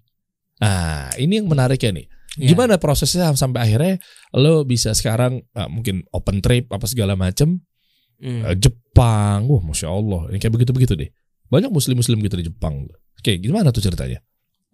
Nah, 0.62 1.10
ini 1.18 1.42
yang 1.42 1.48
menarik 1.50 1.80
ya 1.82 1.92
nih. 1.92 2.06
Ya. 2.40 2.56
Gimana 2.56 2.80
prosesnya 2.80 3.28
sampai 3.36 3.60
akhirnya 3.68 4.00
lo 4.32 4.64
bisa 4.64 4.96
sekarang 4.96 5.44
ah, 5.52 5.68
mungkin 5.68 6.06
open 6.16 6.40
trip 6.40 6.72
apa 6.72 6.88
segala 6.88 7.12
macem 7.12 7.60
Hmm. 8.22 8.46
Eh, 8.46 8.56
Jepang, 8.56 9.50
wah 9.50 9.62
masya 9.66 9.90
Allah, 9.90 10.30
ini 10.30 10.38
kayak 10.38 10.54
begitu-begitu 10.54 10.94
deh. 10.94 11.10
Banyak 11.50 11.74
muslim-muslim 11.74 12.22
gitu 12.22 12.38
di 12.38 12.46
Jepang. 12.46 12.86
Oke, 13.18 13.34
gimana 13.42 13.74
tuh 13.74 13.82
ceritanya? 13.82 14.22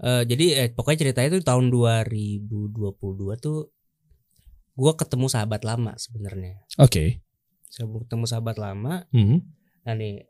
Eh, 0.04 0.22
jadi 0.28 0.46
eh, 0.62 0.68
pokoknya 0.76 1.08
ceritanya 1.08 1.28
itu 1.32 1.40
tahun 1.40 1.72
2022 1.72 3.40
tuh 3.40 3.72
gua 4.76 4.92
ketemu 4.94 5.26
sahabat 5.32 5.64
lama 5.64 5.96
sebenarnya. 5.96 6.60
Oke, 6.76 7.24
Saya 7.72 7.88
ketemu 7.88 8.24
sahabat 8.28 8.60
lama. 8.60 9.08
Hmm. 9.16 9.42
Nah 9.88 9.96
nih. 9.96 10.27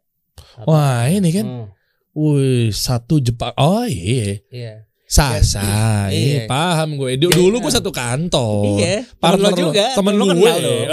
Apa- 0.55 0.64
wah 0.64 1.03
ini 1.05 1.31
kan, 1.31 1.46
Hmm, 1.46 1.66
wih 2.12 2.68
satu 2.68 3.18
Jepang. 3.18 3.53
Oh 3.55 3.83
iya, 3.83 4.40
iya. 4.48 4.74
Sasa, 5.05 5.64
iya 6.09 6.44
Iya. 6.44 6.46
paham 6.46 6.94
gue. 6.94 7.16
Du- 7.16 7.29
Iya. 7.29 7.38
Dulu 7.38 7.57
gue 7.59 7.72
satu 7.72 7.88
kantor. 7.88 8.77
iya. 8.77 9.03
Temen 9.03 9.16
partner 9.16 9.51
lo 9.51 9.59
juga. 9.64 9.87
temen 9.92 10.14
lo 10.14 10.24
gue. 10.27 10.37
kenal 10.37 10.59
dong. 10.59 10.85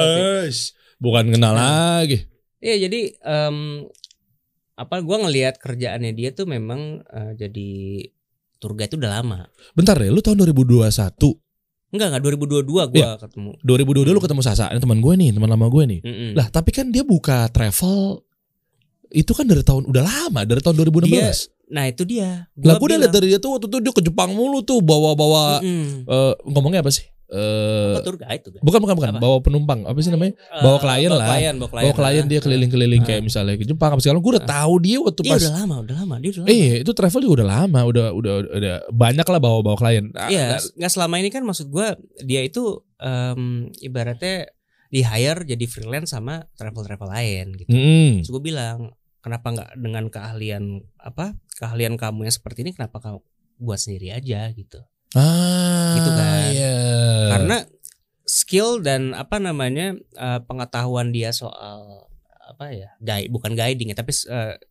Eish, 0.42 0.62
bukan 0.98 1.26
kenal 1.30 1.52
Nah. 1.52 2.00
lagi. 2.00 2.18
Iya 2.58 2.76
jadi 2.82 3.00
em, 3.14 3.58
apa 4.74 5.00
gua 5.00 5.22
ngelihat 5.22 5.56
kerjaannya 5.56 6.12
dia 6.12 6.32
tuh 6.32 6.44
memang 6.46 7.00
eh, 7.06 7.32
jadi 7.38 7.70
tour 8.58 8.74
guide 8.74 8.90
itu 8.90 8.98
udah 8.98 9.12
lama. 9.14 9.48
Bentar 9.72 9.96
deh, 9.96 10.08
lu 10.08 10.20
tahun 10.20 10.40
2021. 10.42 11.36
Enggak 11.88 12.08
enggak 12.10 12.24
2022 12.26 12.66
gua 12.86 12.86
Iya. 12.90 13.12
ketemu. 13.18 13.52
2022 13.62 14.12
lu 14.12 14.20
ketemu 14.20 14.42
Sasa, 14.42 14.68
ini 14.68 14.80
teman 14.80 14.98
gue 14.98 15.14
nih, 15.14 15.30
teman 15.32 15.48
lama 15.48 15.68
gue 15.70 15.84
nih. 15.86 16.00
Mm-mm. 16.02 16.32
Lah, 16.34 16.48
tapi 16.50 16.72
kan 16.72 16.88
dia 16.88 17.04
buka 17.04 17.48
travel 17.48 18.24
itu 19.16 19.32
kan 19.32 19.48
dari 19.48 19.64
tahun 19.64 19.88
udah 19.88 20.04
lama, 20.04 20.44
dari 20.44 20.60
tahun 20.60 20.76
2016. 20.84 21.48
Nah 21.66 21.88
itu 21.88 22.04
dia. 22.04 22.52
Lah 22.54 22.76
gue 22.76 22.86
udah 22.86 23.00
lihat 23.00 23.10
dari 23.10 23.28
dia 23.28 23.40
tuh 23.40 23.56
waktu 23.56 23.66
itu 23.66 23.78
dia 23.80 23.92
ke 23.92 24.04
Jepang 24.04 24.30
mulu 24.30 24.62
tuh 24.62 24.80
bawa-bawa 24.80 25.60
"Mm-mm." 25.60 26.04
eh, 26.06 26.34
ngomongnya 26.46 26.80
apa 26.80 26.92
sih? 26.92 27.08
Eh 27.26 27.98
Apa 27.98 28.06
tour 28.06 28.22
guide 28.22 28.38
tuh? 28.40 28.52
guys? 28.54 28.62
bukan 28.62 28.80
bukan 28.80 28.96
bukan 28.96 29.10
Apa? 29.10 29.18
bawa 29.18 29.38
penumpang 29.42 29.82
apa 29.82 29.98
sih 29.98 30.14
namanya? 30.14 30.38
Eh, 30.38 30.62
bawa 30.62 30.78
klien 30.78 31.10
bawa 31.10 31.18
lah. 31.18 31.28
Klien, 31.34 31.54
bawa 31.58 31.70
klien, 31.72 31.84
Bawa 31.84 31.94
klien 31.98 32.26
dia 32.30 32.40
keliling-keliling 32.40 33.02
Ah. 33.02 33.08
kayak 33.08 33.22
misalnya 33.26 33.56
ke 33.56 33.66
Jepang 33.66 33.90
apa 33.90 34.00
segala. 34.00 34.22
Gue 34.22 34.32
udah 34.38 34.46
Ah. 34.46 34.52
tahu 34.62 34.74
dia 34.78 34.98
waktu 35.00 35.22
Iya 35.24 35.32
pas 35.32 35.42
udah 35.42 35.54
lama, 35.58 35.76
udah 35.82 35.96
lama. 35.98 36.16
Dia 36.20 36.30
udah 36.30 36.42
lama. 36.46 36.54
Eh 36.54 36.74
itu 36.80 36.92
travel 36.94 37.20
juga 37.20 37.34
udah 37.36 37.50
lama, 37.50 37.80
udah 37.84 38.08
udah 38.14 38.34
udah 38.54 38.76
banyak 38.94 39.26
lah 39.26 39.40
bawa-bawa 39.42 39.74
klien. 39.76 40.06
Ah, 40.14 40.30
Iya, 40.30 40.44
nah, 40.48 40.60
nggak 40.62 40.92
selama 40.94 41.16
ini 41.18 41.30
kan 41.30 41.42
maksud 41.42 41.66
gua 41.68 41.98
dia 42.22 42.42
itu 42.42 42.62
em, 42.96 43.42
ibaratnya 43.80 44.46
di 44.88 45.02
hire 45.02 45.44
jadi 45.44 45.66
freelance 45.66 46.14
sama 46.14 46.46
travel-travel 46.54 47.10
lain 47.10 47.46
gitu. 47.58 47.74
Terus 48.22 48.30
gue 48.30 48.44
bilang, 48.46 48.94
kenapa 49.26 49.50
nggak 49.50 49.72
dengan 49.82 50.06
keahlian 50.08 50.64
apa 51.02 51.34
keahlian 51.58 51.98
kamu 51.98 52.30
yang 52.30 52.36
seperti 52.36 52.62
ini 52.62 52.78
kenapa 52.78 53.02
kamu 53.02 53.18
buat 53.58 53.82
sendiri 53.82 54.14
aja 54.14 54.54
gitu? 54.54 54.78
Ah, 55.18 55.96
Gitu 55.98 56.10
kan. 56.12 56.50
iya. 56.54 56.76
Karena 57.34 57.58
skill 58.22 58.86
dan 58.86 59.18
apa 59.18 59.42
namanya 59.42 59.98
eh, 59.98 60.40
pengetahuan 60.46 61.10
dia 61.10 61.34
soal 61.34 62.06
apa 62.46 62.70
ya 62.70 62.94
guide 63.02 63.34
bukan 63.34 63.58
guiding 63.58 63.90
ya 63.90 63.98
tapi 63.98 64.14
eh, 64.30 64.62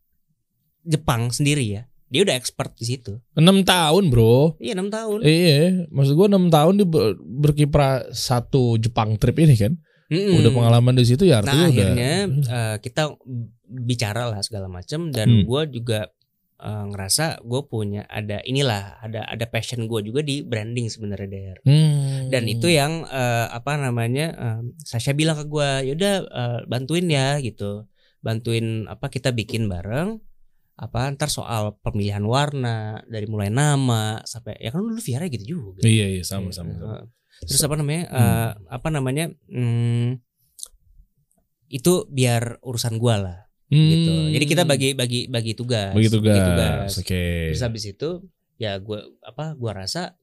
Jepang 0.85 1.33
sendiri 1.33 1.65
ya 1.65 1.83
dia 2.05 2.21
udah 2.21 2.37
expert 2.37 2.77
di 2.77 2.85
situ. 2.85 3.17
enam 3.33 3.65
tahun 3.65 4.07
bro. 4.07 4.55
Iya 4.61 4.77
enam 4.77 4.93
tahun. 4.93 5.25
Iya, 5.25 5.89
maksud 5.89 6.13
gue 6.13 6.27
enam 6.29 6.47
tahun 6.47 6.85
ber- 6.85 7.17
berkiprah 7.19 8.13
satu 8.13 8.77
Jepang 8.77 9.17
trip 9.17 9.35
ini 9.41 9.57
kan. 9.57 9.73
Mm-mm. 10.07 10.37
Udah 10.37 10.51
pengalaman 10.51 10.93
di 10.93 11.03
situ 11.03 11.23
ya 11.23 11.37
Nah 11.37 11.41
artinya 11.41 11.63
udah. 11.63 11.71
akhirnya 11.71 12.11
eh, 12.29 12.75
kita 12.79 13.03
bicara 13.65 14.27
lah 14.27 14.39
segala 14.39 14.67
macam 14.67 15.09
dan 15.09 15.27
Hmm. 15.27 15.43
gue 15.43 15.61
juga 15.73 15.99
eh, 16.57 16.83
ngerasa 16.85 17.25
gue 17.41 17.61
punya 17.65 18.05
ada 18.07 18.39
inilah 18.41 18.99
ada 18.99 19.25
ada 19.25 19.45
passion 19.45 19.85
gue 19.85 19.99
juga 20.03 20.21
di 20.21 20.39
branding 20.41 20.87
sebenarnya 20.87 21.27
der 21.27 21.57
Hmm. 21.61 22.29
dan 22.29 22.45
itu 22.45 22.69
yang 22.69 23.01
eh, 23.03 23.47
apa 23.49 23.75
namanya 23.75 24.25
eh, 24.31 24.61
Sasha 24.79 25.11
bilang 25.11 25.35
ke 25.35 25.45
gue 25.45 25.69
yaudah 25.85 26.15
eh, 26.23 26.59
bantuin 26.65 27.05
ya 27.05 27.37
gitu 27.39 27.89
bantuin 28.19 28.65
apa 28.85 29.07
kita 29.07 29.29
bikin 29.31 29.65
bareng 29.65 30.17
apa 30.75 31.07
ntar 31.09 31.27
soal 31.29 31.75
pemilihan 31.77 32.19
warna 32.21 32.77
dari 33.05 33.25
mulai 33.25 33.47
nama 33.47 34.19
sampai 34.21 34.57
ya 34.57 34.69
kan 34.69 34.81
dulu 34.81 34.97
Viara 34.97 35.25
gitu 35.25 35.45
juga 35.49 35.81
Iya 35.81 36.05
iya 36.11 36.23
sama 36.23 36.51
sama. 36.51 36.71
sama. 36.73 37.07
Terus 37.41 37.61
apa 37.61 37.75
namanya 37.75 38.03
Hmm. 38.05 38.15
eh, 38.15 38.51
apa 38.71 38.87
namanya 38.89 39.25
hmm, 39.45 40.23
itu 41.67 41.93
biar 42.07 42.61
urusan 42.61 42.95
gua 42.95 43.15
lah 43.17 43.39
gitu 43.65 44.13
Hmm. 44.13 44.29
jadi 44.29 44.45
kita 44.45 44.63
bagi 44.63 44.93
bagi 44.93 45.25
bagi 45.25 45.51
tugas 45.53 45.89
begitu 45.91 46.21
gas. 46.21 46.95
Oke. 46.95 47.49
terus 47.49 47.59
habis 47.59 47.83
itu 47.83 48.21
ya 48.55 48.77
gua 48.77 49.01
apa 49.19 49.51
gua 49.53 49.73
rasa 49.75 50.13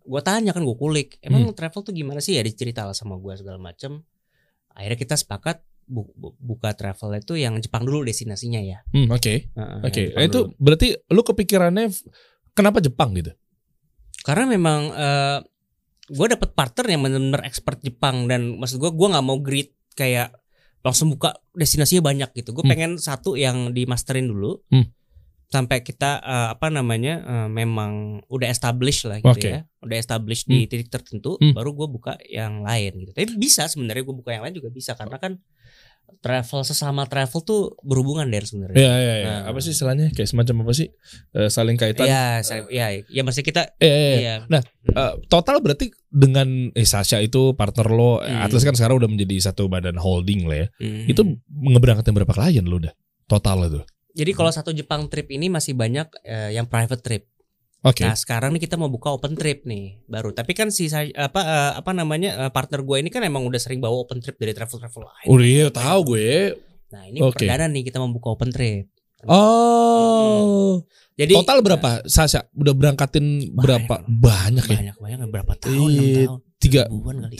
gua 0.00 0.22
tanya 0.22 0.54
kan 0.54 0.62
gua 0.62 0.72
kulik 0.74 1.18
emang 1.20 1.42
Hmm. 1.44 1.52
travel 1.52 1.82
tuh 1.82 1.90
gimana 1.90 2.18
sih 2.18 2.32
ya 2.32 2.42
dicerita 2.42 2.86
lah 2.86 2.94
sama 2.94 3.16
gua 3.16 3.34
segala 3.34 3.58
macem 3.58 4.06
akhirnya 4.70 4.94
kita 4.96 5.14
sepakat 5.16 5.58
bu- 5.84 6.14
bu- 6.14 6.38
buka 6.38 6.70
travel 6.72 7.18
itu 7.18 7.34
yang 7.34 7.58
Jepang 7.58 7.82
dulu 7.82 8.06
destinasinya 8.06 8.62
ya 8.62 8.78
Hmm, 8.88 9.10
Oke. 9.10 9.50
Oke. 9.82 10.14
Nah, 10.14 10.22
Itu 10.22 10.46
dulu. 10.46 10.54
berarti 10.56 10.88
lu 11.04 11.22
kepikirannya 11.24 11.90
kenapa 12.52 12.78
Jepang 12.78 13.10
gitu? 13.12 13.34
karena 14.20 14.44
memang 14.46 14.80
eh 14.92 15.38
gue 16.08 16.26
dapet 16.26 16.50
partner 16.50 16.86
yang 16.88 17.00
benar-benar 17.00 17.42
expert 17.42 17.78
Jepang 17.78 18.24
dan 18.24 18.56
maksud 18.56 18.76
gue 18.76 18.90
gue 18.90 19.08
nggak 19.08 19.22
mau 19.22 19.38
grid 19.38 19.70
kayak 19.92 20.32
langsung 20.80 21.10
buka 21.10 21.36
destinasinya 21.52 22.00
banyak 22.04 22.30
gitu 22.34 22.52
gue 22.52 22.62
Hmm. 22.62 22.70
pengen 22.70 22.92
satu 22.96 23.34
yang 23.34 23.70
dimasterin 23.70 24.24
dulu 24.24 24.62
Hmm. 24.68 24.88
sampai 25.48 25.80
kita 25.80 26.18
eh, 26.18 26.48
apa 26.52 26.68
namanya 26.68 27.14
eh, 27.20 27.48
memang 27.48 27.92
udah 28.26 28.46
established 28.46 29.04
lah 29.04 29.18
gitu 29.18 29.32
Oke. 29.32 29.48
ya 29.50 29.60
udah 29.78 29.96
established 29.96 30.44
di 30.44 30.64
titik 30.64 30.88
tertentu 30.88 31.36
Hmm. 31.36 31.52
baru 31.52 31.72
gue 31.74 31.88
buka 31.90 32.12
yang 32.24 32.60
lain 32.60 33.00
gitu 33.00 33.12
tapi 33.12 33.36
bisa 33.36 33.64
sebenarnya 33.64 34.02
gue 34.02 34.16
buka 34.16 34.30
yang 34.30 34.44
lain 34.44 34.54
juga 34.54 34.68
bisa 34.68 34.92
karena 34.92 35.16
kan 35.16 35.36
travel 36.18 36.60
sesama 36.62 37.04
travel 37.04 37.40
tuh 37.40 37.60
berhubungan 37.80 38.26
dari 38.26 38.42
sebenarnya 38.42 38.74
Iya 38.74 38.94
iya 38.94 39.14
iya. 39.14 39.26
Nah. 39.26 39.40
Apa 39.48 39.58
sih 39.58 39.70
istilahnya? 39.70 40.10
Kayak 40.10 40.28
semacam 40.28 40.66
apa 40.66 40.72
sih? 40.72 40.88
Eh, 41.30 41.48
saling 41.48 41.76
kaitan. 41.76 42.04
Iya, 42.04 42.42
saya- 42.42 42.66
ya, 42.68 42.90
ya 43.04 43.22
masih 43.22 43.42
kita, 43.42 43.72
Eh, 43.78 43.86
eh, 43.86 43.92
eh. 43.92 44.16
iya, 44.20 44.34
Eh, 44.88 45.12
total 45.26 45.60
berarti 45.60 45.88
dengan 46.08 46.72
eh, 46.72 46.82
Sasha 46.82 47.18
itu 47.18 47.52
partner 47.54 47.88
lo, 47.88 48.18
eh, 48.18 48.28
Hmm. 48.28 48.44
Atlas 48.44 48.64
kan 48.64 48.74
sekarang 48.74 48.98
udah 48.98 49.10
menjadi 49.10 49.36
satu 49.44 49.68
badan 49.68 49.94
holding 49.96 50.48
lah 50.48 50.64
ya. 50.64 50.68
Hmm. 50.80 51.06
Itu 51.06 51.22
ngeberangkatin 51.48 52.12
berapa 52.12 52.32
klien 52.32 52.64
lo 52.64 52.80
udah? 52.80 52.92
Total 53.24 53.58
itu. 53.64 53.80
Jadi 54.16 54.30
kalau 54.34 54.50
satu 54.50 54.72
Jepang 54.72 55.06
trip 55.06 55.30
ini 55.30 55.46
masih 55.46 55.72
banyak 55.72 56.08
eh, 56.24 56.50
yang 56.52 56.66
private 56.66 56.98
trip. 56.98 57.28
Oke. 57.80 58.02
Nah 58.02 58.12
sekarang 58.12 58.50
nih 58.50 58.62
kita 58.62 58.74
mau 58.74 58.86
buka 58.86 59.10
open 59.10 59.32
trip 59.32 59.62
nih 59.62 60.02
baru. 60.04 60.34
Tapi 60.34 60.50
kan 60.50 60.68
si 60.68 60.90
apa 60.90 61.40
eh, 61.40 61.72
apa 61.78 61.90
namanya 61.92 62.46
eh, 62.46 62.50
partner 62.50 62.82
gue 62.82 62.96
ini 62.98 63.06
kan 63.06 63.22
emang 63.22 63.46
udah 63.46 63.56
sering 63.56 63.78
bawa 63.78 64.02
open 64.02 64.18
trip 64.18 64.34
dari 64.34 64.50
travel 64.50 64.78
travel 64.78 65.06
lain. 65.06 65.26
Udah 65.26 65.46
iya 65.46 65.66
tahu 65.70 66.00
gue. 66.08 66.58
Nah 66.88 67.02
ini 67.06 67.22
Oke. 67.22 67.44
perdana 67.44 67.66
nih 67.66 67.84
kita 67.84 67.98
mau 67.98 68.10
buka 68.10 68.34
open 68.34 68.50
trip. 68.50 68.90
Oh. 69.28 70.82
Jadi 71.14 71.34
Total 71.34 71.58
berapa? 71.58 71.90
Sasha 72.06 72.46
udah 72.52 72.74
berangkatin 72.74 73.50
berapa? 73.52 74.06
Banyak 74.06 74.66
ya. 74.66 74.78
Banyak 74.78 74.96
banyak 74.98 75.18
berapa 75.28 75.52
tahun? 75.54 75.90
6 75.90 76.26
tahun. 76.26 76.38
Tiga 76.58 76.82
Ribuan 76.86 77.16
kali. 77.22 77.36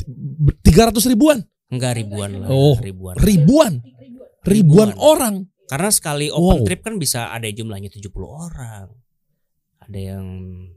tiga 0.63 0.83
ratus 0.87 1.05
ribuan. 1.07 1.39
Enggak 1.69 1.99
ribuan 1.99 2.31
lah. 2.39 2.49
Oh, 2.49 2.79
ribuan. 2.79 3.19
Ribuan. 3.19 3.73
Ribuan 4.43 4.91
Ribuan. 4.91 4.91
orang. 4.97 5.35
Karena 5.67 5.91
sekali 5.91 6.31
open 6.31 6.63
Wow. 6.63 6.67
trip 6.67 6.81
kan 6.81 6.95
bisa 6.97 7.29
ada 7.29 7.45
jumlahnya 7.45 7.91
70 7.91 8.15
orang. 8.25 8.87
Ada 9.89 10.01
yang 10.17 10.25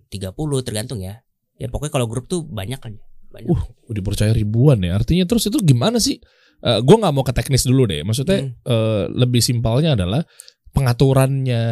30 0.07 0.33
tergantung 0.63 0.99
ya. 0.99 1.19
Ya 1.55 1.67
pokoknya 1.67 1.93
kalau 1.93 2.07
grup 2.07 2.25
tuh 2.25 2.41
banyak 2.41 2.79
aja. 2.79 3.03
Banyak. 3.29 3.47
Uh, 3.47 3.63
Udah 3.87 4.01
percaya 4.01 4.31
ribuan 4.31 4.79
ya. 4.81 4.95
Artinya 4.95 5.27
terus 5.27 5.45
itu 5.45 5.59
gimana 5.61 5.99
sih? 5.99 6.17
Eh 6.61 6.79
gue 6.79 6.95
nggak 6.95 7.13
mau 7.13 7.21
ke 7.21 7.31
teknis 7.31 7.63
dulu 7.63 7.85
deh. 7.85 8.01
Maksudnya 8.01 8.39
Hmm. 8.41 8.53
eh, 8.65 9.03
lebih 9.11 9.41
simpelnya 9.41 9.93
adalah 9.93 10.23
pengaturannya 10.71 11.63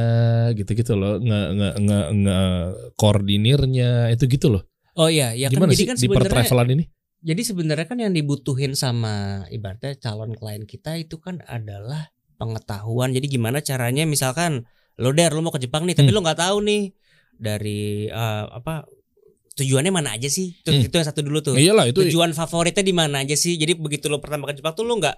gitu-gitu 0.55 0.93
loh, 0.95 1.19
nge 1.19 1.39
nge 1.55 1.69
nge, 1.79 1.99
nge 2.19 2.39
koordinirnya 2.99 4.11
itu 4.11 4.27
gitu 4.27 4.47
loh. 4.51 4.63
Oh 4.99 5.07
iya, 5.07 5.31
ya 5.31 5.47
kan 5.47 5.55
gimana 5.55 5.71
jadi 5.71 5.79
sih 5.79 5.87
kan 5.87 5.97
di 5.97 6.07
pertravelan 6.09 6.69
ini? 6.75 6.85
jadi 7.19 7.41
sebenarnya 7.43 7.83
kan 7.83 7.99
yang 7.99 8.15
dibutuhin 8.15 8.79
sama 8.79 9.43
ibaratnya 9.51 9.91
calon 9.99 10.31
klien 10.39 10.63
kita 10.63 10.95
itu 10.95 11.19
kan 11.19 11.43
adalah 11.47 12.11
pengetahuan. 12.35 13.11
Jadi 13.11 13.27
gimana 13.27 13.59
caranya 13.59 14.07
misalkan 14.07 14.63
lo 14.95 15.11
der 15.11 15.31
lo 15.31 15.43
mau 15.43 15.51
ke 15.51 15.59
Jepang 15.59 15.83
nih 15.83 15.95
tapi 15.95 16.11
Hmm. 16.11 16.19
lo 16.19 16.23
nggak 16.23 16.39
tahu 16.39 16.57
nih 16.63 16.91
dari 17.39 18.05
eh, 18.05 18.45
apa 18.45 18.83
tujuannya 19.55 19.91
mana 19.91 20.15
aja 20.15 20.27
sih? 20.27 20.55
Itu, 20.55 20.69
Hmm. 20.69 20.83
itu 20.83 20.93
yang 20.93 21.07
satu 21.07 21.19
dulu 21.19 21.39
tuh. 21.41 21.55
Iyalah 21.55 21.87
itu 21.87 21.99
tujuan 22.03 22.31
favoritnya 22.31 22.79
di 22.79 22.91
mana 22.91 23.23
aja 23.23 23.33
sih 23.33 23.55
jadi 23.55 23.73
begitu 23.73 24.07
lo 24.07 24.19
pertama 24.19 24.45
ke 24.45 24.55
Jepang 24.55 24.71
tuh 24.71 24.83
lo 24.83 24.95
nggak 24.95 25.17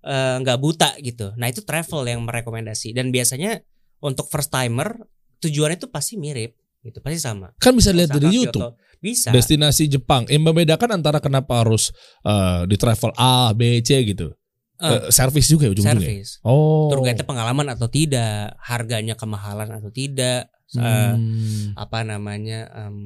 eh, 0.00 0.36
nggak 0.40 0.58
buta 0.58 0.96
gitu 0.98 1.36
nah 1.36 1.44
itu 1.44 1.60
travel 1.60 2.02
yang 2.04 2.24
merekomendasi 2.24 2.90
dan 2.90 3.10
biasanya 3.10 3.60
untuk 4.00 4.26
first 4.26 4.48
timer 4.48 4.96
tujuannya 5.38 5.76
itu 5.76 5.88
pasti 5.88 6.16
mirip 6.16 6.56
gitu 6.80 6.98
pasti 6.98 7.20
sama 7.20 7.52
kan 7.56 7.76
bisa 7.76 7.92
lihat 7.92 8.08
dari 8.10 8.32
Kyoto. 8.32 8.40
YouTube. 8.40 8.72
bisa 8.96 9.28
Destinasi 9.28 9.92
Jepang 9.92 10.24
yang 10.24 10.40
membedakan 10.40 10.96
antara 10.96 11.20
kenapa 11.20 11.60
harus 11.60 11.92
eh, 12.22 12.64
di 12.64 12.76
travel 12.76 13.12
A, 13.14 13.52
B, 13.52 13.80
C 13.80 14.00
gitu. 14.06 14.32
Eh, 14.80 15.12
service 15.12 15.44
juga 15.44 15.68
ya 15.68 15.76
ujung-ujungnya. 15.76 16.00
service 16.00 16.40
Oh. 16.40 16.88
tour 16.88 17.04
guide 17.04 17.20
pengalaman 17.20 17.68
atau 17.68 17.84
tidak 17.84 18.56
harganya 18.56 19.12
kemahalan 19.12 19.68
atau 19.68 19.92
tidak 19.92 20.48
eh, 20.74 21.14
Hmm. 21.14 21.74
apa 21.74 21.98
namanya 22.02 22.70
em, 22.70 22.96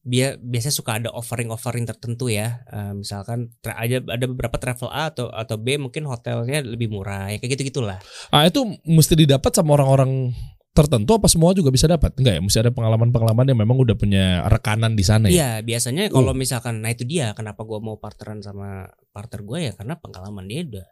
bia 0.00 0.38
biasanya 0.38 0.72
suka 0.72 0.96
ada 0.96 1.10
offering-offering 1.10 1.84
tertentu 1.84 2.28
ya 2.28 2.62
Eh, 2.64 2.92
misalkan 2.94 3.52
ada 3.62 4.00
ada 4.04 4.24
beberapa 4.24 4.56
travel 4.56 4.88
A 4.88 5.10
atau 5.10 5.28
atau 5.28 5.56
B 5.56 5.76
mungkin 5.76 6.06
hotelnya 6.06 6.62
lebih 6.62 6.88
murah 6.88 7.28
ya 7.28 7.36
kayak 7.36 7.58
gitu 7.58 7.68
gitulah 7.68 7.98
Ah 8.30 8.44
itu 8.44 8.62
mesti 8.82 9.14
didapat 9.14 9.50
sama 9.50 9.74
orang-orang 9.74 10.32
tertentu 10.70 11.10
apa 11.10 11.26
semua 11.26 11.50
juga 11.50 11.74
bisa 11.74 11.90
dapat? 11.90 12.14
Enggak 12.14 12.38
ya, 12.38 12.40
mesti 12.40 12.58
ada 12.62 12.70
pengalaman-pengalaman 12.70 13.50
yang 13.50 13.58
memang 13.58 13.82
udah 13.82 13.98
punya 13.98 14.46
rekanan 14.46 14.94
di 14.94 15.02
sana 15.02 15.26
ya. 15.26 15.34
Iya, 15.34 15.50
biasanya 15.66 16.06
kalau 16.06 16.30
misalkan 16.32 16.78
nah 16.78 16.94
itu 16.94 17.02
dia 17.02 17.34
kenapa 17.34 17.66
gua 17.66 17.82
mau 17.82 17.98
partneran 17.98 18.38
sama 18.40 18.86
partner 19.10 19.42
gue 19.42 19.58
ya 19.58 19.72
karena 19.74 19.98
pengalaman 19.98 20.46
dia 20.46 20.62
udah 20.62 20.86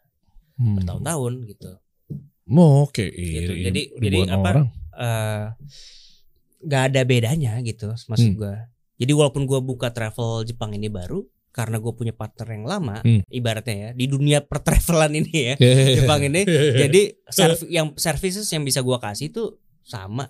Hmm. 0.59 0.75
bertahun-tahun 0.75 1.33
gitu. 1.47 1.71
Oh, 2.49 2.83
Oke, 2.83 3.07
Gitu. 3.11 3.53
Iya, 3.53 3.71
Jadi- 3.71 3.89
jadi 3.97 4.19
apa, 4.29 4.49
orang. 4.51 4.67
Nggak 6.59 6.83
ada 6.89 7.01
bedanya 7.03 7.53
gitu 7.61 7.93
maksud 8.07 8.33
Hmm. 8.33 8.37
gua. 8.37 8.57
Jadi 8.97 9.13
walaupun 9.13 9.45
gua 9.45 9.61
buka 9.61 9.89
travel 9.89 10.43
Jepang 10.43 10.73
ini 10.73 10.89
baru 10.89 11.21
karena 11.53 11.77
gue 11.77 11.89
punya 11.91 12.13
partner 12.13 12.49
yang 12.51 12.65
lama, 12.65 13.01
Hmm. 13.01 13.25
ibaratnya 13.27 13.77
ya 13.79 13.91
di 13.93 14.05
dunia 14.05 14.39
pertravelan 14.41 15.09
ini 15.15 15.33
ya 15.33 15.55
Jepang 15.97 16.21
ini, 16.23 16.45
jadi 16.85 17.17
serv- 17.27 17.65
yang 17.67 17.97
services 17.97 18.45
yang 18.47 18.61
bisa 18.61 18.81
gua 18.81 18.97
kasih 18.99 19.29
tuh 19.29 19.57
sama 19.81 20.29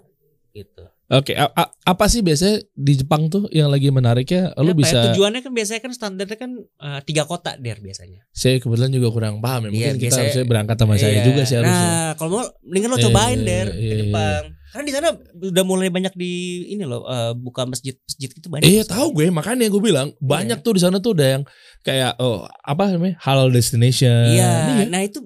gitu. 0.53 0.87
Oke, 1.09 1.33
a- 1.33 1.55
apa 1.71 2.05
sih 2.07 2.19
biasanya 2.19 2.67
di 2.69 2.99
Jepang 2.99 3.31
tuh 3.31 3.47
yang 3.49 3.71
lagi 3.71 3.89
menariknya? 3.89 4.51
Lu 4.57 4.71
ya, 4.71 4.75
bisa 4.75 4.97
tujuannya 5.07 5.39
kan 5.39 5.53
biasanya 5.53 5.81
kan 5.81 5.93
standarnya 5.93 6.35
kan 6.35 6.51
eh, 6.59 7.01
tiga 7.03 7.23
kota 7.23 7.55
der 7.55 7.79
biasanya. 7.79 8.27
saya 8.29 8.59
kebetulan 8.59 8.91
juga 8.91 9.09
kurang 9.11 9.39
paham 9.39 9.67
ya. 9.67 9.71
Mungkin 9.71 9.79
Iya, 9.79 9.93
kita 9.93 10.03
biasanya- 10.03 10.23
harusnya 10.27 10.45
berangkat 10.45 10.77
sama 10.77 10.95
saya 10.97 11.13
Iya. 11.13 11.25
juga 11.25 11.43
sih 11.43 11.57
harusnya. 11.57 11.87
Nah, 11.87 12.11
kalau 12.15 12.31
mau 12.33 12.43
mendingan 12.61 12.91
lo 12.91 12.97
Iya, 12.97 13.05
cobain 13.07 13.39
iya, 13.39 13.47
der 13.47 13.67
iya, 13.67 13.71
ke 13.71 13.87
iya, 13.87 13.97
Jepang. 14.03 14.43
Karena 14.67 14.85
di 14.85 14.93
sana 14.93 15.09
udah 15.47 15.65
mulai 15.65 15.89
banyak 15.89 16.13
di 16.13 16.33
ini 16.69 16.83
loh 16.83 17.07
eh, 17.07 17.33
buka 17.33 17.63
masjid-masjid 17.65 18.29
gitu 18.29 18.47
banyak. 18.51 18.67
Iya 18.67 18.83
tahu 18.85 19.07
gue 19.15 19.31
makanya 19.31 19.67
gue 19.67 19.79
bilang 19.81 20.11
banyak 20.19 20.59
tuh 20.59 20.75
di 20.75 20.83
sana 20.83 20.99
tuh 20.99 21.15
ada 21.15 21.27
yang 21.33 21.43
kayak 21.81 22.19
oh 22.19 22.45
apa 22.45 22.91
namanya 22.91 23.15
halal 23.21 23.47
destination. 23.49 24.27
Iya, 24.29 24.53
Iya. 24.75 24.91
nah 24.91 25.01
itu 25.01 25.23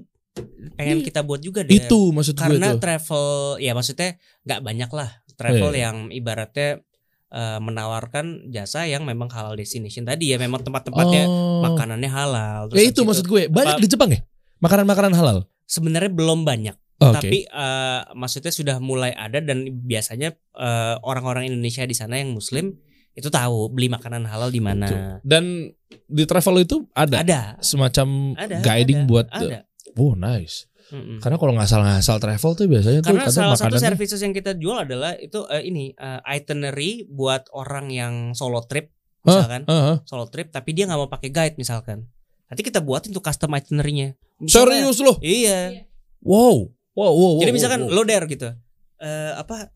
pengen 0.77 1.01
Iya. 1.01 1.07
kita 1.09 1.21
buat 1.23 1.41
juga 1.41 1.65
der. 1.65 1.73
Itu 1.75 2.13
maksud 2.13 2.33
gue 2.33 2.45
Karena 2.47 2.69
tuh. 2.71 2.79
travel 2.79 3.27
ya 3.59 3.73
maksudnya 3.73 4.15
nggak 4.43 4.61
banyak 4.61 4.91
lah 4.93 5.09
travel 5.41 5.73
Iya. 5.73 5.81
yang 5.83 5.97
ibaratnya 6.13 6.85
eh, 7.31 7.59
menawarkan 7.59 8.51
jasa 8.51 8.85
yang 8.85 9.03
memang 9.03 9.31
halal 9.31 9.55
destination 9.55 10.03
tadi 10.03 10.31
ya 10.31 10.37
memang 10.37 10.61
tempat-tempatnya 10.61 11.25
Oh. 11.25 11.63
makanannya 11.63 12.11
halal. 12.11 12.67
Ya 12.71 12.83
itu 12.85 13.01
maksud 13.01 13.25
gue 13.25 13.47
banyak 13.47 13.79
apa- 13.79 13.81
di 13.81 13.89
Jepang 13.89 14.11
ya 14.11 14.21
makanan-makanan 14.59 15.15
halal. 15.15 15.39
sebenarnya 15.65 16.11
belum 16.11 16.43
banyak. 16.43 16.75
Oke. 16.99 17.15
Tapi 17.17 17.39
eh, 17.47 18.01
maksudnya 18.13 18.51
sudah 18.51 18.77
mulai 18.79 19.11
ada 19.11 19.39
dan 19.39 19.63
biasanya 19.81 20.35
eh, 20.53 20.95
orang-orang 21.01 21.47
Indonesia 21.47 21.83
di 21.83 21.95
sana 21.95 22.19
yang 22.19 22.35
Muslim 22.35 22.75
itu 23.11 23.27
tahu 23.27 23.71
beli 23.71 23.87
makanan 23.87 24.23
halal 24.23 24.51
di 24.51 24.59
mana. 24.59 25.19
Dan 25.23 25.71
di 25.87 26.25
travel 26.25 26.63
itu 26.63 26.87
ada, 26.93 27.23
Ada, 27.23 27.41
semacam 27.59 28.35
ada, 28.35 28.59
guiding 28.59 29.03
ada, 29.03 29.09
buat 29.09 29.27
ada. 29.31 29.59
oh 29.95 30.15
nice. 30.15 30.70
Mm-mm. 30.91 31.19
Karena 31.23 31.37
kalau 31.39 31.53
ngasal-ngasal 31.55 32.17
travel 32.19 32.51
tuh 32.59 32.67
biasanya 32.67 33.01
Karena 33.01 33.23
tuh 33.27 33.35
salah 33.35 33.59
satu 33.59 33.79
services 33.79 34.21
yang 34.21 34.35
kita 34.35 34.59
jual 34.59 34.75
adalah 34.75 35.15
itu 35.17 35.47
eh, 35.47 35.63
ini 35.67 35.95
eh, 35.95 36.21
itinerary 36.35 37.07
buat 37.07 37.47
orang 37.55 37.95
yang 37.95 38.15
solo 38.35 38.67
trip 38.67 38.91
misalkan 39.21 39.69
Heeh. 39.69 39.97
solo 40.09 40.27
trip 40.33 40.49
tapi 40.49 40.73
dia 40.73 40.89
nggak 40.89 40.99
mau 40.99 41.11
pakai 41.11 41.31
guide 41.31 41.57
misalkan. 41.57 42.11
Nanti 42.51 42.67
kita 42.67 42.83
buatin 42.83 43.15
tuh 43.15 43.23
custom 43.23 43.55
itinerary-nya. 43.55 44.19
Serius 44.43 44.99
loh. 44.99 45.23
Iya. 45.23 45.87
Wow. 46.27 46.75
Wow, 46.99 47.13
wow, 47.15 47.15
wow. 47.15 47.33
Jadi 47.39 47.51
wow, 47.55 47.57
misalkan 47.57 47.81
wow. 47.87 47.95
lo 47.95 48.03
der 48.03 48.25
gitu. 48.27 48.51
Eh 48.99 49.33
apa 49.39 49.71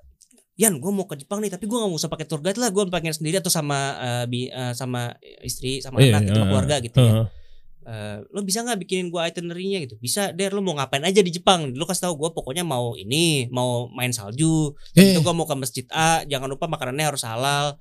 Yan, 0.55 0.79
gue 0.79 0.93
mau 0.95 1.03
ke 1.11 1.19
Jepang 1.19 1.43
nih, 1.43 1.51
tapi 1.51 1.67
gue 1.67 1.75
gak 1.75 1.91
mau 1.91 1.99
usah 1.99 2.07
pakai 2.07 2.31
tour 2.31 2.39
guide 2.39 2.63
lah. 2.63 2.71
Gue 2.71 2.87
pengen 2.87 3.11
sendiri 3.11 3.43
atau 3.43 3.51
sama 3.51 3.99
eh, 3.99 4.25
bi, 4.31 4.47
eh, 4.47 4.71
sama 4.71 5.11
istri, 5.43 5.83
sama 5.83 5.99
Iya, 5.99 6.15
anak, 6.15 6.31
gitu, 6.31 6.31
sama 6.31 6.39
iya, 6.39 6.51
keluarga 6.51 6.77
gitu 6.79 6.97
ya. 7.03 7.13
Eh, 7.85 8.19
lo 8.27 8.41
bisa 8.41 8.61
nggak 8.61 8.81
bikinin 8.81 9.09
gue 9.09 9.21
itinerary-nya 9.23 9.79
gitu? 9.85 9.95
Bisa, 9.97 10.33
der. 10.33 10.51
Lo 10.51 10.61
mau 10.61 10.73
ngapain 10.73 11.03
aja 11.03 11.21
di 11.21 11.29
Jepang? 11.29 11.69
Lo 11.71 11.85
kasih 11.85 12.09
tahu 12.09 12.17
gue 12.17 12.31
pokoknya 12.33 12.65
mau 12.65 12.93
ini, 12.95 13.47
mau 13.49 13.87
main 13.89 14.09
salju. 14.09 14.73
Eh, 14.93 15.13
Itu 15.13 15.21
gue 15.21 15.33
mau 15.33 15.45
ke 15.45 15.53
masjid 15.55 15.85
A. 15.91 16.25
Jangan 16.25 16.49
lupa 16.49 16.65
makanannya 16.65 17.05
harus 17.05 17.23
halal. 17.23 17.77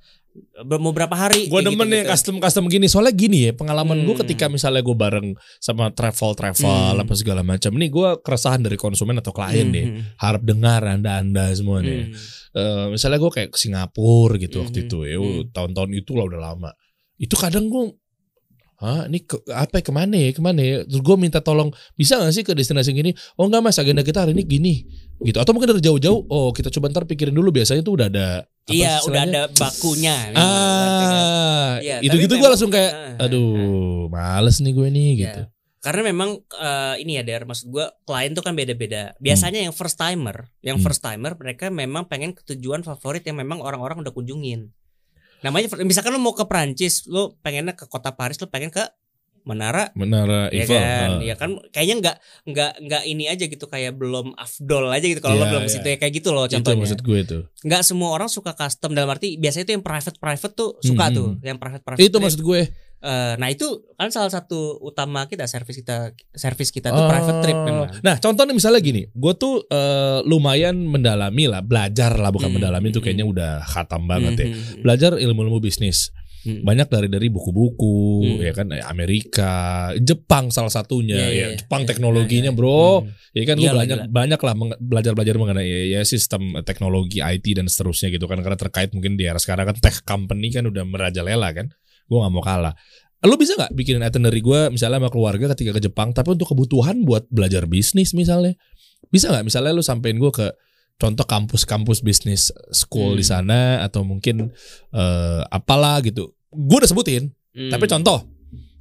Mau 0.66 0.90
berapa 0.90 1.14
hari? 1.14 1.46
Gue 1.46 1.62
demen 1.62 1.86
nih 1.86 2.02
gitu-gitu. 2.02 2.10
custom 2.10 2.36
custom 2.42 2.64
gini 2.66 2.90
soalnya 2.90 3.14
gini 3.14 3.46
ya 3.46 3.52
pengalaman 3.54 4.02
gue 4.02 4.12
Hmm. 4.12 4.22
ketika 4.26 4.50
misalnya 4.50 4.82
gue 4.82 4.90
bareng 4.92 5.28
sama 5.56 5.94
travel 5.94 6.34
travel 6.34 6.66
Hmm. 6.98 7.02
apa 7.06 7.14
segala 7.14 7.46
macam 7.46 7.70
nih 7.70 7.86
gue 7.86 8.08
keresahan 8.18 8.58
dari 8.58 8.74
konsumen 8.74 9.14
atau 9.14 9.30
klien 9.30 9.70
deh 9.70 9.86
Hmm, 9.94 10.02
harap 10.18 10.42
dengar 10.42 10.82
anda 10.84 11.22
anda 11.22 11.54
semua 11.54 11.78
hmm, 11.78 11.86
nih 11.86 12.02
hmm. 12.10 12.14
Eh, 12.50 12.86
misalnya 12.90 13.18
gue 13.18 13.30
kayak 13.30 13.50
ke 13.50 13.58
Singapura 13.58 14.34
gitu 14.36 14.58
waktu 14.58 14.78
Mhm. 14.80 14.86
itu 14.90 14.98
ya 15.06 15.16
Hmm. 15.22 15.42
tahun-tahun 15.54 15.90
itu 15.94 16.10
lah 16.12 16.24
udah 16.26 16.40
lama 16.42 16.70
itu 17.14 17.34
kadang 17.38 17.70
gue 17.70 17.94
Hah, 18.74 19.06
ini 19.06 19.22
ke, 19.22 19.38
apa 19.48 19.78
ya, 19.78 19.82
ke 19.86 19.92
mana 19.94 20.14
ya, 20.18 20.30
ke 20.34 20.42
mana 20.42 20.60
ya? 20.60 20.76
Terus 20.82 21.00
gue 21.00 21.16
minta 21.16 21.38
tolong, 21.38 21.70
bisa 21.94 22.18
gak 22.18 22.34
sih 22.34 22.42
ke 22.42 22.52
destinasi 22.52 22.90
gini? 22.90 23.14
Oh 23.38 23.46
enggak 23.46 23.62
mas, 23.62 23.78
agenda 23.78 24.02
kita 24.02 24.26
hari 24.26 24.34
ini 24.34 24.42
gini. 24.42 24.74
Gitu. 25.22 25.38
Atau 25.38 25.54
mungkin 25.54 25.70
dari 25.70 25.80
jauh-jauh, 25.80 26.26
oh 26.26 26.50
kita 26.50 26.74
coba 26.74 26.90
ntar 26.90 27.06
pikirin 27.06 27.30
dulu. 27.30 27.54
Biasanya 27.54 27.86
tuh 27.86 27.94
udah 27.94 28.06
ada. 28.10 28.26
apa 28.42 28.72
Iya, 28.72 28.98
udah 29.04 29.22
ada 29.22 29.42
bakunya. 29.52 30.16
Ah, 30.34 31.78
Iya, 31.78 32.00
itu 32.02 32.16
gitu 32.18 32.34
gue 32.34 32.48
langsung 32.48 32.72
kayak, 32.72 32.92
Ah, 33.20 33.24
aduh, 33.28 34.08
males 34.08 34.58
nih 34.58 34.72
gue 34.74 34.88
nih 34.90 35.06
Iya. 35.06 35.20
gitu. 35.22 35.42
Karena 35.84 36.00
memang 36.00 36.40
eh, 36.40 36.94
ini 37.04 37.20
ya 37.20 37.22
Der, 37.28 37.44
maksud 37.44 37.68
gua 37.68 37.92
klien 38.08 38.32
tuh 38.32 38.40
kan 38.40 38.56
beda-beda. 38.56 39.12
Biasanya 39.20 39.60
yang 39.68 39.76
first 39.76 40.00
timer, 40.00 40.48
yang 40.64 40.80
Hmm. 40.80 40.84
first 40.88 41.04
timer 41.04 41.36
mereka 41.36 41.68
memang 41.68 42.08
pengen 42.08 42.32
ke 42.32 42.40
tujuan 42.56 42.80
favorit 42.80 43.20
yang 43.28 43.36
memang 43.36 43.60
orang-orang 43.60 44.00
udah 44.00 44.08
kunjungin. 44.08 44.72
Namanya 45.44 45.68
misalkan 45.80 46.10
lo 46.10 46.18
mau 46.18 46.32
ke 46.32 46.42
Prancis, 46.42 47.04
lo 47.04 47.36
pengennya 47.38 47.72
ke 47.72 47.84
kota 47.84 48.10
Paris, 48.10 48.40
lo 48.40 48.48
pengen 48.48 48.72
ke 48.72 48.80
menara 49.44 49.92
Menara 49.92 50.48
ya 50.48 50.64
Eiffel. 50.64 50.72
kan 50.74 51.10
ya 51.20 51.34
kan 51.36 51.50
kayaknya 51.68 51.94
nggak 52.00 52.16
nggak 52.46 52.70
nggak 52.80 53.02
ini 53.04 53.28
aja 53.28 53.44
gitu 53.44 53.68
kayak 53.68 53.92
belum 53.92 54.32
afdol 54.34 54.88
aja 54.88 55.04
gitu 55.04 55.20
kalau 55.20 55.36
lo 55.36 55.44
Iya, 55.44 55.52
belum 55.52 55.62
iya. 55.62 55.68
situ 55.70 55.86
ya 55.86 55.96
kayak 55.96 56.12
gitu 56.14 56.32
loh 56.32 56.48
Itu 56.48 56.56
contohnya 56.56 56.80
maksud 56.80 57.00
gue 57.02 57.20
tuh. 57.22 57.42
nggak 57.60 57.82
semua 57.82 58.08
orang 58.10 58.26
suka 58.26 58.56
custom 58.56 58.96
dalam 58.96 59.04
arti 59.06 59.36
biasanya 59.36 59.68
itu 59.68 59.76
yang 59.76 59.84
private 59.84 60.16
private 60.16 60.54
tuh 60.54 60.80
suka 60.80 61.04
Hmm, 61.04 61.12
tuh 61.12 61.28
yang 61.44 61.60
private 61.60 61.84
private 61.84 62.00
Itu 62.02 62.16
maksud 62.18 62.40
gue. 62.40 62.60
Nah 63.34 63.46
itu 63.46 63.66
kan 63.92 64.08
salah 64.08 64.28
satu 64.28 64.56
utama 64.80 65.24
kita 65.24 65.44
servis 65.44 65.76
kita 65.76 65.96
servis 66.30 66.68
kita 66.68 66.88
tuh 66.88 66.98
Oh. 66.98 67.06
private 67.06 67.40
trip 67.40 67.58
memang 67.58 67.88
Nah, 68.00 68.16
contohnya 68.16 68.50
misalnya 68.50 68.80
gini, 68.80 69.04
gue 69.06 69.32
tuh 69.34 69.60
eh, 69.66 70.24
lumayan 70.24 70.74
mendalami 70.80 71.44
lah, 71.44 71.60
belajar 71.60 72.14
lah 72.14 72.28
bukan 72.28 72.48
Hmm, 72.48 72.56
mendalami 72.56 72.88
itu 72.88 72.98
hmm, 72.98 73.04
kayaknya 73.04 73.26
udah 73.26 73.52
khatam 73.62 74.04
banget 74.04 74.32
ya. 74.34 74.46
Mhm. 74.46 74.80
Belajar 74.80 75.10
ilmu-ilmu 75.14 75.58
bisnis. 75.58 76.08
Hmm. 76.40 76.60
Banyak 76.60 76.88
dari 76.88 77.08
dari 77.08 77.28
buku-buku, 77.28 77.96
Hmm. 78.20 78.40
ya 78.40 78.52
kan 78.52 78.68
eh, 78.68 78.84
Amerika, 78.84 79.52
Jepang 79.96 80.48
salah 80.48 80.68
satunya, 80.68 81.16
Iya, 81.16 81.24
ya 81.24 81.32
iya, 81.32 81.46
Jepang 81.56 81.82
iya, 81.82 81.88
teknologinya, 81.88 82.48
iya, 82.48 82.52
iya. 82.52 82.58
bro. 82.58 83.00
Hmm. 83.00 83.08
Ya 83.32 83.42
kan 83.42 83.56
gue 83.56 83.64
Iyalah, 83.64 83.80
banyak 83.80 83.98
gila. 83.98 84.06
banyak 84.10 84.40
lah 84.42 84.54
meng- 84.54 84.78
belajar-belajar 84.78 85.34
mengenai 85.34 85.64
ya, 85.64 85.80
ya 85.90 86.02
sistem 86.02 86.42
teknologi 86.62 87.18
IT 87.18 87.52
dan 87.52 87.64
seterusnya 87.64 88.08
gitu 88.10 88.24
kan 88.24 88.36
karena 88.38 88.56
terkait 88.56 88.92
mungkin 88.92 89.16
di 89.16 89.24
era 89.24 89.36
sekarang 89.36 89.64
kan 89.66 89.76
tech 89.78 90.04
company 90.04 90.48
kan 90.48 90.64
udah 90.64 90.84
merajalela 90.84 91.48
kan. 91.50 91.68
Gue 92.04 92.18
nggak 92.20 92.32
mau 92.32 92.44
kalah. 92.44 92.74
Lu 93.24 93.40
bisa 93.40 93.56
nggak 93.56 93.72
bikinin 93.72 94.04
itinerary 94.04 94.44
gue 94.44 94.68
misalnya 94.68 95.00
sama 95.00 95.08
keluarga 95.08 95.56
ketika 95.56 95.72
ke 95.72 95.80
Jepang 95.80 96.12
tapi 96.12 96.36
untuk 96.36 96.52
kebutuhan 96.52 97.08
buat 97.08 97.24
belajar 97.32 97.64
bisnis 97.64 98.12
misalnya. 98.12 98.52
Bisa 99.08 99.32
nggak 99.32 99.44
misalnya 99.48 99.72
lu 99.72 99.80
sampein 99.80 100.20
gue 100.20 100.28
ke 100.28 100.52
contoh 100.94 101.24
kampus-kampus 101.24 102.04
bisnis 102.04 102.52
school 102.70 103.16
Hmm. 103.16 103.20
di 103.20 103.24
sana 103.24 103.60
atau 103.82 104.04
mungkin 104.04 104.52
eh, 104.92 105.40
apalah 105.48 106.04
gitu. 106.04 106.36
Gue 106.52 106.84
udah 106.84 106.90
sebutin, 106.90 107.32
Hmm. 107.56 107.70
tapi 107.72 107.88
contoh. 107.88 108.33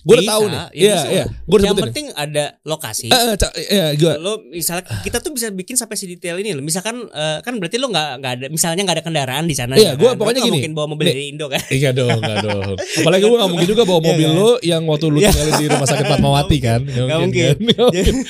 Gue 0.04 0.16
udah 0.16 0.28
tahu 0.30 0.44
nih. 0.46 0.60
ya 0.60 0.68
Iya, 0.74 0.98
iya. 1.08 1.26
Gue 1.42 1.56
udah 1.56 1.66
yang 1.66 1.80
penting 1.82 2.06
ada 2.14 2.46
lokasi 2.62 3.08
eh, 3.08 3.34
ca- 3.34 3.56
iya, 3.56 3.86
gue 3.94 4.14
lo 4.18 4.44
misalnya 4.46 4.84
kita 5.00 5.18
tuh 5.18 5.32
bisa 5.32 5.48
bikin 5.50 5.74
sampai 5.74 5.96
sedetail 5.96 6.36
ini 6.38 6.52
loh. 6.52 6.60
Misalkan 6.60 6.96
eh, 7.06 7.40
kan 7.40 7.56
berarti 7.56 7.76
lo 7.76 7.88
nggak 7.88 8.10
nggak 8.20 8.32
ada 8.34 8.46
misalnya 8.48 8.82
nggak 8.82 8.98
ada 9.00 9.04
kendaraan 9.04 9.46
di 9.46 9.54
sana. 9.54 9.74
Iya, 9.74 9.84
ya 9.86 9.94
gua 9.96 10.12
kan? 10.12 10.14
Lo 10.14 10.20
pokoknya 10.20 10.34
nggak 10.36 10.46
gini. 10.46 10.58
mungkin 10.60 10.74
bawa 10.74 10.88
mobil 10.90 11.06
Nih. 11.06 11.14
dari 11.14 11.24
Indo 11.30 11.46
kan. 11.48 11.62
Iya 11.66 11.90
dong, 11.92 12.10
enggak 12.14 12.38
dong. 12.42 12.76
Apalagi 13.00 13.24
gue 13.24 13.38
gak 13.38 13.50
mungkin 13.50 13.68
juga 13.70 13.84
bawa 13.84 13.98
Iya, 13.98 14.08
mobil 14.10 14.28
kan? 14.28 14.38
lo 14.38 14.50
yang 14.62 14.84
waktu 14.86 15.06
lu 15.08 15.18
Iya. 15.18 15.30
tinggalin 15.30 15.54
di 15.56 15.68
rumah 15.68 15.88
sakit 15.88 16.06
Fatmawati 16.12 16.58
kan. 16.60 16.80
Nggak 16.84 17.20
mungkin. 17.22 17.44
kan? 17.46 17.58
Nggak 17.64 17.80
mungkin. 17.88 18.16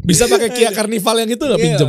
Bisa 0.00 0.24
pakai 0.26 0.48
Kia 0.50 0.70
Carnival 0.70 1.16
yang 1.20 1.30
itu 1.30 1.40
gak 1.40 1.54
Iya. 1.54 1.64
pinjem? 1.64 1.88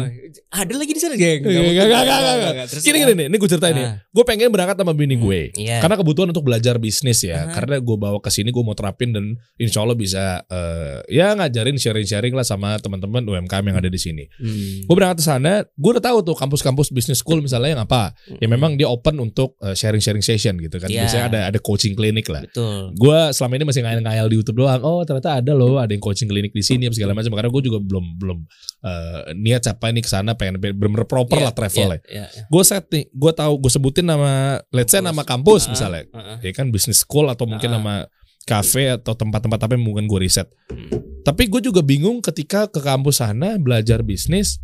Ada 0.51 0.73
lagi 0.75 0.91
di 0.91 0.99
sana 0.99 1.15
geng. 1.15 1.41
Enggak, 1.43 1.63
enggak, 1.63 1.87
enggak, 1.87 2.19
enggak. 2.51 2.67
Gini 2.83 2.97
gini 2.99 3.13
nih, 3.15 3.25
ini 3.31 3.35
gue 3.35 3.49
ceritain 3.49 3.75
nih. 3.75 3.87
Ah. 3.87 3.95
Gue 4.11 4.23
pengen 4.23 4.51
berangkat 4.51 4.75
sama 4.75 4.91
bini 4.91 5.15
gue. 5.15 5.51
Iya. 5.55 5.79
Karena 5.79 5.95
kebutuhan 5.95 6.27
untuk 6.31 6.43
belajar 6.43 6.75
bisnis 6.75 7.23
ya. 7.23 7.47
Aha. 7.47 7.55
Karena 7.55 7.75
gue 7.79 7.95
bawa 7.95 8.19
ke 8.19 8.27
sini 8.27 8.51
gue 8.51 8.63
mau 8.63 8.75
terapin 8.75 9.11
dan 9.11 9.35
insya 9.55 9.83
Allah 9.83 9.95
bisa 9.95 10.43
eh, 10.47 11.03
ya 11.07 11.35
ngajarin 11.35 11.75
sharing-sharing 11.75 12.31
lah 12.31 12.43
sama 12.43 12.75
teman-teman 12.79 13.23
UMKM 13.23 13.63
yang 13.63 13.77
ada 13.79 13.87
di 13.87 13.99
sini. 13.99 14.27
Hmm. 14.39 14.87
Gue 14.87 14.95
berangkat 14.95 15.19
ke 15.19 15.25
sana, 15.25 15.63
gue 15.67 15.89
udah 15.97 16.03
tahu 16.03 16.17
tuh 16.23 16.35
kampus-kampus 16.35 16.91
business 16.91 17.19
school 17.19 17.39
misalnya 17.39 17.75
yang 17.75 17.83
apa. 17.83 18.11
Ya 18.39 18.47
memang 18.47 18.75
dia 18.75 18.87
open 18.87 19.19
untuk 19.19 19.55
eh, 19.59 19.75
sharing-sharing 19.75 20.23
session 20.23 20.59
gitu 20.59 20.79
kan. 20.79 20.87
Iya. 20.87 21.07
Biasanya 21.07 21.25
ada 21.27 21.39
ada 21.51 21.59
coaching 21.59 21.91
klinik 21.91 22.27
lah. 22.27 22.43
Betul. 22.45 22.93
gue 22.95 23.19
selama 23.33 23.53
ini 23.57 23.65
masih 23.67 23.81
ngayal-ngayal 23.83 24.25
di 24.29 24.35
YouTube 24.37 24.61
doang. 24.61 24.79
Oh 24.83 25.01
ternyata 25.03 25.41
ada 25.41 25.51
loh, 25.51 25.79
ada 25.79 25.91
yang 25.91 25.99
coaching 25.99 26.29
klinik 26.29 26.51
di 26.51 26.61
sini 26.61 26.85
segala 26.91 27.11
macam. 27.11 27.33
Karena 27.33 27.49
gue 27.49 27.61
juga 27.65 27.79
belum 27.81 28.05
belum 28.17 28.39
eh, 28.81 29.19
niat 29.35 29.61
siapa 29.61 29.87
ini 29.87 29.99
ke 29.99 30.07
sana 30.07 30.33
pengen 30.33 30.57
bener-bener 30.57 31.03
proper 31.03 31.37
Iya, 31.37 31.45
lah 31.45 31.53
travel 31.53 31.87
ya. 31.87 31.99
iya, 32.05 32.25
iya. 32.27 32.43
Gue 32.47 32.63
set 32.63 32.85
nih, 32.87 33.05
gue 33.07 33.31
tahu 33.31 33.53
gue 33.57 33.69
sebutin 33.69 34.03
nama, 34.03 34.31
let's 34.69 34.89
say 34.89 34.99
nama 34.99 35.21
kampus 35.21 35.65
Ah, 35.65 35.69
misalnya, 35.69 36.03
ah, 36.09 36.17
ah. 36.17 36.37
ya 36.39 36.51
kan 36.51 36.69
business 36.69 36.99
school 36.99 37.27
atau 37.27 37.45
mungkin 37.45 37.69
Ah. 37.69 37.75
nama 37.75 37.93
cafe 38.41 38.89
atau 38.89 39.13
tempat-tempat 39.13 39.59
apa 39.59 39.73
yang 39.73 39.85
mungkin 39.85 40.05
gue 40.05 40.19
riset. 40.19 40.49
Hmm. 40.67 40.89
Tapi 41.21 41.45
gue 41.45 41.61
juga 41.61 41.79
bingung 41.79 42.17
ketika 42.19 42.65
ke 42.65 42.79
kampus 42.79 43.19
sana 43.19 43.55
belajar 43.55 44.01
bisnis. 44.01 44.57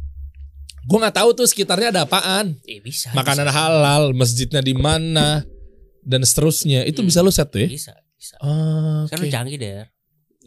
Gue 0.84 0.98
nggak 0.98 1.14
tahu 1.16 1.30
tuh 1.34 1.46
sekitarnya 1.46 1.92
ada 1.92 2.02
apaan, 2.04 2.58
Eh, 2.64 2.80
bisa. 2.80 3.12
makanan 3.12 3.46
bisa. 3.46 3.54
halal, 3.54 4.04
masjidnya 4.12 4.60
di 4.60 4.72
mana, 4.72 5.44
dan 6.02 6.24
seterusnya. 6.24 6.82
Itu 6.84 7.04
Hmm. 7.04 7.12
bisa 7.12 7.20
lo 7.20 7.30
set 7.30 7.52
tuh 7.52 7.60
ya? 7.60 7.70
Bisa, 7.70 7.94
bisa. 8.12 8.34
Ah, 8.40 9.04
oke. 9.04 9.14
udah 9.14 9.30
canggih 9.30 9.58
deh. 9.58 9.86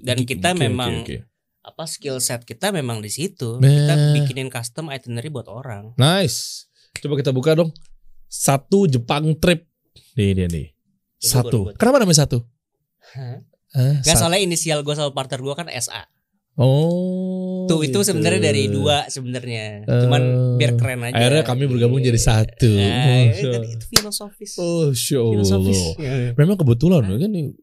Dan 0.01 0.25
kita 0.25 0.51
oke, 0.51 0.59
memang 0.59 1.05
oke, 1.05 1.13
oke. 1.13 1.17
Apa 1.61 1.85
skill 1.85 2.19
set 2.25 2.45
kita 2.49 2.73
memang 2.73 3.05
di 3.05 3.13
situ. 3.13 3.61
Kita 3.61 3.95
bikinin 4.17 4.49
custom 4.49 4.89
itinerary 4.89 5.29
buat 5.29 5.47
orang. 5.49 5.93
Nice. 6.01 6.69
Coba 6.97 7.21
kita 7.21 7.31
buka 7.31 7.57
dong. 7.57 7.71
Satu 8.27 8.89
Jepang 8.89 9.37
trip. 9.37 9.69
Nih 10.17 10.33
dia 10.37 10.49
nih. 10.49 10.73
Ini 11.21 11.29
Satu. 11.29 11.69
Kenapa 11.77 12.01
namanya 12.01 12.25
satu? 12.25 12.41
Hah? 13.13 13.45
Ah, 13.71 14.03
Gak 14.03 14.19
soalnya 14.19 14.43
inisial 14.43 14.83
gue 14.83 14.95
sama 14.99 15.15
partner 15.15 15.39
gue 15.39 15.55
kan 15.55 15.69
SA. 15.79 16.03
Oh. 16.59 17.65
Tuh 17.71 17.87
itu 17.87 17.95
gitu. 17.95 17.99
sebenarnya 18.03 18.51
dari 18.51 18.67
dua 18.67 19.07
sebenarnya. 19.07 19.87
Eh, 19.87 20.01
Cuman 20.05 20.23
biar 20.59 20.75
keren 20.75 21.07
aja. 21.07 21.15
Akhirnya 21.15 21.45
kami 21.47 21.65
bergabung 21.71 22.03
jadi 22.03 22.19
satu. 22.19 22.67
Nah, 22.67 23.31
Masya. 23.31 23.33
itu, 23.33 23.49
itu 23.79 23.85
filosofis. 23.95 24.53
Oh, 24.59 24.91
Masya 24.91 25.21
filosofis. 25.23 25.81
Memang 26.35 26.59
kebetulan 26.59 27.07
kan 27.07 27.31
nih, 27.31 27.55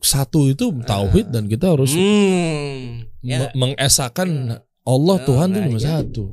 satu 0.00 0.48
itu 0.48 0.72
tauhid 0.82 1.28
dan 1.28 1.44
kita 1.44 1.70
harus 1.70 1.92
Hmm. 1.92 3.04
Ya. 3.20 3.52
mengesahkan 3.52 4.28
Allah 4.80 5.16
Oh, 5.16 5.22
Tuhan 5.22 5.48
itu 5.48 5.58
nah, 5.58 5.66
cuma 5.66 5.78
iya. 5.78 5.88
satu. 6.00 6.24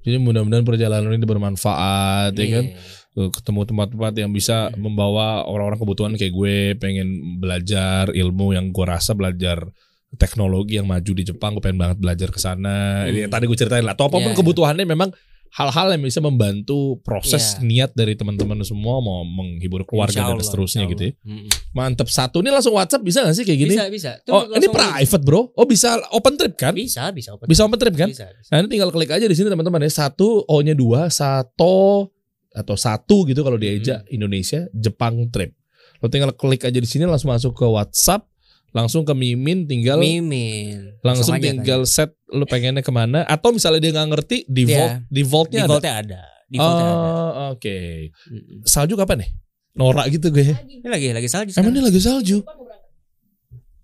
Jadi 0.00 0.16
mudah-mudahan 0.16 0.64
perjalanan 0.64 1.12
ini 1.12 1.22
bermanfaat 1.22 2.32
ya 2.32 2.46
kan. 2.50 2.64
Iya. 2.66 2.98
Eh, 3.12 3.28
ketemu 3.28 3.66
tempat-tempat 3.66 4.12
yang 4.16 4.30
bisa 4.30 4.68
Hmm. 4.68 4.80
membawa 4.82 5.44
orang-orang 5.44 5.76
kebutuhan 5.76 6.12
kayak 6.14 6.30
gue 6.30 6.56
pengen 6.76 7.08
belajar 7.36 8.08
ilmu 8.08 8.52
yang 8.52 8.70
gue 8.70 8.84
rasa 8.84 9.12
belajar 9.12 9.68
teknologi 10.12 10.74
yang 10.74 10.86
maju 10.86 11.12
di 11.12 11.22
Jepang 11.22 11.52
gue 11.52 11.62
pengen 11.62 11.78
banget 11.78 11.98
belajar 11.98 12.28
ke 12.28 12.38
sana 12.38 13.04
Hmm. 13.04 13.28
Tadi 13.28 13.44
gue 13.44 13.54
ceritain 13.54 13.82
lah 13.82 13.94
atau 13.94 14.06
apa 14.06 14.16
pun 14.16 14.32
Iya. 14.32 14.38
kebutuhannya 14.38 14.82
memang 14.84 15.10
hal-hal 15.50 15.90
yang 15.90 16.02
bisa 16.02 16.18
membantu 16.18 17.02
proses 17.02 17.58
Iya. 17.58 17.66
niat 17.66 17.90
dari 17.92 18.14
teman-teman 18.14 18.62
semua 18.62 18.98
mau 18.98 19.20
menghibur 19.22 19.82
keluarga 19.82 20.14
Insya 20.14 20.26
dan 20.26 20.34
Allah, 20.34 20.46
seterusnya 20.46 20.82
gitu 20.86 21.02
ya. 21.02 21.12
Allah. 21.12 21.26
Mm-mm. 21.26 21.48
mantep 21.70 22.06
satu 22.06 22.38
ini 22.38 22.50
langsung 22.50 22.72
WhatsApp 22.72 23.02
bisa 23.02 23.22
gak 23.22 23.34
sih 23.34 23.42
kayak 23.42 23.58
gini 23.58 23.74
Bisa, 23.74 23.86
bisa. 23.90 24.10
Tuh, 24.22 24.32
oh 24.32 24.42
ini 24.48 24.66
private 24.66 25.22
bro 25.22 25.50
oh 25.50 25.66
bisa 25.66 25.98
open 26.10 26.34
trip 26.34 26.54
kan 26.54 26.70
Bisa, 26.70 27.10
bisa. 27.10 27.34
open. 27.34 27.46
bisa 27.46 27.62
open 27.62 27.78
trip 27.78 27.94
kan 27.94 28.08
Bisa, 28.08 28.30
bisa. 28.30 28.48
Nah 28.48 28.62
ini 28.62 28.68
tinggal 28.70 28.90
klik 28.90 29.10
aja 29.10 29.26
di 29.26 29.34
sini 29.34 29.48
teman-teman 29.48 29.82
ya 29.82 29.90
satu 29.90 30.46
O 30.46 30.62
nya 30.62 30.72
dua 30.72 31.10
satu 31.10 32.06
atau 32.50 32.74
satu 32.74 33.26
gitu 33.26 33.42
kalau 33.42 33.54
diajak 33.54 34.02
Indonesia 34.08 34.66
Jepang 34.72 35.30
trip. 35.30 35.54
Lo 35.98 36.06
tinggal 36.06 36.32
klik 36.32 36.62
aja 36.62 36.74
di 36.74 36.84
sini 36.84 37.04
langsung 37.04 37.28
masuk 37.28 37.52
ke 37.52 37.62
WhatsApp, 37.62 38.26
langsung 38.70 39.02
ke 39.02 39.12
Mimin 39.12 39.64
tinggal 39.64 39.98
Mimin. 39.98 40.94
langsung 41.00 41.34
aja 41.34 41.42
tinggal 41.44 41.82
set 41.84 42.14
lo 42.26 42.44
pengennya 42.44 42.80
ke 42.80 42.88
mana 42.88 43.22
atau 43.24 43.50
misalnya 43.50 43.80
dia 43.80 43.92
nggak 43.92 44.08
ngerti 44.08 44.36
default 44.46 44.90
Iya. 44.92 45.06
defaultnya 45.08 45.60
tanya. 45.60 45.68
ada. 45.68 45.80
Defaultnya 45.80 45.92
ada. 45.92 46.20
Defaultnya 46.46 46.84
ada. 46.84 46.98
Oh 47.00 47.48
oke. 47.52 47.78
Mm-mm. 48.26 48.58
Salju 48.64 48.94
kapan 48.94 49.16
nih? 49.20 49.30
Norak 49.72 50.06
gitu 50.08 50.26
gue. 50.28 50.42
Ini 50.44 50.82
lagi 50.84 51.10
lagi 51.10 51.26
salju. 51.26 51.50
Emang 51.52 51.70
sekarang. 51.70 51.72
ini 51.72 51.80
lagi 51.80 52.00
salju? 52.00 52.38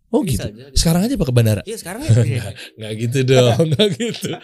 Oh 0.08 0.22
Lagi 0.22 0.32
gitu. 0.32 0.42
salju, 0.44 0.60
lagi 0.62 0.76
Sekarang 0.76 1.00
aja 1.02 1.14
pak 1.14 1.26
ke 1.26 1.34
bandara? 1.34 1.62
Iya 1.62 1.76
sekarang 1.76 2.00
ya. 2.02 2.10
Nggak 2.78 2.92
gitu 3.00 3.18
dong, 3.24 3.58
nggak 3.70 3.88
gitu. 3.92 4.30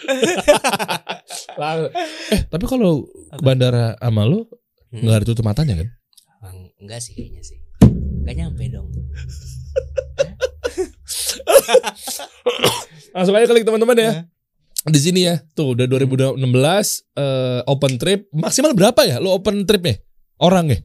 Eh 2.29 2.41
tapi 2.45 2.65
kalau 2.65 3.07
ke 3.31 3.43
bandara 3.43 3.95
sama 3.97 4.25
lo 4.25 4.47
Hmm. 4.93 5.01
nggak 5.01 5.17
ada 5.17 5.27
tutup 5.27 5.41
matanya 5.43 5.73
kan? 5.75 5.89
Enggak 6.77 7.01
sih 7.01 7.15
kayaknya 7.15 7.41
sih. 7.41 7.57
Enggak 8.21 8.35
nyampe 8.37 8.69
dong. 8.69 8.93
Langsung 13.15 13.35
aja 13.37 13.47
klik 13.47 13.65
teman-teman 13.65 13.97
ya. 13.99 14.11
Hah? 14.11 14.25
Di 14.89 14.99
sini 14.99 15.29
ya. 15.29 15.39
Tuh 15.55 15.79
udah 15.79 15.87
2016 15.87 16.39
eh, 16.39 17.61
open 17.69 17.93
trip. 18.01 18.27
Maksimal 18.33 18.75
berapa 18.75 19.01
ya 19.07 19.21
lo 19.23 19.37
open 19.37 19.63
tripnya? 19.63 20.01
Orang 20.43 20.73
ya? 20.73 20.79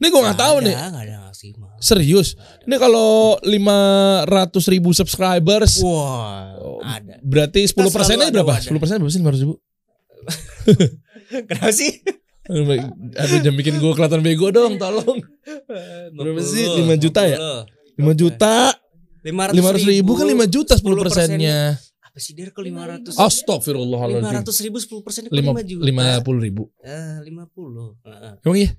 Ini 0.00 0.08
gue 0.08 0.20
nggak 0.20 0.40
tahu 0.40 0.56
nih. 0.64 0.74
Enggak 0.76 1.02
ada 1.04 1.16
maksimal. 1.28 1.68
Serius. 1.76 2.32
Ini 2.64 2.76
kalau 2.80 3.36
500 3.44 4.72
ribu 4.72 4.96
subscribers 4.96 5.76
Wah, 5.84 6.56
Oh, 6.56 6.80
ada. 6.80 7.20
berarti 7.20 7.68
10 7.68 7.76
Kan 7.76 7.92
persennya 7.92 8.32
ada 8.32 8.40
berapa? 8.40 8.56
wadah. 8.56 8.64
10 8.64 8.80
persen 8.80 8.96
berapa 8.96 9.12
sih 9.12 9.20
500 9.20 9.44
ribu? 9.44 9.54
Kenapa 11.52 11.72
sih? 11.72 11.92
Aduh 12.50 12.66
jangan 13.44 13.56
bikin 13.60 13.78
gue 13.78 13.92
kelihatan 13.94 14.22
bego 14.24 14.50
dong 14.50 14.74
tolong. 14.74 15.22
Berapa 16.18 16.40
sih? 16.42 16.66
5 16.66 16.82
juta 16.98 17.22
ya? 17.22 17.38
5 18.00 18.12
juta. 18.16 18.54
500 19.20 19.52
500 19.84 19.92
ribu 19.92 20.10
kan 20.16 20.26
5 20.26 20.48
juta 20.48 20.72
10 20.80 21.02
persennya. 21.04 21.58
Apa 22.00 22.18
sih 22.18 22.32
dia 22.32 22.48
ke 22.48 22.58
500? 22.58 23.14
Astagfirullahaladzim. 23.14 24.42
500 24.42 24.64
ribu 24.64 24.76
10 24.80 25.04
persen 25.04 25.22
Lima- 25.28 25.52
5 25.54 25.68
juta. 25.68 25.84
50 25.84 26.40
ribu. 26.40 26.62
Eh, 26.80 27.16
50. 27.28 28.00
Heeh. 28.02 28.32
Emang 28.42 28.56
iya? 28.58 28.70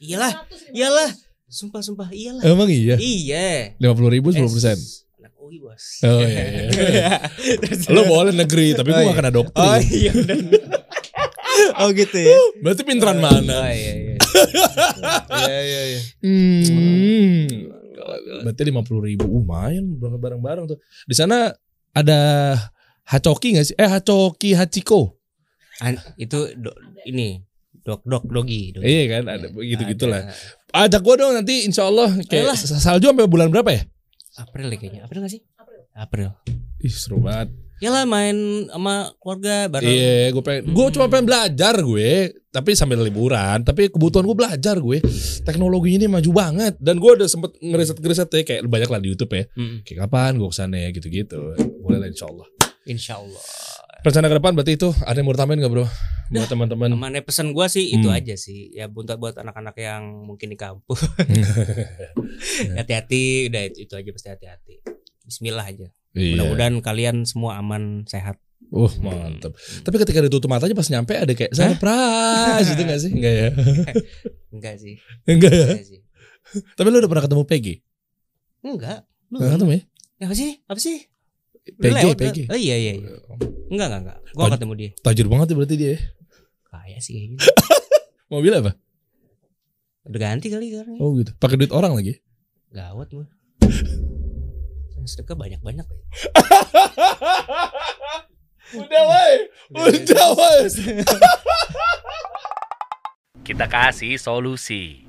Iyalah, 0.00 0.32
iyalah. 0.72 1.10
Sumpah, 1.50 1.84
sumpah, 1.84 2.08
iyalah. 2.10 2.40
Emang 2.42 2.66
iya? 2.72 2.96
Iya. 2.96 3.76
50 3.76 4.08
ribu 4.10 4.32
10 4.32 4.48
persen. 4.48 4.78
UI 5.50 5.58
bos. 5.58 5.84
Oh 6.06 6.22
iya, 6.22 6.44
iya. 6.70 7.10
Lo 7.94 8.06
boleh 8.06 8.30
negeri, 8.30 8.70
tapi 8.70 8.94
gue 8.94 9.02
Oh, 9.02 9.10
gak 9.10 9.18
kena 9.18 9.32
doktrin. 9.34 9.66
Oh 9.66 9.78
iya 9.82 10.10
benar. 10.14 10.38
oh 11.82 11.88
gitu 11.90 12.18
ya. 12.22 12.38
Berarti 12.62 12.82
pinteran 12.86 13.18
Oh 13.18 13.22
mana? 13.26 13.74
iya 13.74 13.92
iya. 13.98 14.14
Iya 15.42 15.58
iya 15.66 15.80
iya. 15.90 16.00
Hmm. 16.22 17.42
Berarti 18.46 18.62
lima 18.62 18.82
puluh 18.86 19.02
ribu, 19.06 19.26
lumayan 19.26 19.98
berangkat 19.98 20.20
bareng-bareng 20.22 20.64
tuh. 20.70 20.78
Di 21.06 21.14
sana 21.14 21.50
ada 21.90 22.20
Hacoki 23.04 23.58
nggak 23.58 23.66
sih? 23.66 23.76
Eh 23.76 23.90
Hacoki 23.90 24.54
Hachiko. 24.54 25.18
An- 25.82 25.98
itu 26.14 26.54
do- 26.54 26.76
ini 27.08 27.42
dok 27.82 28.04
dok 28.06 28.24
dogi. 28.28 28.76
dogi. 28.76 28.84
Iya 28.86 29.02
kan, 29.18 29.22
ada 29.26 29.46
begitu 29.50 29.82
Ada. 29.82 29.90
gitulah. 29.96 30.20
Ajak 30.70 31.00
gua 31.02 31.14
dong 31.18 31.32
nanti 31.34 31.66
insya 31.66 31.88
Allah 31.90 32.12
kayak 32.30 32.54
Ayolah. 32.54 32.56
salju 32.58 33.10
sampai 33.10 33.26
bulan 33.26 33.50
berapa 33.50 33.70
ya? 33.74 33.82
April 34.38 34.70
ya 34.70 34.76
kayaknya. 34.78 35.00
April 35.08 35.26
gak 35.26 35.32
sih? 35.34 35.42
April. 35.96 36.30
Ih 36.80 36.92
seru 36.94 37.18
banget. 37.20 37.50
Yalah 37.80 38.04
main 38.04 38.36
sama 38.68 39.10
keluarga 39.18 39.66
bareng. 39.72 39.88
Iya, 39.88 40.36
gue 40.36 40.42
pengen, 40.44 40.62
gue 40.68 40.86
cuma 40.92 41.08
pengen 41.08 41.26
belajar 41.26 41.74
gue, 41.80 42.10
tapi 42.50 42.74
sambil 42.74 42.98
liburan. 43.00 43.62
Tapi 43.62 43.88
kebutuhan 43.88 44.26
gue 44.26 44.36
belajar 44.36 44.76
gue. 44.76 44.98
Teknologi 45.46 45.96
ini 45.96 46.10
maju 46.10 46.30
banget, 46.34 46.74
dan 46.82 46.98
gue 46.98 47.10
udah 47.14 47.28
sempet 47.30 47.54
ngeriset-ngeriset 47.62 48.28
ya 48.28 48.42
kayak 48.42 48.60
banyak 48.66 48.90
lah 48.90 49.00
di 49.00 49.08
YouTube 49.14 49.32
ya. 49.32 49.44
Mm, 49.54 49.86
Kayak 49.86 49.98
kapan 50.06 50.32
gue 50.36 50.48
ke 50.50 50.56
sana 50.58 50.76
ya 50.76 50.88
gitu-gitu. 50.90 51.40
Boleh 51.80 51.98
lah 52.02 52.08
insya 52.10 52.26
Allah. 52.26 52.46
Insya 52.84 53.14
Allah. 53.22 53.44
Rencana 54.00 54.32
ke 54.32 54.36
depan 54.40 54.52
berarti 54.56 54.72
itu 54.80 54.88
ada 55.04 55.12
yang 55.12 55.28
mau 55.28 55.36
tambahin 55.36 55.60
gak 55.60 55.68
bro? 55.68 55.84
Buat 56.32 56.48
teman-teman. 56.48 56.88
Mana 56.96 57.20
pesan 57.20 57.52
gua 57.52 57.68
sih 57.68 57.92
itu 57.92 58.08
Hmm. 58.08 58.16
aja 58.16 58.32
sih. 58.32 58.72
Ya 58.72 58.88
buat 58.88 59.04
buat 59.20 59.36
anak-anak 59.36 59.76
yang 59.76 60.24
mungkin 60.24 60.48
di 60.48 60.56
kampung. 60.56 60.96
hati-hati, 62.80 63.50
udah 63.52 63.62
itu, 63.68 63.84
itu 63.84 63.94
aja 63.98 64.10
pasti 64.14 64.28
hati-hati. 64.32 64.74
Bismillah 65.26 65.66
aja. 65.68 65.86
Iya. 66.16 66.40
Mudah-mudahan 66.40 66.74
kalian 66.80 67.16
semua 67.28 67.60
aman, 67.60 68.08
sehat. 68.08 68.40
Uh 68.70 68.92
mantap. 69.02 69.50
Tapi 69.58 69.96
ketika 69.98 70.22
ditutup 70.22 70.46
matanya 70.46 70.78
pas 70.78 70.86
nyampe 70.86 71.18
ada 71.18 71.32
kayak 71.34 71.50
surprise 71.50 72.66
gitu 72.70 72.82
gak 72.86 73.00
sih? 73.02 73.10
Enggak 73.10 73.34
ya? 73.34 73.48
Enggak 74.54 74.74
sih. 74.78 74.94
Enggak 75.26 75.52
ya? 75.52 75.66
Enggak 75.74 75.86
sih. 75.90 75.98
Tapi 76.78 76.86
lu 76.90 76.96
udah 77.02 77.10
pernah 77.10 77.24
ketemu 77.26 77.42
Peggy? 77.46 77.74
Enggak. 78.62 79.02
Lu 79.30 79.42
Pernah 79.42 79.54
ketemu 79.58 79.72
ya? 79.74 79.82
apa 80.20 80.34
sih? 80.36 80.50
Apa 80.70 80.80
sih? 80.82 80.96
Peggy, 81.80 82.08
Peggy. 82.14 82.44
Oh 82.46 82.58
iya 82.58 82.76
iya. 82.78 82.92
iya. 82.98 83.10
Enggak 83.70 83.86
enggak 83.90 84.00
enggak. 84.06 84.18
Gua 84.34 84.42
nggak 84.46 84.58
ketemu 84.62 84.74
dia. 84.78 84.90
Tajir 85.02 85.26
banget 85.26 85.46
ya 85.50 85.54
berarti 85.58 85.74
dia. 85.74 85.90
ya? 85.90 85.98
Kayak 86.70 87.00
sih 87.02 87.12
kayak 87.18 87.28
gitu. 87.34 87.42
Mobil 88.32 88.52
apa? 88.54 88.72
Udah 90.06 90.20
ganti 90.22 90.46
kali 90.46 90.70
sekarang. 90.70 90.94
Oh 91.02 91.10
gitu. 91.18 91.34
Pakai 91.42 91.58
duit 91.58 91.74
orang 91.74 91.98
lagi. 91.98 92.22
Gawat 92.70 93.10
mah. 93.14 93.26
Sedekah 95.00 95.34
banyak-banyak 95.34 95.82
ya. 95.82 95.98
Udah 98.74 99.02
woi. 99.06 99.34
Udah 99.74 100.26
woi. 100.38 100.62
Kita 103.46 103.66
kasih 103.66 104.14
solusi. 104.14 105.02